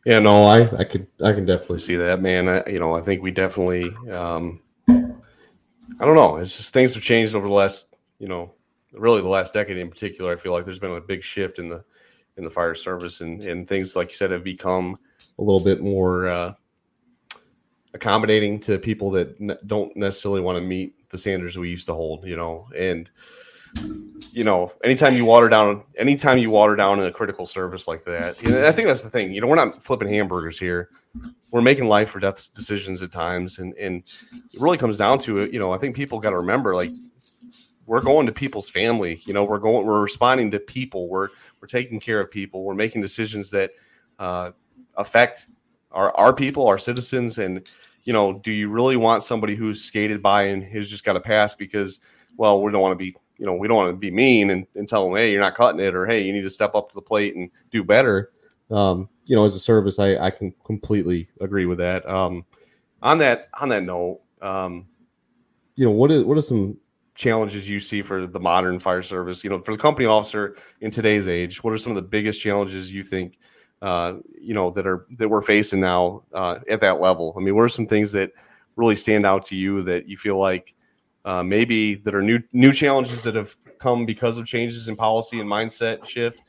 [0.06, 2.48] Yeah, no, I, I could, I can definitely see that, man.
[2.48, 6.38] I, you know, I think we definitely, um, I don't know.
[6.38, 8.54] It's just things have changed over the last, you know,
[9.00, 11.68] really the last decade in particular, I feel like there's been a big shift in
[11.68, 11.84] the
[12.38, 14.94] in the fire service and and things like you said have become
[15.40, 16.54] a little bit more uh,
[17.94, 22.26] accommodating to people that don't necessarily want to meet the standards we used to hold.
[22.26, 23.10] You know, and
[24.32, 28.38] you know, anytime you water down, anytime you water down a critical service like that,
[28.46, 29.34] I think that's the thing.
[29.34, 30.90] You know, we're not flipping hamburgers here.
[31.52, 35.42] We're making life or death decisions at times, and and it really comes down to
[35.42, 35.54] it.
[35.54, 36.92] You know, I think people got to remember, like,
[37.88, 39.22] we're going to people's family.
[39.26, 41.08] You know, we're going, we're responding to people.
[41.08, 42.64] We're we're taking care of people.
[42.64, 43.72] We're making decisions that
[44.20, 44.52] uh,
[44.96, 45.48] affect
[45.92, 47.40] our our people, our citizens.
[47.40, 47.70] And
[48.04, 51.20] you know, do you really want somebody who's skated by and has just got to
[51.20, 52.00] pass because,
[52.36, 54.66] well, we don't want to be you know, we don't want to be mean and,
[54.76, 56.90] and tell them, hey, you're not cutting it, or hey, you need to step up
[56.90, 58.32] to the plate and do better.
[58.72, 62.08] Um, you know, as a service, I, I can completely agree with that.
[62.10, 62.46] Um,
[63.02, 64.88] on that on that note, um,
[65.76, 66.78] you know, what is what are some
[67.18, 69.44] challenges you see for the modern fire service?
[69.44, 72.42] You know, for the company officer in today's age, what are some of the biggest
[72.42, 73.40] challenges you think
[73.82, 77.34] uh, you know that are that we're facing now uh, at that level?
[77.36, 78.32] I mean, what are some things that
[78.76, 80.74] really stand out to you that you feel like
[81.26, 85.40] uh, maybe that are new new challenges that have come because of changes in policy
[85.40, 86.40] and mindset shift,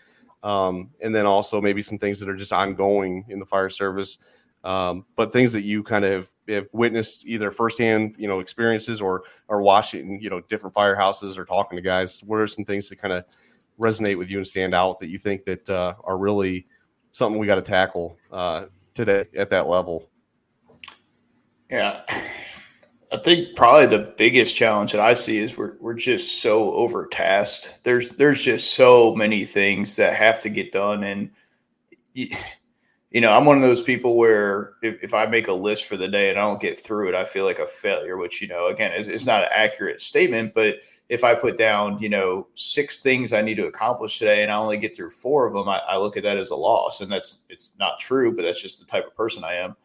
[0.43, 4.19] um, and then also maybe some things that are just ongoing in the fire service,
[4.65, 9.23] um, but things that you kind of have witnessed either firsthand, you know, experiences or
[9.49, 12.21] or watching, you know, different firehouses or talking to guys.
[12.25, 13.25] What are some things that kind of
[13.81, 16.67] resonate with you and stand out that you think that uh, are really
[17.13, 20.11] something we got to tackle uh, today at that level?
[21.71, 22.03] Yeah.
[23.11, 27.83] I think probably the biggest challenge that I see is we're we're just so overtasked.
[27.83, 31.31] There's there's just so many things that have to get done, and
[33.11, 35.97] you, know I'm one of those people where if, if I make a list for
[35.97, 38.17] the day and I don't get through it, I feel like a failure.
[38.17, 40.77] Which you know again is not an accurate statement, but
[41.09, 44.57] if I put down you know six things I need to accomplish today and I
[44.57, 47.11] only get through four of them, I, I look at that as a loss, and
[47.11, 49.77] that's it's not true, but that's just the type of person I am.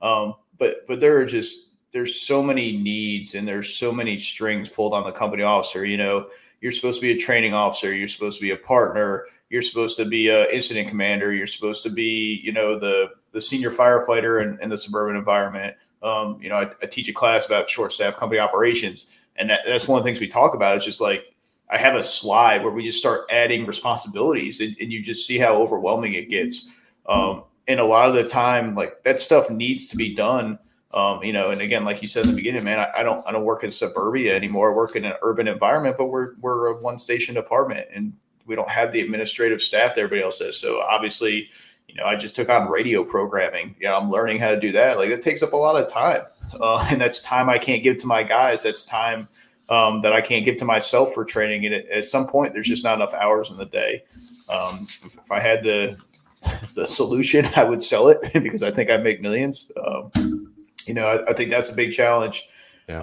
[0.00, 4.68] Um, but but there are just there's so many needs and there's so many strings
[4.68, 5.84] pulled on the company officer.
[5.84, 6.28] You know,
[6.60, 9.96] you're supposed to be a training officer, you're supposed to be a partner, you're supposed
[9.96, 14.42] to be a incident commander, you're supposed to be, you know, the the senior firefighter
[14.42, 15.76] in, in the suburban environment.
[16.02, 19.06] Um, you know, I, I, teach a class about short staff company operations,
[19.36, 20.76] and that, that's one of the things we talk about.
[20.76, 21.34] It's just like
[21.70, 25.38] I have a slide where we just start adding responsibilities, and, and you just see
[25.38, 26.66] how overwhelming it gets.
[27.06, 30.58] Um, and a lot of the time, like that stuff needs to be done
[30.94, 33.26] um, you know, and again, like you said in the beginning, man, I, I, don't
[33.28, 34.72] I don't work in suburbia anymore.
[34.72, 38.14] I work in an urban environment, but we're we're a one station department and
[38.48, 40.58] we don't have the administrative staff that everybody else does.
[40.58, 41.50] So obviously,
[41.86, 43.76] you know, I just took on radio programming.
[43.78, 44.96] You know, I'm learning how to do that.
[44.96, 46.22] Like it takes up a lot of time.
[46.60, 48.62] Uh, and that's time I can't give to my guys.
[48.62, 49.28] That's time
[49.68, 51.66] um, that I can't give to myself for training.
[51.66, 54.02] And at, some point, there's just not enough hours in the day.
[54.48, 55.98] Um, if, if, I had the
[56.74, 59.70] the solution, I would sell it because I think I make millions.
[59.76, 60.54] Um,
[60.86, 62.48] you know, I, I think that's a big challenge.
[62.88, 63.00] Yeah.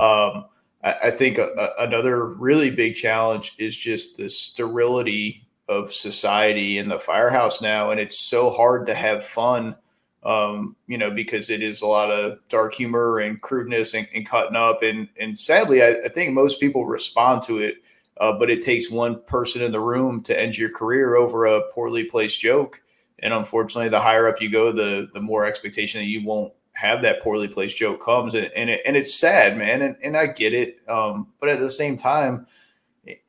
[0.85, 6.77] I, I, think a, a, another really big challenge is just the sterility of society
[6.77, 9.75] in the firehouse now, and it's so hard to have fun.
[10.23, 14.27] Um, you know, because it is a lot of dark humor and crudeness and, and
[14.27, 17.77] cutting up, and and sadly, I, I think most people respond to it.
[18.17, 21.61] Uh, but it takes one person in the room to end your career over a
[21.73, 22.81] poorly placed joke.
[23.19, 27.01] And unfortunately, the higher up you go, the the more expectation that you won't have
[27.01, 30.27] that poorly placed joke comes and and, it, and it's sad man and, and i
[30.27, 32.45] get it um, but at the same time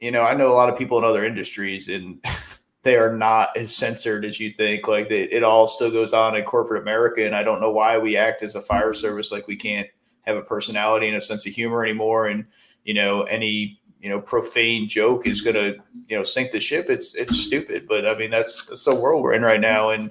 [0.01, 2.23] you know i know a lot of people in other industries and
[2.83, 6.37] they are not as censored as you think like they, it all still goes on
[6.37, 9.47] in corporate america and i don't know why we act as a fire service like
[9.47, 9.89] we can't
[10.23, 12.45] have a personality and a sense of humor anymore and
[12.85, 15.77] you know any you know profane joke is going to
[16.09, 16.89] you know sink the ship.
[16.89, 20.11] It's it's stupid but i mean that's that's the world we're in right now and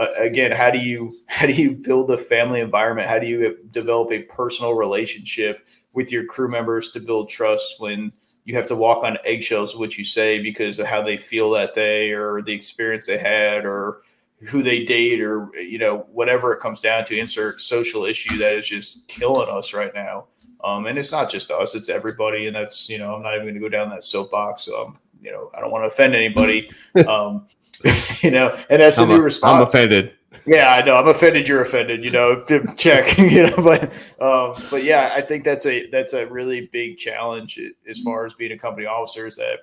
[0.00, 3.06] uh, again, how do you how do you build a family environment?
[3.06, 8.10] How do you develop a personal relationship with your crew members to build trust when
[8.44, 11.74] you have to walk on eggshells what you say because of how they feel that
[11.74, 14.00] day or the experience they had or
[14.48, 18.54] who they date or you know whatever it comes down to insert social issue that
[18.54, 20.24] is just killing us right now
[20.64, 23.44] um, and it's not just us it's everybody and that's you know i'm not even
[23.44, 26.70] going to go down that soapbox um, you know i don't want to offend anybody
[27.06, 27.46] um,
[28.22, 29.54] you know, and that's the new response.
[29.54, 30.12] I'm offended.
[30.46, 30.96] Yeah, I know.
[30.96, 31.48] I'm offended.
[31.48, 32.04] You're offended.
[32.04, 32.44] You know,
[32.76, 33.18] check.
[33.18, 33.84] You know, but
[34.20, 38.34] um, but yeah, I think that's a that's a really big challenge as far as
[38.34, 39.60] being a company officer is that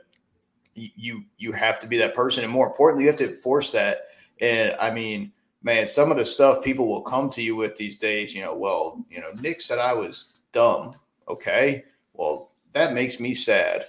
[0.73, 4.03] you you have to be that person, and more importantly, you have to enforce that.
[4.39, 5.31] And I mean,
[5.63, 8.33] man, some of the stuff people will come to you with these days.
[8.33, 10.95] You know, well, you know, Nick said I was dumb.
[11.27, 11.83] Okay,
[12.13, 13.87] well, that makes me sad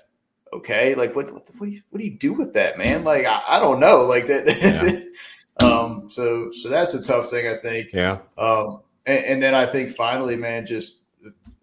[0.52, 3.04] okay like what what do you what do you do with that man?
[3.04, 4.46] Like i, I don't know like that
[5.62, 5.66] yeah.
[5.66, 7.88] um so so that's a tough thing i think.
[7.92, 8.18] Yeah.
[8.36, 10.98] Um and, and, then i think finally man just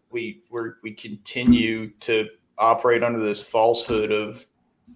[0.10, 4.46] we we're we continue to operate under this falsehood of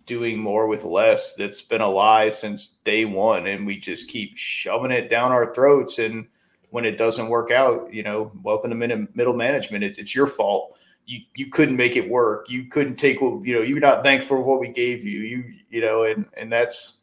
[0.06, 4.36] doing more with less that's been a lie since day one and we just keep
[4.36, 6.28] shoving it down our throats and
[6.72, 9.84] when it doesn't work out you know welcome to middle management.
[9.84, 10.79] It, it's your fault
[11.10, 12.46] you you couldn't make it work.
[12.50, 13.62] You couldn't take what you know.
[13.62, 15.22] You're not thankful for what we gave you.
[15.22, 16.98] You you know, and and that's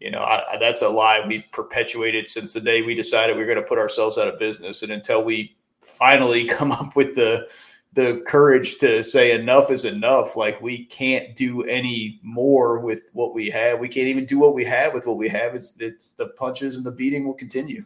[0.00, 3.46] you know I, that's a lie we've perpetuated since the day we decided we are
[3.46, 4.82] going to put ourselves out of business.
[4.82, 7.46] And until we finally come up with the
[7.92, 10.36] the courage to say enough is enough.
[10.36, 13.78] Like we can't do any more with what we have.
[13.78, 15.54] We can't even do what we have with what we have.
[15.54, 17.84] It's it's the punches and the beating will continue.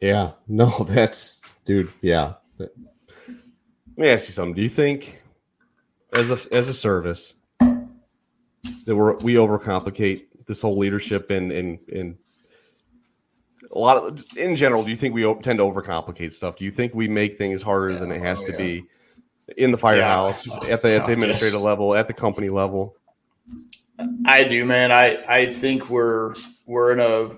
[0.00, 1.92] Yeah, no, that's dude.
[2.00, 2.34] Yeah.
[3.96, 4.54] Let me ask you something.
[4.54, 5.22] Do you think,
[6.12, 12.16] as a as a service, that we're, we overcomplicate this whole leadership and and and
[13.72, 14.84] a lot of in general?
[14.84, 16.56] Do you think we tend to overcomplicate stuff?
[16.56, 18.58] Do you think we make things harder than it has oh, to yeah.
[18.58, 18.82] be?
[19.56, 20.74] in the firehouse yeah.
[20.74, 22.96] at the at the administrative level, at the company level?
[24.26, 24.92] I do, man.
[24.92, 26.34] I I think we're
[26.66, 27.36] we're in a.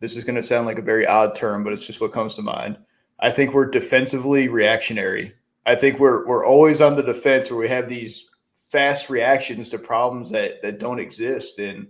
[0.00, 2.34] This is going to sound like a very odd term, but it's just what comes
[2.34, 2.76] to mind.
[3.22, 5.32] I think we're defensively reactionary.
[5.64, 8.26] I think we're we're always on the defense where we have these
[8.68, 11.60] fast reactions to problems that that don't exist.
[11.60, 11.86] And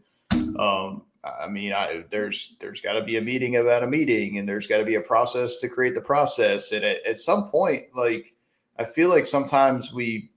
[0.58, 4.46] um, I mean, I, there's there's got to be a meeting about a meeting, and
[4.46, 6.70] there's got to be a process to create the process.
[6.70, 8.34] And at, at some point, like
[8.78, 10.30] I feel like sometimes we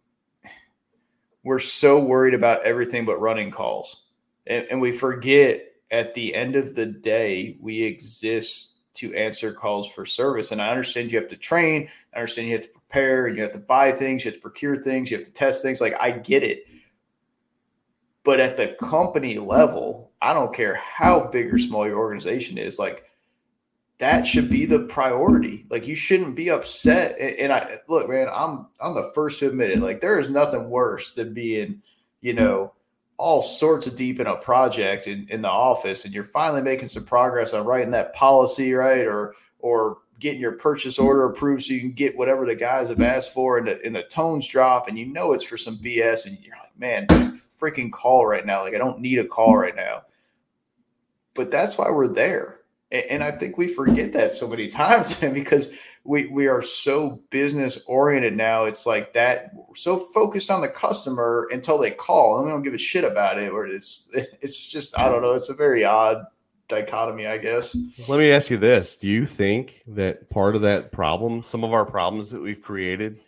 [1.44, 4.06] we're so worried about everything but running calls,
[4.48, 5.62] and, and we forget
[5.92, 10.52] at the end of the day we exist to answer calls for service.
[10.52, 13.44] And I understand you have to train, I understand you have to prepare, and you
[13.44, 15.82] have to buy things, you have to procure things, you have to test things.
[15.82, 16.66] Like I get it.
[18.24, 22.80] But at the company level, I don't care how big or small your organization is,
[22.80, 23.06] like
[23.98, 25.66] that should be the priority.
[25.70, 27.18] Like you shouldn't be upset.
[27.20, 29.80] And, I look, man, I'm I'm the first to admit it.
[29.80, 31.82] Like there is nothing worse than being,
[32.22, 32.74] you know,
[33.18, 36.88] all sorts of deep in a project in, in the office and you're finally making
[36.88, 39.06] some progress on writing that policy, right?
[39.06, 43.02] Or or getting your purchase order approved so you can get whatever the guys have
[43.02, 46.26] asked for and the, and the tones drop and you know it's for some BS
[46.26, 48.62] and you're like, man, freaking call right now.
[48.62, 50.04] Like I don't need a call right now
[51.36, 52.62] but that's why we're there.
[52.92, 57.80] And I think we forget that so many times because we, we are so business
[57.88, 58.66] oriented now.
[58.66, 62.74] It's like that so focused on the customer until they call and we don't give
[62.74, 63.52] a shit about it.
[63.52, 65.34] Or it's it's just I don't know.
[65.34, 66.26] It's a very odd
[66.68, 67.76] dichotomy, I guess.
[68.08, 71.74] Let me ask you this: Do you think that part of that problem, some of
[71.74, 73.20] our problems that we've created,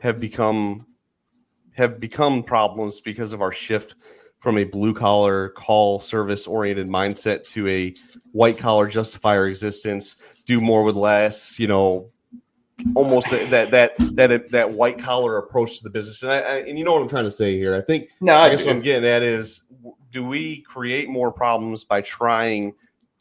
[0.00, 0.86] have become
[1.72, 3.94] have become problems because of our shift
[4.38, 7.92] from a blue collar call service oriented mindset to a
[8.32, 12.10] white collar justify our existence, do more with less, you know,
[12.94, 16.22] almost that that that that white collar approach to the business.
[16.22, 17.74] And I, I, and you know what I'm trying to say here.
[17.74, 19.62] I think no, I, I guess what I'm getting at is
[20.12, 22.74] do we create more problems by trying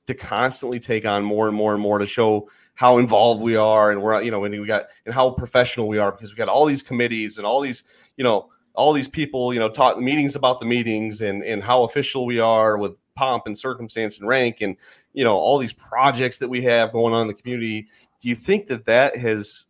[0.08, 3.92] to constantly take on more and more and more to show how involved we are
[3.92, 6.50] and we're you know and we got and how professional we are because we got
[6.50, 7.84] all these committees and all these
[8.18, 11.84] you know all these people, you know, talk meetings about the meetings and and how
[11.84, 14.76] official we are with pomp and circumstance and rank and
[15.14, 17.88] you know all these projects that we have going on in the community.
[18.22, 19.66] Do you think that that has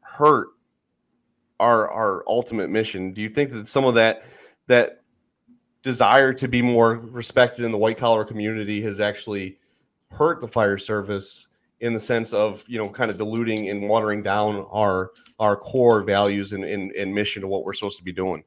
[0.00, 0.48] hurt
[1.60, 3.12] our our ultimate mission?
[3.12, 4.24] Do you think that some of that
[4.68, 5.02] that
[5.82, 9.58] desire to be more respected in the white collar community has actually
[10.10, 11.47] hurt the fire service
[11.80, 16.02] in the sense of you know kind of diluting and watering down our our core
[16.02, 18.42] values and, and, and mission of what we're supposed to be doing.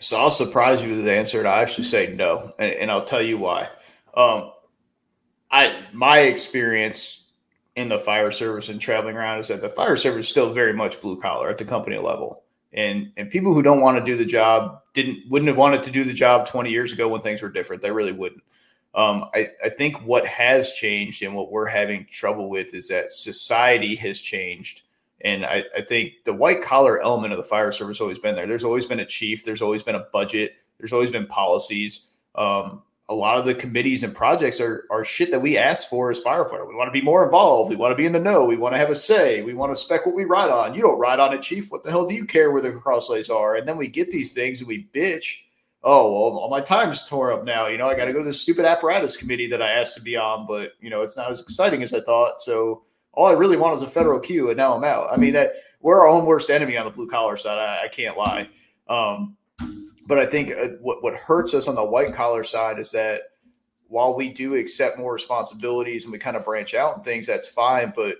[0.00, 3.04] So i'll surprise you with the answer and i actually say no and, and i'll
[3.04, 3.68] tell you why.
[4.14, 4.52] Um,
[5.50, 7.22] i my experience
[7.76, 10.72] in the fire service and traveling around is that the fire service is still very
[10.72, 12.44] much blue collar at the company level.
[12.74, 15.90] And and people who don't want to do the job didn't wouldn't have wanted to
[15.90, 17.82] do the job 20 years ago when things were different.
[17.82, 18.42] They really wouldn't
[18.94, 23.12] um, I, I think what has changed and what we're having trouble with is that
[23.12, 24.82] society has changed.
[25.22, 28.46] And I, I think the white collar element of the fire service always been there.
[28.46, 32.06] There's always been a chief, there's always been a budget, there's always been policies.
[32.34, 36.10] Um, a lot of the committees and projects are, are shit that we ask for
[36.10, 36.66] as firefighter.
[36.66, 37.70] We want to be more involved.
[37.70, 38.44] We want to be in the know.
[38.44, 39.42] We want to have a say.
[39.42, 40.74] We want to spec what we ride on.
[40.74, 41.70] You don't ride on it, chief.
[41.70, 43.56] What the hell do you care where the crosslays are?
[43.56, 45.36] And then we get these things and we bitch
[45.84, 48.24] oh well all my time's tore up now you know i got to go to
[48.24, 51.30] this stupid apparatus committee that i asked to be on but you know it's not
[51.30, 52.82] as exciting as i thought so
[53.12, 55.08] all i really want is a Federal Q and now i'm out.
[55.12, 57.88] I mean that we're our own worst enemy on the blue collar side i, I
[57.88, 58.48] can't lie.
[58.88, 59.36] Um,
[60.06, 63.22] but i think uh, what, what hurts us on the white collar side is that
[63.88, 67.48] while we do accept more responsibilities and we kind of branch out and things that's
[67.48, 68.16] fine but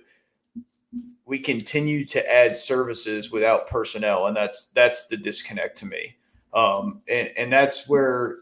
[1.25, 6.15] we continue to add services without personnel and that's that's the disconnect to me
[6.53, 8.37] um, and, and that's where,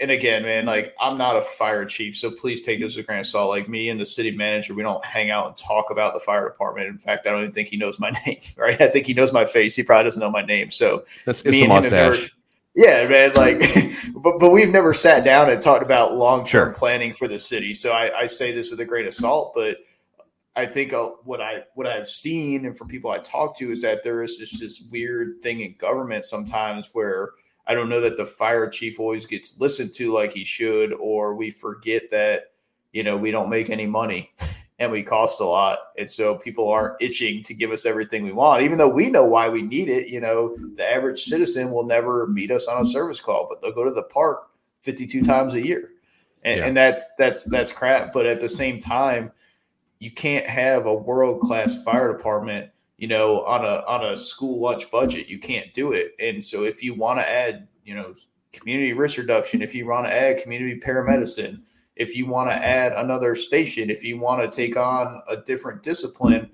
[0.00, 3.06] and again, man, like I'm not a fire chief, so please take this with a
[3.06, 3.48] grain of salt.
[3.48, 6.46] Like me and the city manager, we don't hang out and talk about the fire
[6.46, 6.88] department.
[6.88, 8.80] In fact, I don't even think he knows my name, right?
[8.80, 9.74] I think he knows my face.
[9.74, 10.70] He probably doesn't know my name.
[10.70, 11.92] So that's me the mustache.
[11.92, 12.26] Never,
[12.74, 13.32] yeah, man.
[13.34, 13.62] Like,
[14.14, 16.74] but but we've never sat down and talked about long term sure.
[16.74, 17.72] planning for the city.
[17.72, 19.78] So I, I say this with a grain of salt, but
[20.56, 23.80] I think uh, what I what I've seen and from people I talk to is
[23.80, 27.30] that there is just this weird thing in government sometimes where
[27.66, 31.34] I don't know that the fire chief always gets listened to like he should, or
[31.34, 32.52] we forget that
[32.92, 34.32] you know we don't make any money
[34.78, 38.32] and we cost a lot, and so people aren't itching to give us everything we
[38.32, 40.08] want, even though we know why we need it.
[40.08, 43.72] You know, the average citizen will never meet us on a service call, but they'll
[43.72, 44.48] go to the park
[44.82, 45.90] 52 times a year,
[46.44, 46.66] and, yeah.
[46.66, 48.12] and that's that's that's crap.
[48.12, 49.32] But at the same time,
[49.98, 54.60] you can't have a world class fire department you know, on a on a school
[54.60, 55.28] lunch budget.
[55.28, 56.14] You can't do it.
[56.18, 58.14] And so if you want to add, you know,
[58.52, 61.60] community risk reduction, if you want to add community paramedicine,
[61.96, 65.82] if you want to add another station, if you want to take on a different
[65.82, 66.50] discipline,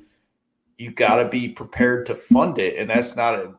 [0.78, 2.76] you got to be prepared to fund it.
[2.76, 3.54] And that's not a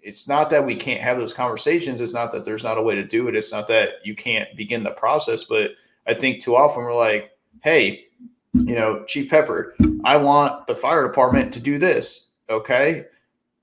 [0.00, 2.00] it's not that we can't have those conversations.
[2.00, 3.36] It's not that there's not a way to do it.
[3.36, 5.44] It's not that you can't begin the process.
[5.44, 5.72] But
[6.06, 7.32] I think too often we're like,
[7.62, 8.06] hey,
[8.54, 12.28] you know, Chief Pepper, I want the fire department to do this.
[12.50, 13.04] Okay,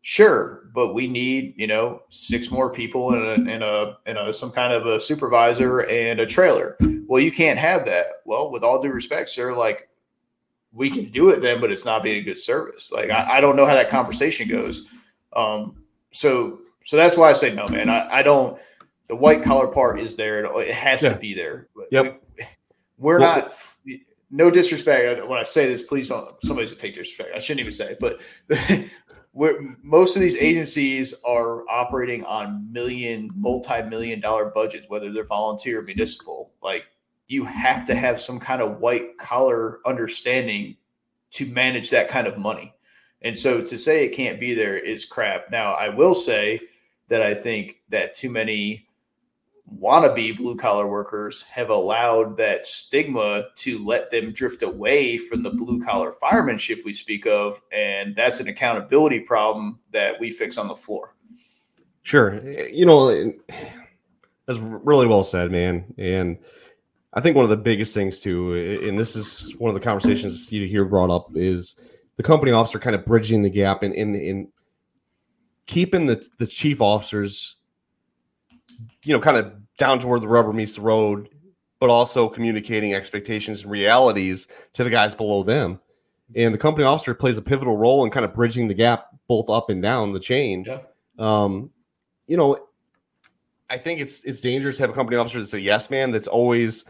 [0.01, 4.33] sure, but we need you know six more people and a, and a and a
[4.33, 6.77] some kind of a supervisor and a trailer.
[7.07, 8.05] Well, you can't have that.
[8.25, 9.89] Well, with all due respect, sir, like
[10.71, 12.91] we can do it then, but it's not being a good service.
[12.91, 14.85] Like I, I don't know how that conversation goes.
[15.33, 17.89] Um, so so that's why I say no, man.
[17.89, 18.59] I, I don't.
[19.07, 20.43] The white collar part is there.
[20.61, 21.13] It has yeah.
[21.13, 21.67] to be there.
[21.91, 22.23] Yep.
[22.97, 23.53] We, are well, not
[24.35, 27.29] no disrespect when I say this, please don't Somebody gonna take disrespect.
[27.33, 28.19] I shouldn't even say it, but
[29.81, 35.83] most of these agencies are operating on million, multi-million dollar budgets, whether they're volunteer or
[35.83, 36.51] municipal.
[36.61, 36.85] Like
[37.27, 40.75] you have to have some kind of white collar understanding
[41.31, 42.73] to manage that kind of money.
[43.21, 45.49] And so to say it can't be there is crap.
[45.49, 46.59] Now I will say
[47.07, 48.89] that I think that too many
[49.73, 55.49] wannabe blue collar workers have allowed that stigma to let them drift away from the
[55.49, 57.61] blue collar firemanship we speak of.
[57.71, 61.15] And that's an accountability problem that we fix on the floor.
[62.03, 62.39] Sure.
[62.69, 63.33] You know,
[64.45, 65.93] that's really well said, man.
[65.97, 66.37] And
[67.13, 70.51] I think one of the biggest things, too, and this is one of the conversations
[70.51, 71.75] you hear brought up, is
[72.17, 74.47] the company officer kind of bridging the gap in, in, in
[75.65, 77.55] keeping the, the chief officers
[79.05, 81.29] you know, kind of down to where the rubber meets the road,
[81.79, 85.79] but also communicating expectations and realities to the guys below them.
[86.35, 89.49] And the company officer plays a pivotal role in kind of bridging the gap both
[89.49, 90.63] up and down the chain.
[90.65, 90.79] Yeah.
[91.19, 91.69] Um,
[92.27, 92.67] you know,
[93.69, 96.27] I think it's it's dangerous to have a company officer that's a yes man that's
[96.27, 96.85] always,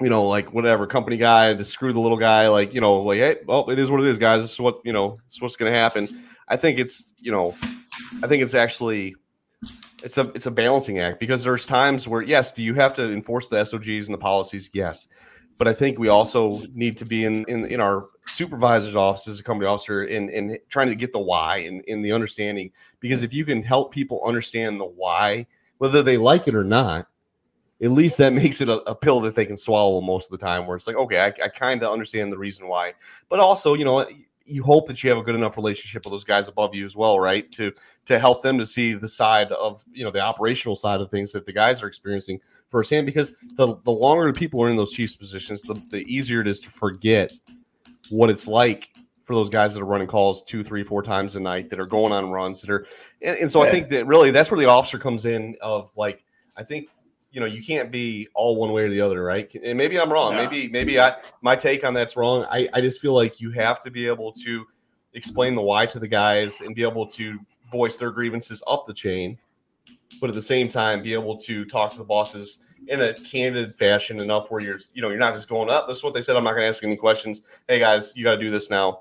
[0.00, 3.18] you know, like whatever company guy to screw the little guy, like you know, like
[3.18, 4.42] hey, well, it is what it is, guys.
[4.42, 6.06] This is what you know, this is what's going to happen.
[6.48, 7.56] I think it's you know,
[8.22, 9.14] I think it's actually
[10.04, 13.10] it's a it's a balancing act because there's times where yes, do you have to
[13.10, 14.70] enforce the SOGs and the policies?
[14.72, 15.08] Yes,
[15.56, 19.40] but I think we also need to be in in, in our supervisor's office as
[19.40, 22.70] a company officer in in trying to get the why and in, in the understanding
[23.00, 25.46] because if you can help people understand the why,
[25.78, 27.08] whether they like it or not,
[27.82, 30.44] at least that makes it a, a, pill that they can swallow most of the
[30.44, 32.92] time where it's like okay i, I kind of understand the reason why
[33.28, 34.06] but also you know
[34.46, 36.94] you hope that you have a good enough relationship with those guys above you as
[36.94, 37.50] well, right?
[37.52, 37.72] To
[38.06, 41.32] to help them to see the side of you know the operational side of things
[41.32, 43.06] that the guys are experiencing firsthand.
[43.06, 46.46] Because the the longer the people are in those chiefs positions, the, the easier it
[46.46, 47.32] is to forget
[48.10, 48.90] what it's like
[49.24, 51.86] for those guys that are running calls two, three, four times a night, that are
[51.86, 52.86] going on runs, that are,
[53.22, 53.62] and, and so.
[53.62, 55.56] I think that really that's where the officer comes in.
[55.62, 56.24] Of like,
[56.56, 56.88] I think
[57.30, 60.10] you know you can't be all one way or the other right and maybe i'm
[60.10, 63.50] wrong maybe maybe i my take on that's wrong I, I just feel like you
[63.50, 64.64] have to be able to
[65.14, 67.38] explain the why to the guys and be able to
[67.74, 69.36] voice their grievances up the chain
[70.20, 73.76] but at the same time be able to talk to the bosses in a candid
[73.76, 76.14] fashion enough where you're you know you're not just going up oh, this is what
[76.14, 78.50] they said i'm not going to ask any questions hey guys you got to do
[78.50, 79.00] this now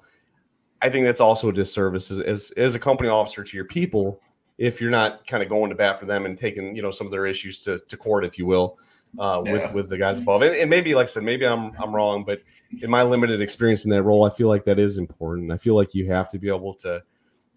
[0.82, 4.20] i think that's also a disservice as, as, as a company officer to your people
[4.58, 7.08] if you're not kind of going to bat for them and taking you know some
[7.08, 8.78] of their issues to, to court, if you will,
[9.20, 9.54] uh, yeah.
[9.54, 10.42] with with the guys above.
[10.42, 12.40] And, and, maybe, like I said, maybe I'm I'm wrong, but
[12.82, 15.52] in my limited experience in that role, I feel like that is important.
[15.52, 17.02] I feel like you have to be able to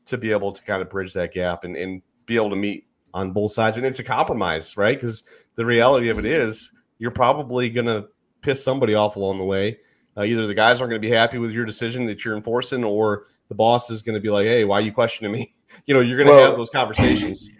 [0.06, 2.86] to be able to kind of bridge that gap and, and be able to meet
[3.12, 3.76] on both sides.
[3.76, 4.96] And it's a compromise, right?
[4.96, 5.24] Because
[5.54, 8.08] the reality of it is you're probably going to
[8.42, 9.78] piss somebody off along the way.
[10.16, 12.82] Uh, either the guys aren't going to be happy with your decision that you're enforcing,
[12.82, 15.52] or the boss is going to be like, "Hey, why are you questioning me?"
[15.86, 17.50] you know, you're going to well, have those conversations.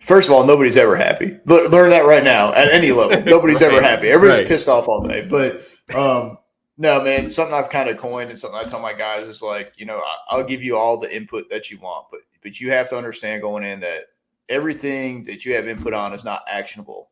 [0.00, 1.36] First of all, nobody's ever happy.
[1.46, 3.20] learn that right now at any level.
[3.24, 3.72] Nobody's right.
[3.72, 4.08] ever happy.
[4.08, 4.48] Everybody's right.
[4.48, 5.26] pissed off all day.
[5.28, 5.62] But
[5.96, 6.38] um,
[6.78, 9.72] no, man, something I've kind of coined and something I tell my guys is like,
[9.76, 12.88] you know, I'll give you all the input that you want, but but you have
[12.90, 14.04] to understand going in that
[14.48, 17.10] everything that you have input on is not actionable.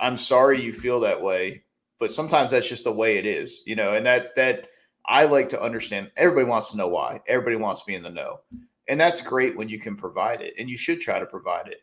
[0.00, 1.62] I'm sorry you feel that way,
[1.98, 4.68] but sometimes that's just the way it is, you know, and that that
[5.06, 6.10] I like to understand.
[6.16, 7.20] Everybody wants to know why.
[7.26, 8.40] Everybody wants to be in the know,
[8.88, 11.82] and that's great when you can provide it, and you should try to provide it.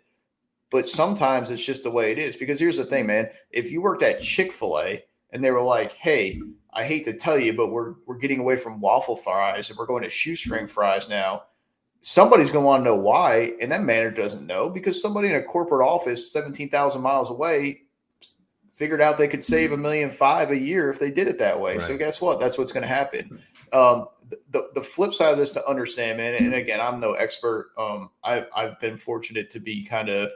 [0.72, 2.36] But sometimes it's just the way it is.
[2.36, 3.30] Because here's the thing, man.
[3.52, 6.42] If you worked at Chick Fil A and they were like, "Hey,
[6.74, 9.86] I hate to tell you, but we're we're getting away from waffle fries and we're
[9.86, 11.44] going to shoestring fries now,"
[12.02, 15.36] somebody's going to want to know why, and that manager doesn't know because somebody in
[15.36, 17.84] a corporate office, seventeen thousand miles away,
[18.72, 21.60] figured out they could save a million five a year if they did it that
[21.60, 21.74] way.
[21.78, 21.82] Right.
[21.82, 22.40] So guess what?
[22.40, 23.40] That's what's going to happen.
[23.74, 24.08] Um,
[24.52, 27.72] the, the flip side of this to understand, man, and again, I'm no expert.
[27.78, 30.32] Um, I, I've been fortunate to be kind of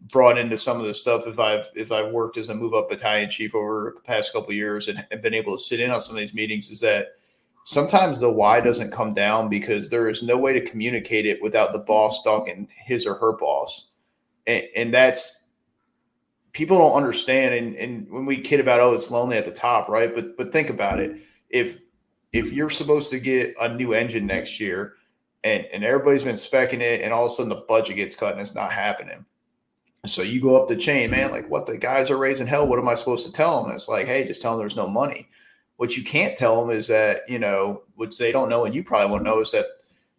[0.00, 2.88] brought into some of the stuff if I've if I've worked as a move up
[2.88, 6.00] battalion chief over the past couple years and, and been able to sit in on
[6.00, 7.08] some of these meetings is that
[7.64, 11.72] sometimes the why doesn't come down because there is no way to communicate it without
[11.72, 13.88] the boss talking his or her boss.
[14.46, 15.44] And, and that's
[16.52, 17.54] people don't understand.
[17.54, 20.14] And, and when we kid about oh it's lonely at the top right?
[20.14, 21.18] But but think about it.
[21.50, 21.78] If
[22.32, 24.94] if you're supposed to get a new engine next year
[25.42, 28.32] and and everybody's been specking it and all of a sudden the budget gets cut
[28.32, 29.24] and it's not happening
[30.06, 32.68] so you go up the chain, man, like what the guys are raising hell.
[32.68, 33.72] What am I supposed to tell them?
[33.72, 35.28] It's like, hey, just tell them there's no money.
[35.76, 38.84] What you can't tell them is that, you know, which they don't know, and you
[38.84, 39.66] probably won't know, is that,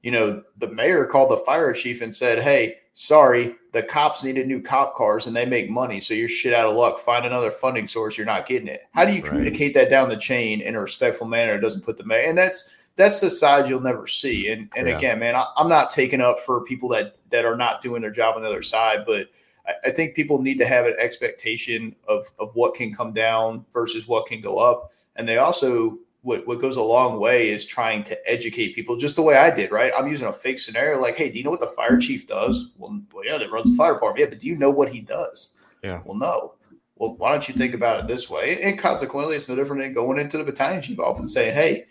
[0.04, 4.48] you know, the mayor called the fire chief and said, hey, sorry, the cops needed
[4.48, 6.00] new cop cars and they make money.
[6.00, 7.00] So you're shit out of luck.
[7.00, 8.18] Find another funding source.
[8.18, 8.84] You're not getting it.
[8.94, 9.84] How do you communicate right.
[9.86, 11.54] that down the chain in a respectful manner?
[11.54, 14.50] It doesn't put the mayor, and that's, that's the side you'll never see.
[14.52, 14.98] And, and yeah.
[14.98, 18.12] again, man, I, I'm not taking up for people that, that are not doing their
[18.12, 19.28] job on the other side, but–
[19.84, 24.08] I think people need to have an expectation of of what can come down versus
[24.08, 28.04] what can go up, and they also what what goes a long way is trying
[28.04, 29.72] to educate people just the way I did.
[29.72, 32.28] Right, I'm using a fake scenario like, hey, do you know what the fire chief
[32.28, 32.72] does?
[32.78, 34.20] Well, well, yeah, that runs the fire department.
[34.20, 35.50] Yeah, but do you know what he does?
[35.84, 36.02] Yeah.
[36.06, 36.56] Well, no.
[36.96, 38.62] Well, why don't you think about it this way?
[38.62, 41.86] And consequently, it's no different than going into the battalion chief office and saying, hey,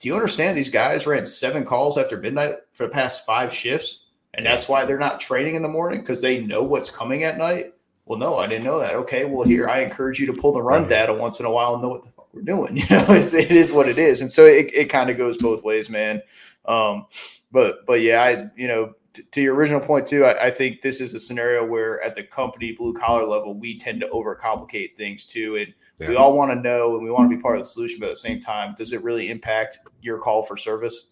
[0.00, 4.06] do you understand these guys ran seven calls after midnight for the past five shifts?
[4.34, 7.38] And that's why they're not training in the morning because they know what's coming at
[7.38, 7.74] night.
[8.08, 8.94] Well, no, I didn't know that.
[8.94, 11.74] Okay, well, here I encourage you to pull the run data once in a while
[11.74, 12.76] and know what the fuck we're doing.
[12.76, 15.36] You know, it's, it is what it is, and so it, it kind of goes
[15.36, 16.22] both ways, man.
[16.64, 17.06] Um,
[17.52, 20.80] but but yeah, I you know t- to your original point too, I, I, think
[20.80, 24.96] this is a scenario where at the company blue collar level, we tend to overcomplicate
[24.96, 26.08] things too, and yeah.
[26.08, 28.06] we all want to know and we want to be part of the solution, but
[28.06, 31.08] at the same time, does it really impact your call for service?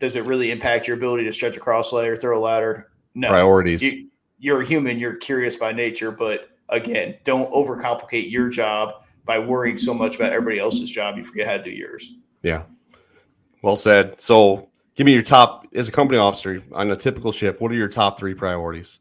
[0.00, 2.90] Does it really impact your ability to stretch a cross layer, throw a ladder?
[3.14, 3.28] No.
[3.28, 3.82] Priorities.
[3.82, 4.08] You,
[4.38, 4.98] you're a human.
[4.98, 10.32] You're curious by nature, but again, don't overcomplicate your job by worrying so much about
[10.32, 11.16] everybody else's job.
[11.16, 12.12] You forget how to do yours.
[12.42, 12.62] Yeah.
[13.62, 14.20] Well said.
[14.20, 17.60] So, give me your top as a company officer on a typical shift.
[17.60, 19.00] What are your top three priorities?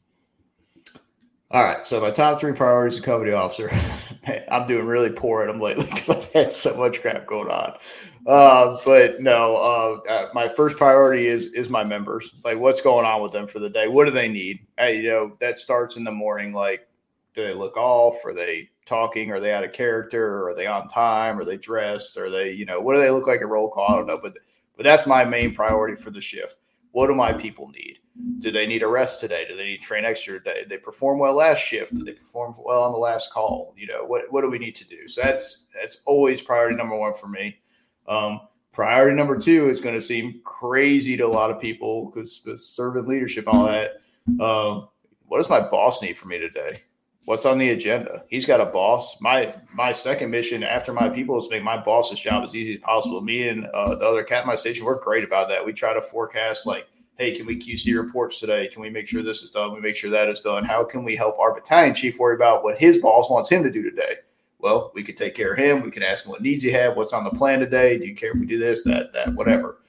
[1.51, 3.69] All right, so my top three priorities as a company officer.
[4.27, 7.49] Man, I'm doing really poor at them lately because I've had so much crap going
[7.49, 7.77] on.
[8.25, 12.33] Uh, but no, uh, uh, my first priority is is my members.
[12.43, 13.87] Like, what's going on with them for the day?
[13.87, 14.65] What do they need?
[14.77, 16.51] Hey, you know, that starts in the morning.
[16.51, 16.87] Like,
[17.35, 18.25] do they look off?
[18.25, 19.31] Are they talking?
[19.31, 20.47] Are they out of character?
[20.47, 21.37] Are they on time?
[21.37, 22.17] Are they dressed?
[22.17, 23.91] Are they, you know, what do they look like at roll call?
[23.91, 24.33] I don't know, but
[24.75, 26.57] but that's my main priority for the shift.
[26.93, 27.99] What do my people need?
[28.39, 29.45] Do they need a rest today?
[29.47, 30.61] Do they need to train extra today?
[30.61, 31.93] Did they perform well last shift?
[31.93, 33.73] Did they perform well on the last call?
[33.77, 35.07] You know, what what do we need to do?
[35.07, 37.59] So that's that's always priority number one for me.
[38.07, 38.41] Um,
[38.71, 43.07] priority number two is going to seem crazy to a lot of people because servant
[43.07, 43.91] leadership and all that.
[44.39, 44.89] Um,
[45.27, 46.83] what does my boss need from me today?
[47.25, 48.23] What's on the agenda?
[48.27, 49.19] He's got a boss.
[49.19, 52.75] My my second mission after my people is to make my boss's job as easy
[52.75, 53.19] as possible.
[53.21, 55.65] Me and uh, the other cat in my station, we're great about that.
[55.65, 56.87] We try to forecast like,
[57.17, 58.67] hey, can we QC reports today?
[58.67, 59.73] Can we make sure this is done?
[59.73, 60.65] We make sure that is done.
[60.65, 63.71] How can we help our battalion chief worry about what his boss wants him to
[63.71, 64.15] do today?
[64.59, 65.81] Well, we could take care of him.
[65.81, 67.97] We can ask him what needs he have, what's on the plan today.
[67.97, 69.81] Do you care if we do this, that, that, whatever.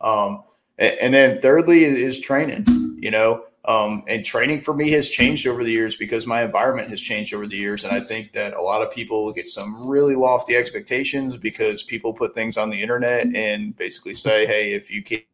[0.00, 0.44] Um,
[0.78, 2.64] and, and, then thirdly is training.
[2.98, 6.88] You know, um, and training for me has changed over the years because my environment
[6.88, 7.84] has changed over the years.
[7.84, 12.12] And I think that a lot of people get some really lofty expectations because people
[12.12, 15.24] put things on the internet and basically say, "Hey, if you can't."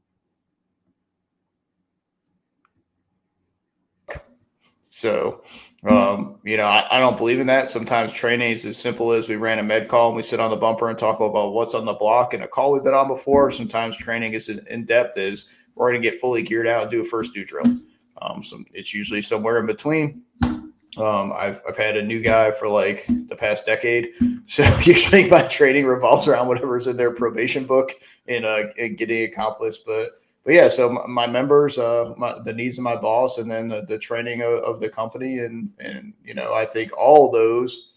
[4.83, 5.43] So
[5.87, 7.69] um, you know, I, I, don't believe in that.
[7.69, 10.51] Sometimes training is as simple as we ran a med call and we sit on
[10.51, 13.07] the bumper and talk about what's on the block and a call we've been on
[13.07, 13.53] before.
[13.53, 15.47] Sometimes training is in depth is
[15.77, 17.77] we're going to get fully geared out and do a first due drill.
[18.21, 20.23] Um, so it's usually somewhere in between.
[20.43, 24.11] Um, I've, I've had a new guy for like the past decade.
[24.49, 27.93] So usually my training revolves around whatever's in their probation book
[28.27, 29.83] and, uh, and getting accomplished.
[29.85, 33.69] But but yeah, so my, members, uh, my, the needs of my boss, and then
[33.69, 37.91] the, the training of, of, the company, and and you know, I think all those,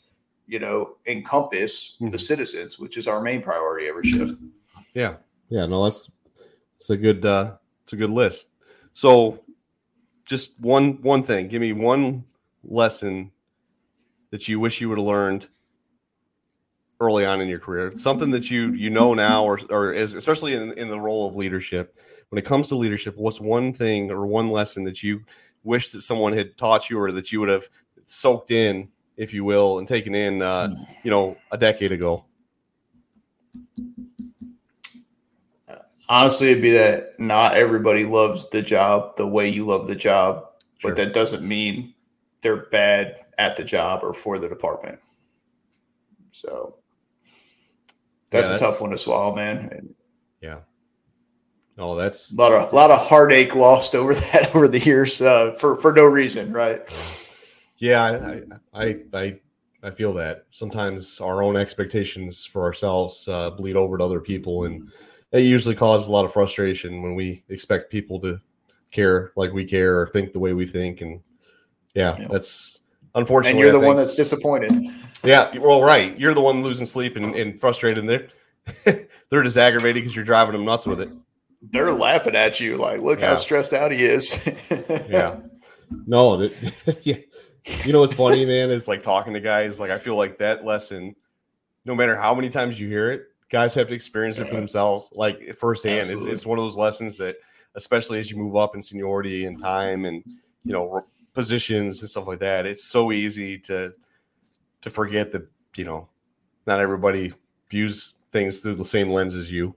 [0.48, 2.10] you know, encompass mm-hmm.
[2.10, 4.34] the citizens, which is our main priority every shift.
[4.94, 5.14] Yeah,
[5.48, 6.11] yeah, no, that's
[6.76, 7.53] it's a good uh,
[7.86, 8.49] it's a good list.
[8.95, 9.40] So,
[10.28, 11.48] just one one thing.
[11.48, 12.26] Give me one
[12.65, 13.32] lesson
[14.32, 15.48] that you wish you would have learned
[16.99, 17.94] early on in your career.
[17.95, 21.38] Something that you you know now, or or is especially in in the role of
[21.38, 21.98] leadership.
[22.32, 25.22] When it comes to leadership, what's one thing or one lesson that you
[25.66, 27.68] wish that someone had taught you, or that you would have
[28.06, 28.88] soaked in,
[29.18, 32.24] if you will, and taken in, uh, you know, a decade ago?
[36.08, 40.52] Honestly, it'd be that not everybody loves the job the way you love the job,
[40.78, 40.91] Sure.
[40.91, 41.94] but that doesn't mean
[42.40, 44.99] they're bad at the job or for the department.
[46.32, 46.76] So
[48.30, 49.70] that's Yeah, a tough one to swallow, man.
[49.70, 49.95] And
[50.41, 50.60] Yeah.
[51.82, 55.20] Oh, that's a lot of a lot of heartache lost over that over the years
[55.22, 56.82] uh, for for no reason, right?
[57.78, 58.03] Yeah,
[58.74, 59.40] I, I, I,
[59.82, 64.66] I feel that sometimes our own expectations for ourselves uh, bleed over to other people,
[64.66, 64.91] and
[65.32, 68.40] it usually causes a lot of frustration when we expect people to
[68.91, 71.22] care like we care or think the way we think, and
[71.95, 72.28] yeah, Yeah.
[72.28, 72.82] that's
[73.16, 73.60] And unfortunately.
[73.62, 74.72] you're I the think- one that's disappointed.
[75.24, 76.18] yeah, well, right.
[76.20, 77.98] You're the one losing sleep and, and frustrated.
[78.06, 78.10] And
[78.86, 81.10] they're they're just aggravated because you're driving them nuts with it.
[81.62, 83.30] They're laughing at you like, look Yeah.
[83.30, 84.36] how stressed out he is.
[85.10, 85.40] Yeah.
[86.08, 86.42] No,
[87.02, 87.18] yeah.
[87.86, 88.72] You know what's funny, man?
[88.72, 89.80] It's like talking to guys.
[89.80, 91.16] Like I feel like that lesson,
[91.86, 95.10] no matter how many times you hear it, guys have to experience it for themselves,
[95.14, 96.10] like firsthand.
[96.10, 97.36] It's, it's one of those lessons that,
[97.76, 100.24] especially as you move up in seniority and time and
[100.64, 103.94] you know positions and stuff like that, it's so easy to
[104.82, 106.08] to forget that you know
[106.66, 107.34] not everybody
[107.70, 109.76] views things through the same lens as you.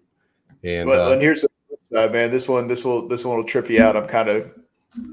[0.63, 1.49] And But uh, and here's the
[1.85, 2.31] side, man.
[2.31, 3.97] This one, this will, this one will trip you out.
[3.97, 4.53] I'm kind of,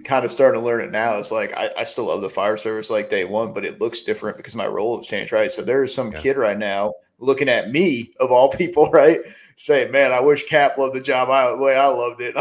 [0.03, 1.17] kind of starting to learn it now.
[1.17, 4.01] It's like I, I still love the fire service like day one, but it looks
[4.01, 5.51] different because my role has changed, right?
[5.51, 6.19] So there is some Yeah.
[6.19, 9.19] kid right now looking at me of all people, right,
[9.55, 12.35] saying, "Man, I wish Cap loved the job I the way I loved it."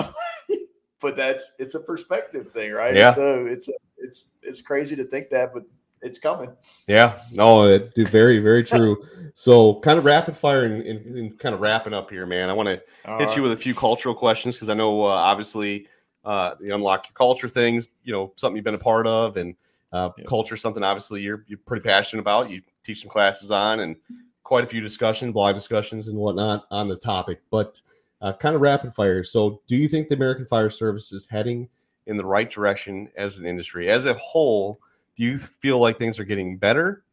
[1.01, 2.95] but that's it's a perspective thing, right?
[2.95, 3.15] Yeah.
[3.15, 5.65] So it's it's it's crazy to think that, but
[6.03, 6.51] it's coming.
[6.87, 9.05] Yeah, no, it, very, very true.
[9.33, 12.51] So, kind of rapid fire and, and, and kind of wrapping up here, man.
[12.51, 15.07] I want to All hit you with a few cultural questions because I know, uh,
[15.07, 15.87] obviously,
[16.25, 17.89] uh, the unlock your culture things.
[18.03, 19.55] You know, something you've been a part of, and
[19.93, 20.25] uh, Yeah.
[20.25, 22.51] culture, something obviously you're you're pretty passionate about.
[22.51, 23.97] You teach some classes on, and
[24.43, 27.41] quite a few discussions, blog discussions, and whatnot on the topic.
[27.51, 27.81] But
[28.21, 29.25] uh, kind of rapid fire.
[29.25, 31.69] So, do you think the American Fire Service is heading
[32.09, 34.81] in the right direction as an industry, as a whole?
[35.17, 37.05] Do you feel like things are getting better,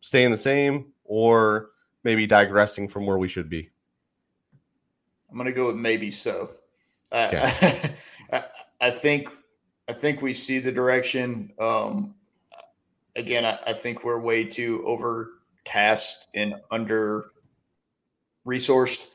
[0.00, 1.70] staying the same, or
[2.04, 3.70] maybe digressing from where we should be?
[5.30, 6.50] I'm gonna go with maybe so.
[7.12, 7.92] I,
[8.32, 8.44] I,
[8.80, 9.30] I think
[9.88, 11.52] I think we see the direction.
[11.58, 12.14] Um,
[13.16, 17.30] again, I, I think we're way too overtasked and under
[18.46, 19.08] resourced.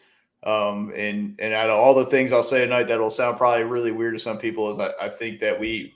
[0.44, 3.92] Um, and and out of all the things I'll say tonight, that'll sound probably really
[3.92, 4.74] weird to some people.
[4.74, 5.94] Is I, I think that we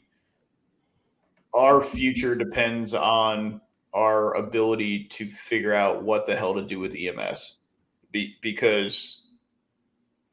[1.57, 3.59] our future depends on
[3.93, 7.55] our ability to figure out what the hell to do with EMS,
[8.11, 9.23] Be, because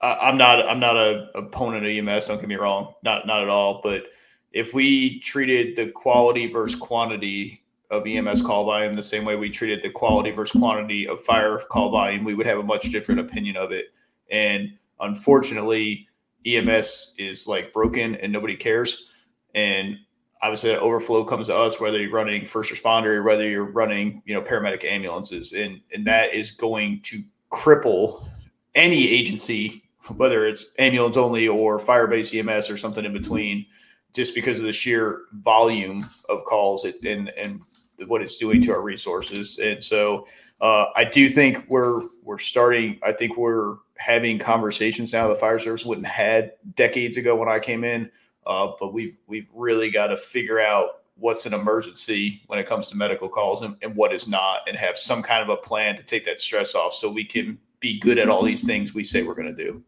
[0.02, 2.26] I, I'm not I'm not a opponent of EMS.
[2.26, 3.80] Don't get me wrong, not not at all.
[3.82, 4.04] But
[4.52, 9.50] if we treated the quality versus quantity of EMS call volume the same way we
[9.50, 13.20] treated the quality versus quantity of fire call volume, we would have a much different
[13.20, 13.86] opinion of it.
[14.30, 16.06] And unfortunately,
[16.44, 19.06] EMS is like broken and nobody cares.
[19.54, 19.98] And
[20.44, 24.34] obviously, that overflow comes to us whether you're running first responder, whether you're running you
[24.34, 28.26] know paramedic ambulances, and and that is going to cripple
[28.74, 29.84] any agency
[30.16, 33.66] whether it's ambulance only or fire based EMS or something in between,
[34.12, 37.60] just because of the sheer volume of calls and and
[38.06, 39.58] what it's doing to our resources.
[39.58, 40.26] And so
[40.60, 42.98] uh, I do think we're we're starting.
[43.02, 45.28] I think we're having conversations now.
[45.28, 48.10] The fire service wouldn't had decades ago when I came in,
[48.46, 52.88] uh, but we've we've really got to figure out what's an emergency when it comes
[52.90, 55.96] to medical calls and, and what is not, and have some kind of a plan
[55.96, 59.04] to take that stress off so we can be good at all these things we
[59.04, 59.82] say we're going to do.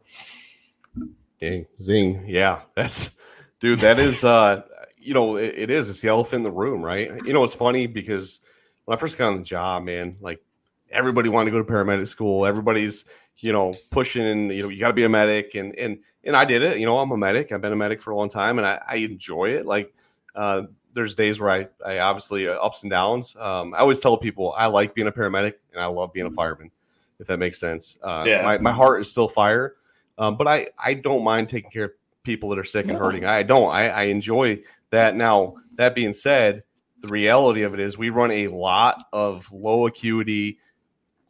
[1.41, 2.25] Dang, zing.
[2.27, 3.11] Yeah, that's
[3.61, 4.63] dude, that is uh
[5.07, 7.13] you know, it, it is, it's the elephant in the room, right?
[7.25, 8.41] You know, it's funny because
[8.85, 10.41] when I first got on the job, man, like
[10.91, 13.05] everybody wanted to go to paramedic school, everybody's,
[13.39, 16.63] you know, pushing, you know, you gotta be a medic and and and I did
[16.63, 18.67] it, you know, I'm a medic, I've been a medic for a long time and
[18.67, 19.65] I, I enjoy it.
[19.65, 19.95] Like
[20.35, 20.63] uh
[20.93, 23.37] there's days where I, I obviously uh, ups and downs.
[23.39, 26.31] Um, I always tell people I like being a paramedic and I love being a
[26.31, 26.71] fireman,
[27.21, 27.99] if that makes sense.
[28.03, 28.43] Uh, Yeah.
[28.43, 29.75] my, my heart is still fire,
[30.17, 31.91] um, but I, I don't mind taking care of
[32.23, 33.27] people that are sick and hurting.
[33.27, 33.71] I don't.
[33.71, 35.15] I, I enjoy that.
[35.15, 36.63] Now, that being said,
[37.03, 40.59] the reality of it is we run a lot of low acuity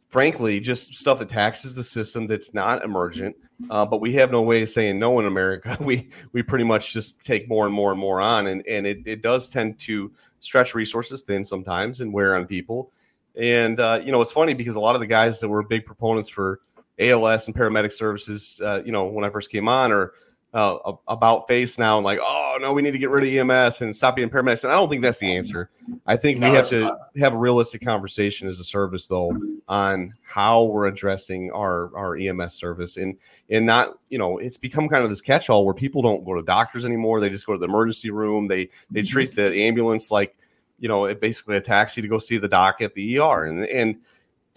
[0.09, 3.35] frankly, just stuff that taxes the system that's not emergent.
[3.69, 5.77] Uh, but we have no way of saying no in America.
[5.81, 8.99] We we pretty much just take more and more and more on, and and it,
[9.05, 12.91] it does tend to stretch resources thin sometimes and wear on people.
[13.35, 15.85] And uh, you know, it's funny because a lot of the guys that were big
[15.85, 16.59] proponents for
[16.99, 20.13] ALS and paramedic services, uh, you know, when I first came on, or
[20.57, 23.81] uh, about face now and like, oh no, we need to get rid of EMS
[23.81, 24.63] and stop being paramedics.
[24.63, 25.69] And I don't think that's the answer.
[26.07, 26.99] I think no, we have to not.
[27.17, 32.55] have a realistic conversation as a service though on how we're addressing our our EMS
[32.55, 33.17] service and
[33.51, 36.33] and not you know it's become kind of this catch all where people don't go
[36.33, 37.19] to doctors anymore.
[37.19, 38.47] They just go to the emergency room.
[38.47, 40.35] They they treat the ambulance like
[40.79, 43.63] you know it basically a taxi to go see the doc at the ER and
[43.65, 43.97] and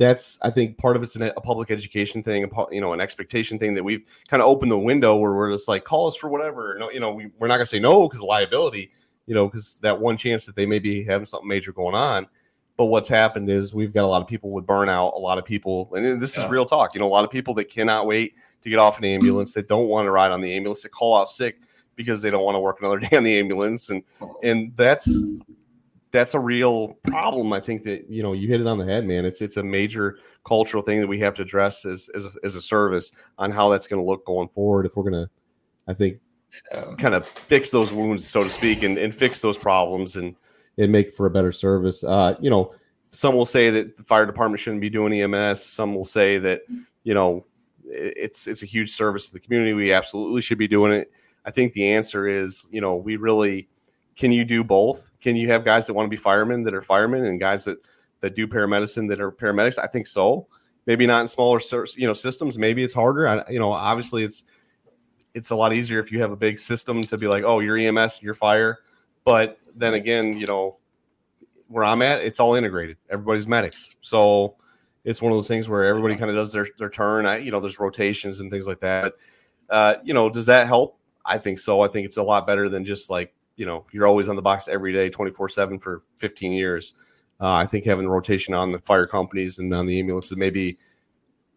[0.00, 3.02] that's I think part of it's an, a public education thing, a, you know, an
[3.02, 6.16] expectation thing that we've kind of opened the window where we're just like, call us
[6.16, 6.74] for whatever.
[6.78, 8.90] No, you know, we, we're not gonna say no because of liability,
[9.26, 12.26] you know, because that one chance that they may be having something major going on.
[12.78, 15.44] But what's happened is we've got a lot of people with burnout, a lot of
[15.44, 16.44] people, and this yeah.
[16.44, 16.94] is real talk.
[16.94, 18.32] You know, a lot of people that cannot wait
[18.62, 21.18] to get off an ambulance, that don't want to ride on the ambulance, that call
[21.18, 21.60] out sick
[21.94, 24.02] because they don't want to work another day on the ambulance, and
[24.42, 25.24] and that's
[26.12, 27.52] that's a real problem.
[27.52, 29.24] I think that you know you hit it on the head, man.
[29.24, 32.54] It's it's a major cultural thing that we have to address as as a, as
[32.54, 34.86] a service on how that's going to look going forward.
[34.86, 35.30] If we're going to,
[35.86, 36.18] I think,
[36.98, 40.34] kind of fix those wounds, so to speak, and, and fix those problems and
[40.78, 42.02] and make for a better service.
[42.02, 42.74] Uh, you know,
[43.10, 45.62] some will say that the fire department shouldn't be doing EMS.
[45.64, 46.62] Some will say that
[47.04, 47.46] you know
[47.84, 49.74] it's it's a huge service to the community.
[49.74, 51.12] We absolutely should be doing it.
[51.44, 53.68] I think the answer is you know we really
[54.20, 55.10] can you do both?
[55.22, 57.78] Can you have guys that want to be firemen that are firemen and guys that
[58.20, 59.78] that do paramedicine that are paramedics?
[59.78, 60.46] I think so.
[60.84, 61.58] Maybe not in smaller
[61.96, 62.58] you know systems.
[62.58, 63.26] Maybe it's harder.
[63.26, 64.44] I, you know, obviously it's
[65.32, 67.78] it's a lot easier if you have a big system to be like, oh, you're
[67.78, 68.80] EMS, you're fire.
[69.24, 70.76] But then again, you know,
[71.68, 72.98] where I'm at, it's all integrated.
[73.08, 74.56] Everybody's medics, so
[75.02, 77.24] it's one of those things where everybody kind of does their their turn.
[77.24, 79.14] I, you know, there's rotations and things like that.
[79.70, 80.98] Uh, you know, does that help?
[81.24, 81.80] I think so.
[81.80, 84.42] I think it's a lot better than just like you know you're always on the
[84.42, 86.94] box every day 24 7 for 15 years.
[87.38, 90.78] Uh, i think having the rotation on the fire companies and on the ambulances maybe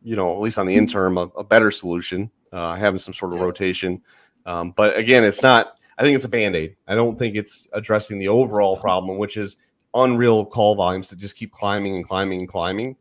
[0.03, 3.33] you know at least on the interim a, a better solution uh, having some sort
[3.33, 4.01] of rotation.
[4.45, 6.75] Um, but again it's not i think it's a band-aid.
[6.87, 9.55] I don't think it's addressing the overall problem which is
[9.93, 12.97] unreal call volumes that just keep climbing and climbing and climbing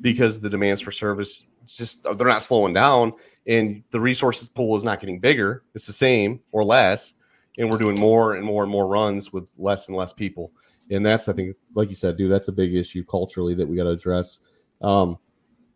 [0.00, 3.14] because the demands for service just they're not slowing down
[3.48, 5.64] and the resources pool is not getting bigger.
[5.74, 7.14] It's the same or less
[7.58, 10.52] and we're doing more and more and more runs with less and less people.
[10.90, 13.76] And that's, I think, like you said, dude, that's a big issue culturally that we
[13.76, 14.40] got to address.
[14.80, 15.18] Um,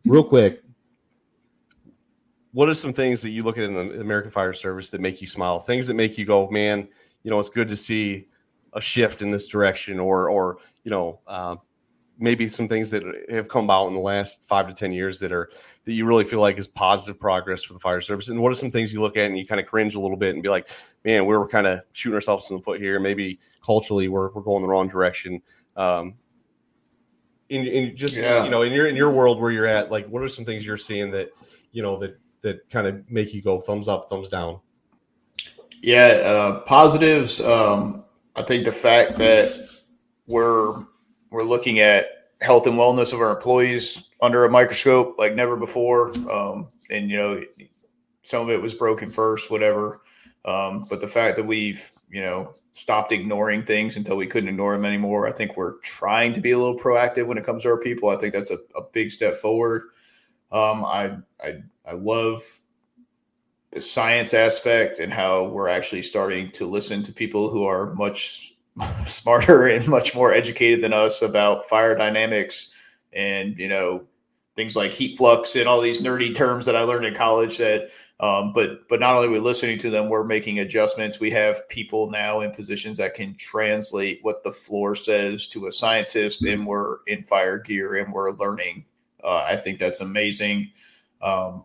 [0.06, 0.62] real quick,
[2.52, 5.20] what are some things that you look at in the American Fire Service that make
[5.20, 5.58] you smile?
[5.58, 6.88] Things that make you go, man,
[7.24, 8.28] you know, it's good to see
[8.74, 11.56] a shift in this direction, or, or you know, uh,
[12.18, 15.32] maybe some things that have come about in the last five to ten years that
[15.32, 15.50] are
[15.84, 18.28] that you really feel like is positive progress for the fire service.
[18.28, 20.16] And what are some things you look at and you kind of cringe a little
[20.16, 20.68] bit and be like
[21.04, 23.00] man we are kind of shooting ourselves in the foot here.
[23.00, 25.42] Maybe culturally we're, we're going the wrong direction.
[25.76, 26.14] Um
[27.48, 28.44] in, in just yeah.
[28.44, 30.64] you know in your in your world where you're at like what are some things
[30.64, 31.30] you're seeing that
[31.72, 34.58] you know that that kind of make you go thumbs up thumbs down?
[35.82, 38.04] Yeah uh positives um
[38.36, 39.68] i think the fact that
[40.26, 40.86] we're
[41.32, 46.12] we're looking at health and wellness of our employees under a microscope like never before.
[46.30, 47.42] Um, and you know,
[48.22, 50.02] some of it was broken first, whatever.
[50.44, 54.72] Um, but the fact that we've you know stopped ignoring things until we couldn't ignore
[54.72, 57.70] them anymore, I think we're trying to be a little proactive when it comes to
[57.70, 58.10] our people.
[58.10, 59.84] I think that's a, a big step forward.
[60.50, 62.60] Um, I, I I love
[63.70, 68.51] the science aspect and how we're actually starting to listen to people who are much
[69.06, 72.68] smarter and much more educated than us about fire dynamics
[73.12, 74.04] and you know
[74.56, 77.90] things like heat flux and all these nerdy terms that I learned in college that
[78.20, 81.20] um, but but not only are we listening to them we're making adjustments.
[81.20, 85.72] We have people now in positions that can translate what the floor says to a
[85.72, 88.84] scientist and we're in fire gear and we're learning.
[89.22, 90.70] Uh, I think that's amazing.
[91.20, 91.64] Um,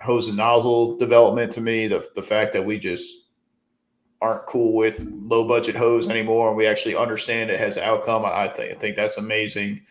[0.00, 3.25] hose and nozzle development to me the, the fact that we just
[4.20, 8.24] aren't cool with low budget hose anymore and we actually understand it has an outcome.
[8.24, 9.82] I think i think that's amazing.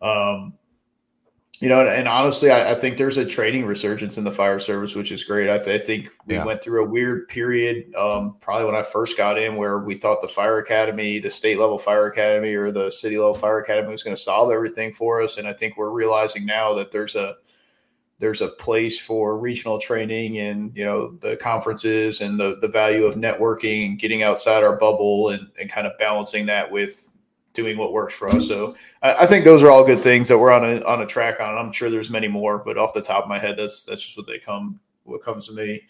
[0.00, 0.54] Um,
[1.60, 4.58] you know and, and honestly I, I, think there's a training resurgence in the fire
[4.58, 5.50] service which is great.
[5.50, 6.44] I, th- I think we yeah.
[6.44, 10.22] went through a weird period um, probably when i first got in where we thought
[10.22, 14.02] the fire academy the state level fire academy or the city level fire academy was
[14.02, 15.38] going to solve everything for us.
[15.38, 17.34] And i think we're realizing now that there's a
[18.18, 23.04] there's a place for regional training and you know the conferences and the the value
[23.04, 27.10] of networking and getting outside our bubble and, and kind of balancing that with
[27.54, 28.46] doing what works for us.
[28.46, 31.06] So I, I, think those are all good things that we're on a on a
[31.06, 31.56] track on.
[31.56, 34.16] I'm sure there's many more, but off the top of my head, that's that's just
[34.16, 35.82] what they come what comes to me.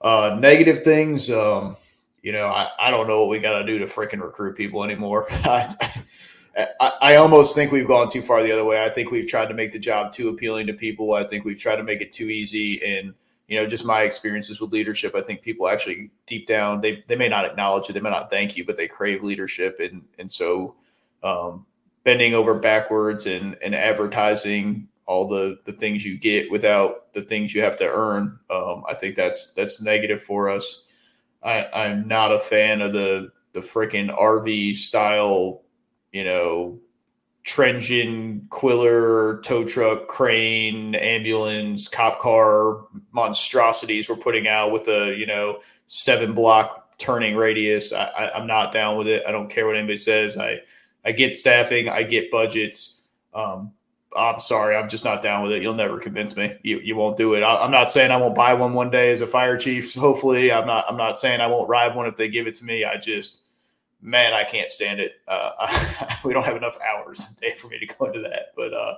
[0.00, 1.76] Uh, negative things, um,
[2.22, 4.84] you know, I, I don't know what we got to do to freaking recruit people
[4.84, 5.28] anymore.
[6.58, 8.82] I, I, almost think we've gone too far the other way.
[8.82, 11.14] I think we've tried to make the job too appealing to people.
[11.14, 12.84] I think we've tried to make it too easy.
[12.84, 13.14] And,
[13.46, 17.16] you know, just my experiences with leadership, I think people actually deep down, they, they
[17.16, 19.78] may not acknowledge it, they may not thank you, but they crave leadership.
[19.78, 20.74] And, and so,
[21.22, 21.64] um,
[22.02, 27.54] bending over backwards and, and advertising all the, the things you get without the things
[27.54, 28.38] you have to earn.
[28.50, 30.84] Um, I think that's, that's negative for us.
[31.42, 35.62] I, I'm not a fan of the, the freaking RV style
[36.12, 36.78] you know,
[37.44, 45.26] Trenton, Quiller, tow truck, crane, ambulance, cop car monstrosities we're putting out with a, you
[45.26, 47.92] know, seven block turning radius.
[47.92, 49.22] I, I, am not down with it.
[49.26, 50.36] I don't care what anybody says.
[50.36, 50.60] I,
[51.04, 53.02] I get staffing, I get budgets.
[53.32, 53.72] Um,
[54.16, 55.62] I'm sorry, I'm just not down with it.
[55.62, 56.56] You'll never convince me.
[56.62, 57.42] You, you won't do it.
[57.42, 59.94] I, am not saying I won't buy one one day as a fire chief.
[59.94, 60.84] Hopefully, I'm not.
[60.88, 62.84] I'm not saying I won't ride one if they give it to me.
[62.84, 63.42] I just
[64.00, 65.16] man, I can't stand it.
[65.26, 68.52] Uh, I, we don't have enough hours a day for me to go into that.
[68.56, 68.96] But uh,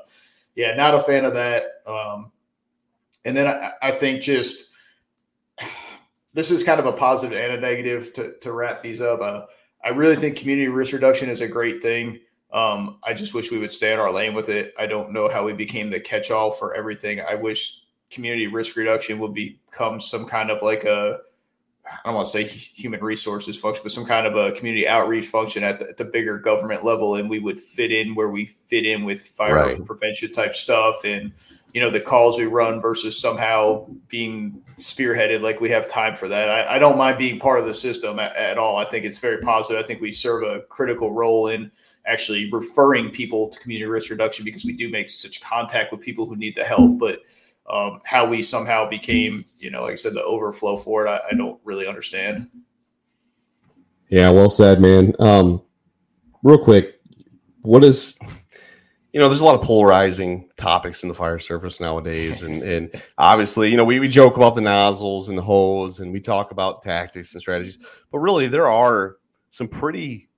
[0.55, 1.82] yeah, not a fan of that.
[1.86, 2.32] Um,
[3.24, 4.66] and then I, I, think just
[6.35, 9.20] this is kind of a positive and a negative to, to wrap these up.
[9.20, 9.44] Uh,
[9.82, 12.20] I really think community risk reduction is a great thing.
[12.52, 14.74] Um, I just wish we would stay in our lane with it.
[14.78, 17.20] I don't know how we became the catch all for everything.
[17.20, 21.20] I wish community risk reduction would become some kind of like a
[21.92, 25.26] I don't want to say human resources function, but some kind of a community outreach
[25.26, 28.46] function at the, at the bigger government level, and we would fit in where we
[28.46, 29.84] fit in with fire right.
[29.84, 31.32] prevention type stuff, and
[31.74, 35.42] you know the calls we run versus somehow being spearheaded.
[35.42, 36.48] Like we have time for that.
[36.48, 38.76] I, I don't mind being part of the system at, at, all.
[38.76, 39.82] I think it's very positive.
[39.82, 41.70] I think we serve a critical role in
[42.06, 46.26] actually referring people to community risk reduction because we do make such contact with people
[46.26, 47.20] who need the help, but
[47.70, 51.20] um, how we somehow became, you know, like I said, the overflow for it, I,
[51.30, 52.48] I don't really understand.
[54.09, 55.14] Yeah, well said, man.
[55.18, 55.62] Um,
[56.42, 57.01] real quick,
[57.62, 58.18] what is
[59.12, 63.02] you know, there's a lot of polarizing topics in the fire service nowadays, and and
[63.18, 66.52] obviously, you know, we, we joke about the nozzles and the hose, and we talk
[66.52, 67.78] about tactics and strategies,
[68.12, 69.16] but really, there are
[69.51, 70.30] some pretty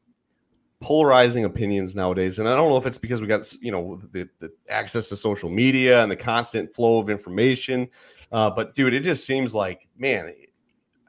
[0.82, 2.38] polarizing opinions nowadays.
[2.38, 5.16] And i don't know if it's because we got you know the, the access to
[5.16, 7.88] social media and the constant flow of information.
[8.30, 10.32] Uh, but dude it just seems like man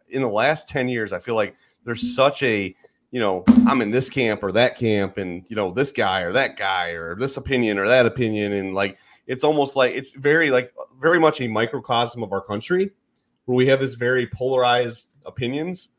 [0.10, 1.56] in the last 10 years i feel like
[1.86, 2.76] there's such a
[3.12, 6.32] you know i'm in this camp or that camp and you know this guy or
[6.32, 8.52] that guy or this opinion or that opinion.
[8.54, 8.98] And like
[9.28, 12.92] it's almost like it's very like very much a microcosm of our country
[13.46, 15.90] where we have this very polarized opinions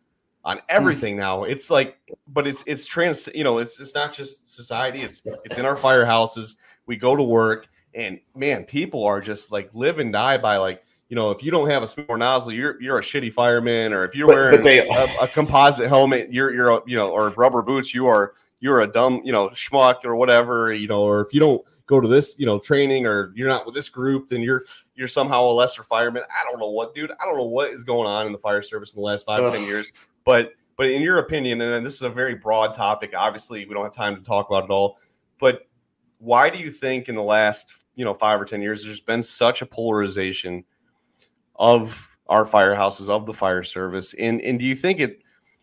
[0.45, 0.65] on hmm.
[0.69, 1.45] everything now.
[1.45, 1.99] It's like,
[2.29, 3.29] but it's it's trans.
[3.35, 5.01] You know, it's it's not just society.
[5.01, 6.57] It's it's in our firehouses.
[6.87, 10.83] We go to work, and man, people are just like live and die by like.
[11.11, 14.05] You know, if you don't have a small nozzle, you're you're a shitty fireman, or
[14.05, 17.11] if you're but, wearing but they, a, a, composite helmet, you're you're a, you know,
[17.11, 18.33] or rubber boots, you are
[18.65, 22.01] you're a dumb, you know, schmuck or whatever, you know, or if you don't go
[22.01, 24.65] to this, you know, training or you're not with this group, then you're
[24.95, 26.23] you're somehow a lesser fireman.
[26.31, 27.11] I don't know what, dude.
[27.21, 29.43] I don't know what is going on in the fire service in the last five
[29.43, 29.53] Ugh.
[29.53, 29.93] ten years.
[30.25, 33.85] But but in your opinion, and this is a very broad topic, obviously we don't
[33.85, 34.99] have time to talk about it all.
[35.39, 35.69] But
[36.19, 39.23] why do you think in the last you know five or ten years there's been
[39.23, 40.65] such a polarization
[41.57, 44.15] of our firehouses of the fire service?
[44.15, 45.21] And and do you think it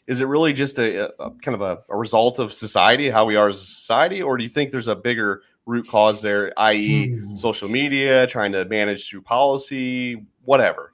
[0.08, 3.36] is it really just a, a kind of a, a, result of society, how we
[3.36, 7.18] are as a society, or do you think there's a bigger root cause there, i.e.,
[7.18, 7.36] hmm.
[7.36, 10.94] social media, trying to manage through policy, whatever?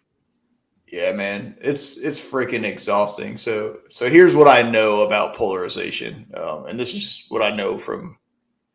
[0.88, 3.36] Yeah, man, it's it's freaking exhausting.
[3.36, 7.78] So so here's what I know about polarization, um, and this is what I know
[7.78, 8.18] from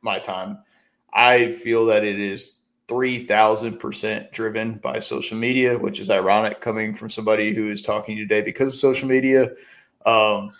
[0.02, 0.58] my time.
[1.14, 6.60] I feel that it is three thousand percent driven by social media, which is ironic
[6.60, 9.48] coming from somebody who is talking today because of social media.
[10.04, 10.52] Um,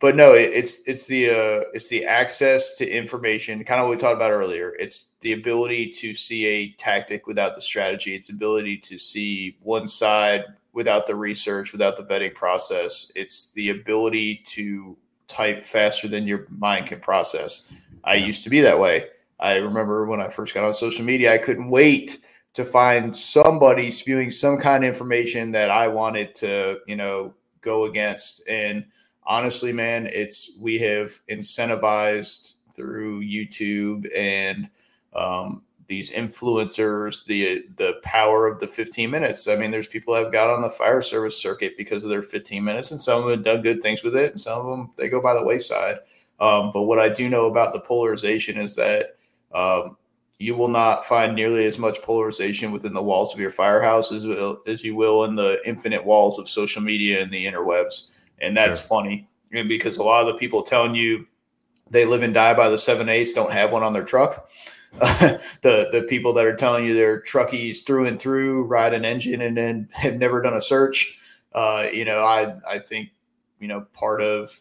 [0.00, 3.96] but no, it, it's it's the uh, it's the access to information, kind of what
[3.96, 4.74] we talked about earlier.
[4.80, 8.16] It's the ability to see a tactic without the strategy.
[8.16, 13.10] It's ability to see one side without the research, without the vetting process.
[13.14, 17.62] It's the ability to type faster than your mind can process.
[18.04, 19.06] I used to be that way.
[19.38, 22.18] I remember when I first got on social media, I couldn't wait
[22.54, 27.84] to find somebody spewing some kind of information that I wanted to, you know, go
[27.84, 28.46] against.
[28.48, 28.84] And
[29.24, 34.68] honestly, man, it's we have incentivized through YouTube and
[35.14, 39.46] um, these influencers, the the power of the 15 minutes.
[39.46, 42.22] I mean, there's people that have got on the fire service circuit because of their
[42.22, 44.66] 15 minutes, and some of them have done good things with it, and some of
[44.66, 45.98] them they go by the wayside.
[46.38, 49.16] Um, but what I do know about the polarization is that
[49.52, 49.98] um,
[50.38, 54.24] you will not find nearly as much polarization within the walls of your firehouse as,
[54.66, 58.04] as you will in the infinite walls of social media and the interwebs.
[58.40, 58.88] And that's sure.
[58.88, 61.26] funny and because a lot of the people telling you
[61.90, 64.48] they live and die by the seven eighths don't have one on their truck.
[65.62, 69.40] the the people that are telling you they're truckies through and through, ride an engine,
[69.40, 71.18] and then have never done a search.
[71.52, 73.10] Uh, you know, I I think
[73.60, 74.60] you know part of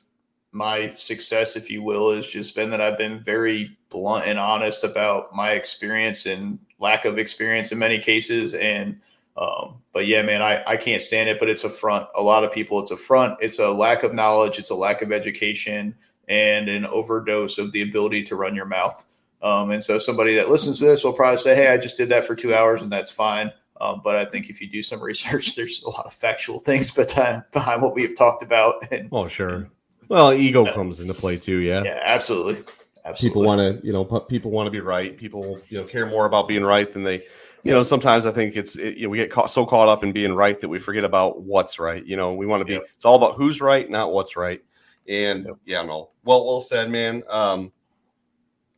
[0.51, 4.83] my success, if you will, has just been that I've been very blunt and honest
[4.83, 8.53] about my experience and lack of experience in many cases.
[8.53, 8.99] And,
[9.37, 12.07] um, but yeah, man, I, I can't stand it, but it's a front.
[12.15, 13.37] A lot of people, it's a front.
[13.41, 14.57] It's a lack of knowledge.
[14.57, 15.95] It's a lack of education
[16.27, 19.05] and an overdose of the ability to run your mouth.
[19.41, 22.09] Um, and so somebody that listens to this will probably say, Hey, I just did
[22.09, 23.51] that for two hours and that's fine.
[23.81, 26.91] Um, but I think if you do some research, there's a lot of factual things
[26.91, 28.91] behind, behind what we've talked about.
[28.91, 29.49] And, oh, sure.
[29.49, 29.69] And,
[30.09, 31.57] well, ego uh, comes into play too.
[31.57, 31.83] Yeah.
[31.83, 32.63] Yeah, absolutely.
[33.05, 33.29] Absolutely.
[33.29, 35.15] People want to, you know, people want to be right.
[35.15, 37.21] People, you know, care more about being right than they,
[37.63, 40.03] you know, sometimes I think it's, it, you know, we get caught, so caught up
[40.03, 42.05] in being right that we forget about what's right.
[42.05, 42.83] You know, we want to be, yep.
[42.95, 44.61] it's all about who's right, not what's right.
[45.07, 45.55] And yep.
[45.65, 47.23] yeah, no, well, well said, man.
[47.29, 47.71] Um,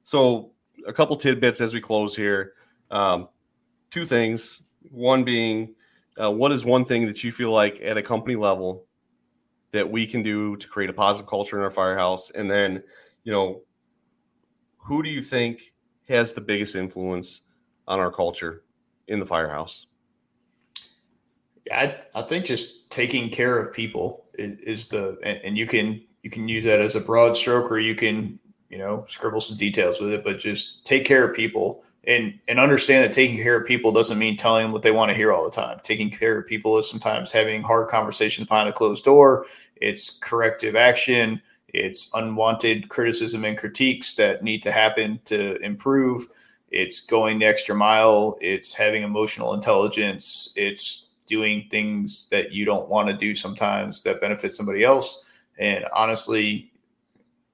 [0.04, 0.51] so
[0.88, 2.54] a couple tidbits as we close here.
[2.90, 3.30] Um,
[3.90, 4.64] two things.
[4.90, 5.76] One being,
[6.22, 8.86] uh, what is one thing that you feel like at a company level
[9.72, 12.32] that we can do to create a positive culture in our firehouse?
[12.32, 12.84] And then,
[13.24, 13.62] you know,
[14.78, 15.74] who do you think
[16.08, 17.42] has the biggest influence
[17.88, 18.64] on our culture
[19.08, 19.86] in the firehouse?
[21.68, 25.68] Yeah, I, I think just taking care of people is, is the and, and, you
[25.68, 28.40] can you can use that as a broad stroke or you can
[28.72, 32.60] you know scribble some details with it, but just take care of people and and
[32.60, 35.32] understand that taking care of people doesn't mean telling them what they want to hear
[35.34, 35.80] all the time.
[35.84, 39.46] Taking care of people is sometimes having hard conversations behind a closed door.
[39.76, 41.42] It's corrective action.
[41.68, 46.28] It's unwanted criticism and critiques that need to happen to improve.
[46.70, 48.38] It's going the extra mile.
[48.42, 50.52] It's having emotional intelligence.
[50.56, 55.24] It's doing things that you don't want to do sometimes that benefit somebody else.
[55.60, 56.71] And honestly,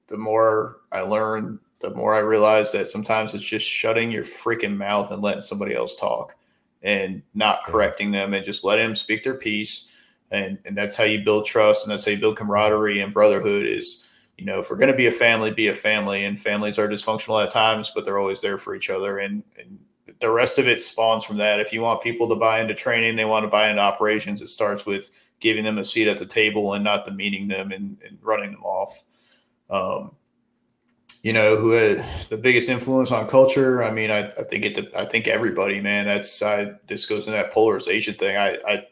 [0.07, 4.75] the more I learn, the more I realize that sometimes it's just shutting your freaking
[4.75, 6.35] mouth and letting somebody else talk
[6.81, 9.87] and not correcting them and just letting them speak their piece.
[10.31, 13.65] And, and that's how you build trust and that's how you build camaraderie and brotherhood
[13.65, 14.03] is,
[14.37, 16.87] you know, if we're going to be a family, be a family and families are
[16.87, 19.19] dysfunctional at times, but they're always there for each other.
[19.19, 19.79] And, and
[20.19, 21.59] the rest of it spawns from that.
[21.59, 24.41] If you want people to buy into training, they want to buy into operations.
[24.41, 27.97] It starts with giving them a seat at the table and not demeaning them and,
[28.05, 29.03] and running them off.
[29.69, 30.11] Um,
[31.23, 34.91] you know who had the biggest influence on culture i mean i, I think it
[34.95, 38.87] i think everybody man that's i this goes into that polarization thing I, I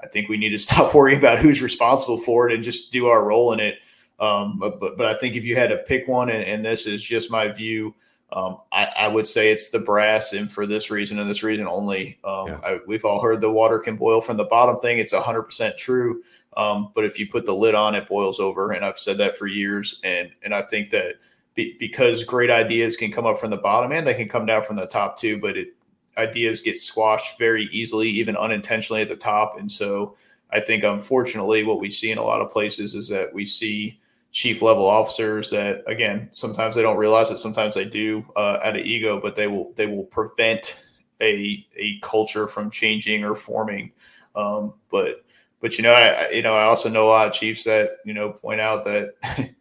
[0.00, 3.06] i think we need to stop worrying about who's responsible for it and just do
[3.06, 3.78] our role in it
[4.20, 6.86] um, but, but but i think if you had to pick one and, and this
[6.86, 7.94] is just my view
[8.32, 11.66] um, I, I, would say it's the brass, and for this reason and this reason
[11.66, 12.16] only.
[12.22, 12.60] Um, yeah.
[12.62, 14.98] I, we've all heard the water can boil from the bottom thing.
[14.98, 16.22] It's 100% true.
[16.56, 18.72] Um, but if you put the lid on, it boils over.
[18.72, 20.00] And I've said that for years.
[20.04, 21.16] And, and I think that
[21.54, 24.62] be, because great ideas can come up from the bottom and they can come down
[24.62, 25.74] from the top too, but it,
[26.18, 29.58] ideas get squashed very easily, even unintentionally at the top.
[29.58, 30.16] And so
[30.50, 34.00] I think, unfortunately, what we see in a lot of places is that we see
[34.32, 38.76] chief level officers that, again, sometimes they don't realize it, sometimes they do uh, out
[38.76, 40.80] of ego, but they will they will prevent
[41.20, 43.92] a a culture from changing or forming.
[44.34, 45.24] Um, but
[45.60, 48.14] but you know, I you know I also know a lot of chiefs that you
[48.14, 49.14] know point out that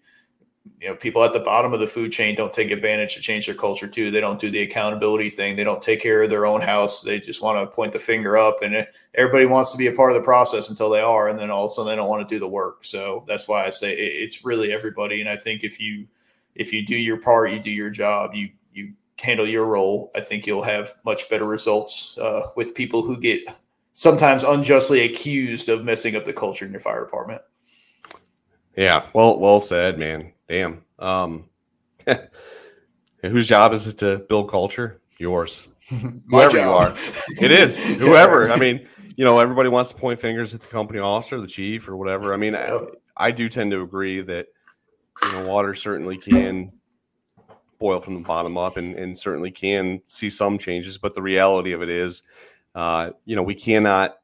[0.80, 3.45] you know people at the bottom of the food chain don't take advantage to change
[3.45, 4.11] their culture too.
[4.11, 5.55] They don't do the accountability thing.
[5.55, 7.01] They don't take care of their own house.
[7.01, 10.11] They just want to point the finger up and everybody wants to be a part
[10.11, 12.27] of the process until they are and then all of a sudden they don't want
[12.27, 12.85] to do the work.
[12.85, 16.07] So that's why i say it's really everybody and i think if you
[16.55, 20.19] if you do your part you do your job you you handle your role i
[20.21, 23.43] think you'll have much better results uh, with people who get
[23.99, 27.41] sometimes unjustly accused of messing up the culture in your fire department
[28.76, 30.81] yeah well well said man damn.
[30.97, 31.45] Um,
[33.21, 34.99] whose job is it to build culture?
[35.17, 35.69] Yours.
[36.30, 36.93] Whoever you are.
[37.41, 37.80] It is.
[37.97, 38.51] Whoever.
[38.51, 38.85] I mean,
[39.15, 42.34] you know, everybody wants to point fingers at the company officer, the chief, or whatever.
[42.34, 42.80] I mean, I,
[43.15, 44.47] I do tend to agree that,
[45.23, 46.71] you know, water certainly can
[47.80, 50.97] boil from the bottom up and, and certainly can see some changes.
[50.97, 52.23] But the reality of it is,
[52.76, 54.18] uh, you know, we cannot,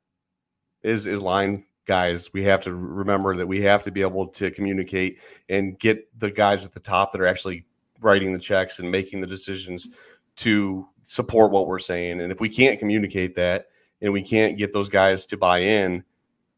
[0.83, 4.51] is, is line guys, we have to remember that we have to be able to
[4.51, 5.19] communicate
[5.49, 7.65] and get the guys at the top that are actually
[8.01, 9.87] writing the checks and making the decisions
[10.35, 12.21] to support what we're saying.
[12.21, 13.67] And if we can't communicate that
[14.01, 16.03] and we can't get those guys to buy in,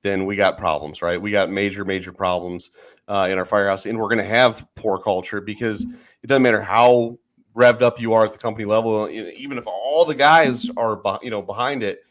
[0.01, 1.21] then we got problems, right?
[1.21, 2.71] We got major, major problems
[3.07, 6.61] uh, in our firehouse, and we're going to have poor culture because it doesn't matter
[6.61, 7.17] how
[7.57, 11.31] revved up you are at the company level, even if all the guys are, you
[11.31, 12.03] know, behind it,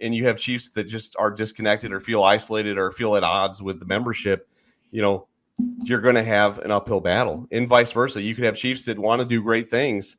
[0.00, 3.62] and you have chiefs that just are disconnected or feel isolated or feel at odds
[3.62, 4.48] with the membership,
[4.90, 5.26] you know,
[5.84, 8.20] you're going to have an uphill battle, and vice versa.
[8.20, 10.16] You could have chiefs that want to do great things,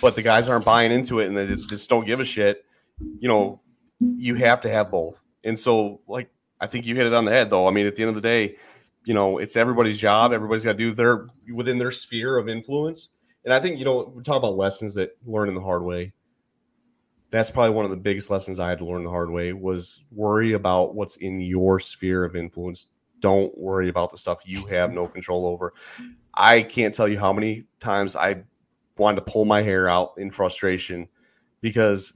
[0.00, 2.64] but the guys aren't buying into it and they just, just don't give a shit.
[3.18, 3.60] You know,
[4.00, 5.22] you have to have both.
[5.44, 6.30] And so, like,
[6.60, 7.66] I think you hit it on the head, though.
[7.66, 8.56] I mean, at the end of the day,
[9.04, 10.32] you know, it's everybody's job.
[10.32, 13.10] Everybody's got to do their within their sphere of influence.
[13.44, 16.12] And I think, you know, we talk about lessons that learn in the hard way.
[17.30, 20.04] That's probably one of the biggest lessons I had to learn the hard way was
[20.10, 22.86] worry about what's in your sphere of influence.
[23.20, 25.74] Don't worry about the stuff you have no control over.
[26.34, 28.42] I can't tell you how many times I
[28.96, 31.08] wanted to pull my hair out in frustration
[31.60, 32.14] because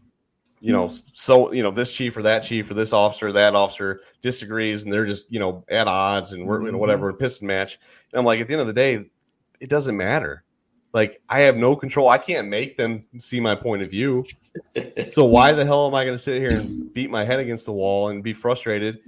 [0.62, 3.56] you know, so you know, this chief or that chief or this officer, or that
[3.56, 6.78] officer disagrees, and they're just you know at odds, and we're you know mm-hmm.
[6.78, 7.80] whatever piston match.
[8.12, 9.10] And I'm like, at the end of the day,
[9.58, 10.44] it doesn't matter.
[10.92, 12.08] Like I have no control.
[12.08, 14.24] I can't make them see my point of view.
[15.08, 17.64] so why the hell am I going to sit here and beat my head against
[17.64, 19.00] the wall and be frustrated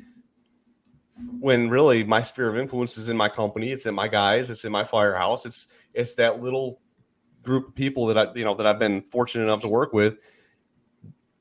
[1.39, 4.65] when really my sphere of influence is in my company, it's in my guys, it's
[4.65, 6.81] in my firehouse, it's it's that little
[7.43, 10.17] group of people that I you know that I've been fortunate enough to work with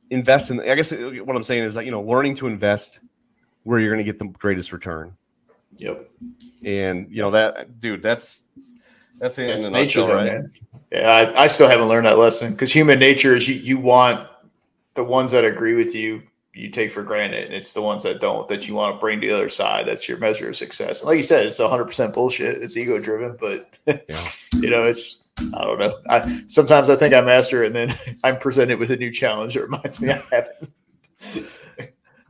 [0.09, 0.59] invest in.
[0.59, 3.01] I guess what I'm saying is that you know, learning to invest
[3.63, 5.15] where you're going to get the greatest return.
[5.77, 6.09] Yep.
[6.63, 8.03] And you know that, dude.
[8.03, 8.43] That's
[9.19, 10.33] that's, that's nature, nutshell, though, right?
[10.33, 10.47] Man.
[10.91, 14.27] Yeah, I, I still haven't learned that lesson because human nature is you you want
[14.93, 17.45] the ones that agree with you you take for granted.
[17.45, 19.87] And it's the ones that don't that you want to bring to the other side.
[19.87, 21.01] That's your measure of success.
[21.01, 22.61] And like you said, it's 100% bullshit.
[22.61, 24.29] It's ego driven, but yeah.
[24.53, 25.23] you know, it's
[25.55, 25.97] I don't know.
[26.09, 29.55] I sometimes I think I master it, and then I'm presented with a new challenge
[29.55, 31.49] that reminds me I haven't.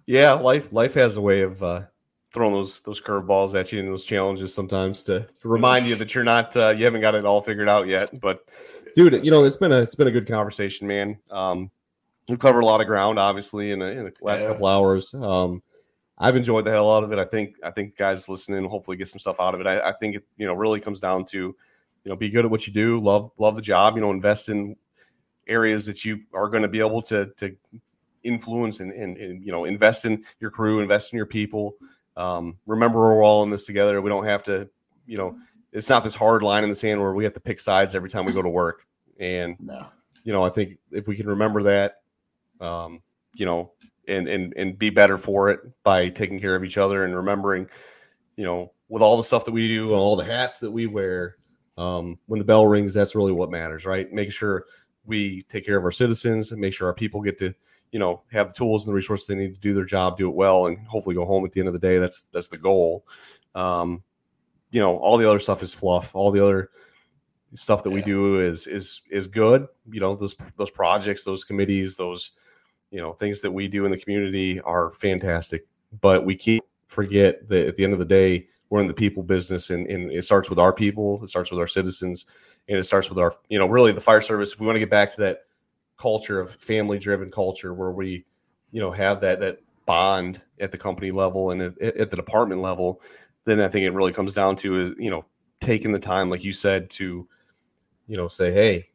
[0.05, 1.81] yeah, life life has a way of uh,
[2.33, 6.13] throwing those those curveballs at you and those challenges sometimes to, to remind you that
[6.13, 8.19] you're not uh, you haven't got it all figured out yet.
[8.19, 8.39] But
[8.95, 11.17] dude, you know it's been a it's been a good conversation, man.
[11.31, 11.71] Um,
[12.27, 14.49] we've covered a lot of ground, obviously, in, a, in the last yeah.
[14.49, 15.13] couple hours.
[15.13, 15.61] Um,
[16.17, 17.19] I've enjoyed the hell out of it.
[17.19, 19.67] I think I think guys listening hopefully get some stuff out of it.
[19.67, 21.55] I, I think it you know really comes down to
[22.03, 24.49] you know, be good at what you do, love love the job, you know, invest
[24.49, 24.75] in
[25.47, 27.55] areas that you are going to be able to to
[28.23, 31.75] influence and, and, and, you know invest in your crew, invest in your people.
[32.15, 34.01] Um, remember, we're all in this together.
[34.01, 34.69] We don't have to,
[35.05, 35.37] you know,
[35.71, 38.09] it's not this hard line in the sand where we have to pick sides every
[38.09, 38.85] time we go to work.
[39.19, 39.87] And no.
[40.23, 41.95] you know, I think if we can remember that,
[42.61, 43.01] um,
[43.33, 43.71] you know,
[44.07, 47.67] and and and be better for it by taking care of each other and remembering,
[48.35, 50.87] you know, with all the stuff that we do, and all the hats that we
[50.87, 51.37] wear,
[51.77, 54.11] um, when the bell rings, that's really what matters, right?
[54.11, 54.65] Make sure
[55.05, 57.53] we take care of our citizens and make sure our people get to,
[57.93, 60.27] you know, have the tools and the resources they need to do their job, do
[60.27, 61.99] it well, and hopefully go home at the end of the day.
[61.99, 63.05] That's that's the goal.
[63.53, 64.01] Um,
[64.71, 66.15] you know, all the other stuff is fluff.
[66.15, 66.71] All the other
[67.53, 67.95] stuff that yeah.
[67.97, 69.67] we do is is is good.
[69.91, 72.31] You know, those those projects, those committees, those
[72.89, 75.67] you know things that we do in the community are fantastic.
[76.01, 79.21] But we keep forget that at the end of the day, we're in the people
[79.21, 82.25] business and, and it starts with our people it starts with our citizens
[82.67, 84.79] and it starts with our you know really the fire service if we want to
[84.79, 85.41] get back to that
[85.97, 88.25] culture of family driven culture where we
[88.71, 92.61] you know have that that bond at the company level and at, at, the department
[92.61, 93.01] level
[93.45, 95.25] then i think it really comes down to is you know
[95.59, 97.27] taking the time like you said to
[98.07, 98.87] you know say hey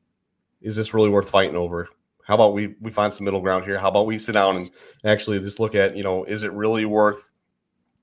[0.62, 1.88] is this really worth fighting over
[2.24, 4.70] how about we we find some middle ground here how about we sit down and
[5.04, 7.28] actually just look at you know is it really worth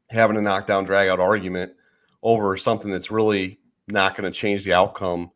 [0.10, 1.74] having a knockdown drag out argument
[2.24, 5.32] over something that's really not going to change the outcome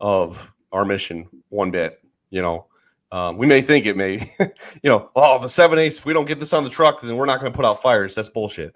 [0.00, 2.00] of our mission one bit.
[2.30, 2.66] You know,
[3.14, 6.24] um, we may think it may, you know, oh, the seven eighths, if we don't
[6.24, 8.12] get this on the truck, then we're not going to put out fires.
[8.12, 8.74] That's bullshit.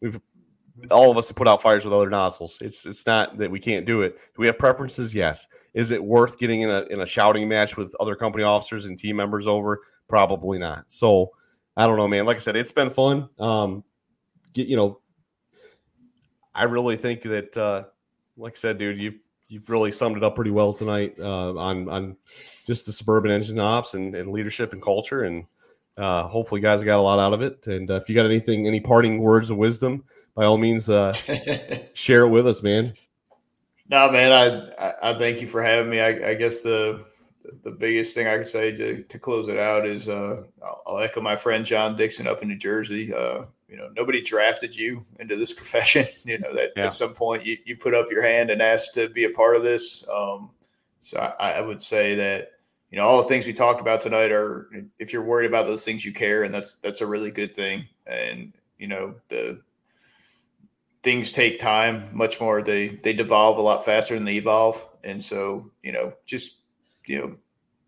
[0.00, 0.18] We've
[0.90, 2.56] all of us have put out fires with other nozzles.
[2.62, 4.16] It's it's not that we can't do it.
[4.16, 5.14] Do we have preferences?
[5.14, 5.46] Yes.
[5.74, 8.98] Is it worth getting in a in a shouting match with other company officers and
[8.98, 9.80] team members over?
[10.08, 10.86] Probably not.
[10.88, 11.32] So
[11.76, 12.24] I don't know, man.
[12.24, 13.28] Like I said, it's been fun.
[13.38, 13.84] Um,
[14.54, 15.00] get you know,
[16.54, 17.84] I really think that, uh,
[18.38, 19.18] like I said, dude, you've
[19.48, 22.16] you've really summed it up pretty well tonight uh, on on
[22.66, 25.44] just the suburban engine ops and, and leadership and culture, and
[25.96, 27.66] uh, hopefully, guys got a lot out of it.
[27.66, 31.12] And uh, if you got anything, any parting words of wisdom, by all means, uh,
[31.94, 32.92] share it with us, man.
[33.88, 34.32] No, man,
[34.78, 36.00] I, I thank you for having me.
[36.00, 37.04] I, I guess the
[37.62, 40.98] the biggest thing I can say to, to close it out is uh, I'll, I'll,
[40.98, 43.14] echo my friend John Dixon up in New Jersey.
[43.68, 46.06] You know nobody drafted you into this profession.
[46.24, 46.86] You know that yeah.
[46.86, 49.56] at some point you, you put up your hand and asked to be a part
[49.56, 50.04] of this.
[50.12, 50.50] Um,
[51.00, 52.52] so I, I, would say that
[52.90, 55.84] you know all the things we talked about tonight are if you're worried about those
[55.84, 57.86] things you care and that's that's a really good thing.
[58.06, 59.60] And you know the
[61.02, 62.62] things take time much more.
[62.62, 64.86] They they devolve a lot faster than they evolve.
[65.04, 66.58] And so you know just
[67.06, 67.36] you know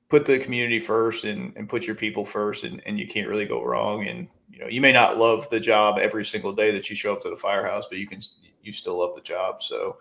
[0.09, 3.47] put the community first and, and put your people first and, and you can't really
[3.47, 6.89] go wrong and you know you may not love the job every single day that
[6.89, 8.21] you show up to the firehouse but you can
[8.63, 9.99] you still love the job so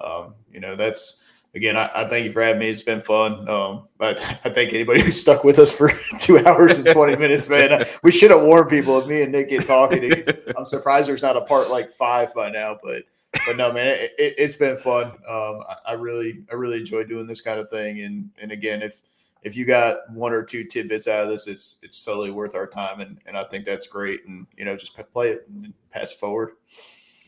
[0.00, 1.18] um, you know that's
[1.54, 2.70] again, I, I, thank you for having me.
[2.70, 3.48] It's been fun.
[3.48, 7.48] Um, but I thank anybody who stuck with us for two hours and 20 minutes,
[7.48, 7.84] man.
[8.02, 10.24] We should have warned people if me and Nick get talking.
[10.56, 13.04] I'm surprised there's not a part like five by now, but
[13.46, 15.06] but no, man, it, has it, been fun.
[15.28, 18.00] Um, I, I, really, I really enjoy doing this kind of thing.
[18.00, 19.02] And, and again, if,
[19.42, 22.66] if you got one or two tidbits out of this, it's, it's totally worth our
[22.66, 23.00] time.
[23.00, 24.26] And, and I think that's great.
[24.26, 26.52] And, you know, just play it and pass it forward.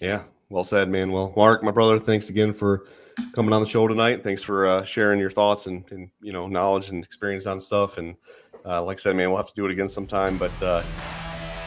[0.00, 0.24] Yeah.
[0.50, 1.10] Well said, man.
[1.12, 2.86] Well, Mark, my brother, thanks again for,
[3.34, 4.22] coming on the show tonight.
[4.22, 7.98] Thanks for uh, sharing your thoughts and, and, you know knowledge and experience on stuff.
[7.98, 8.16] And
[8.64, 10.38] uh, like I said, man, we'll have to do it again sometime.
[10.38, 10.82] But uh,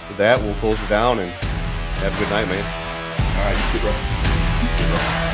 [0.10, 2.64] with that, we'll close it down and have a good night, man.
[3.38, 3.92] All right, you too, bro.
[4.64, 5.25] You too, bro.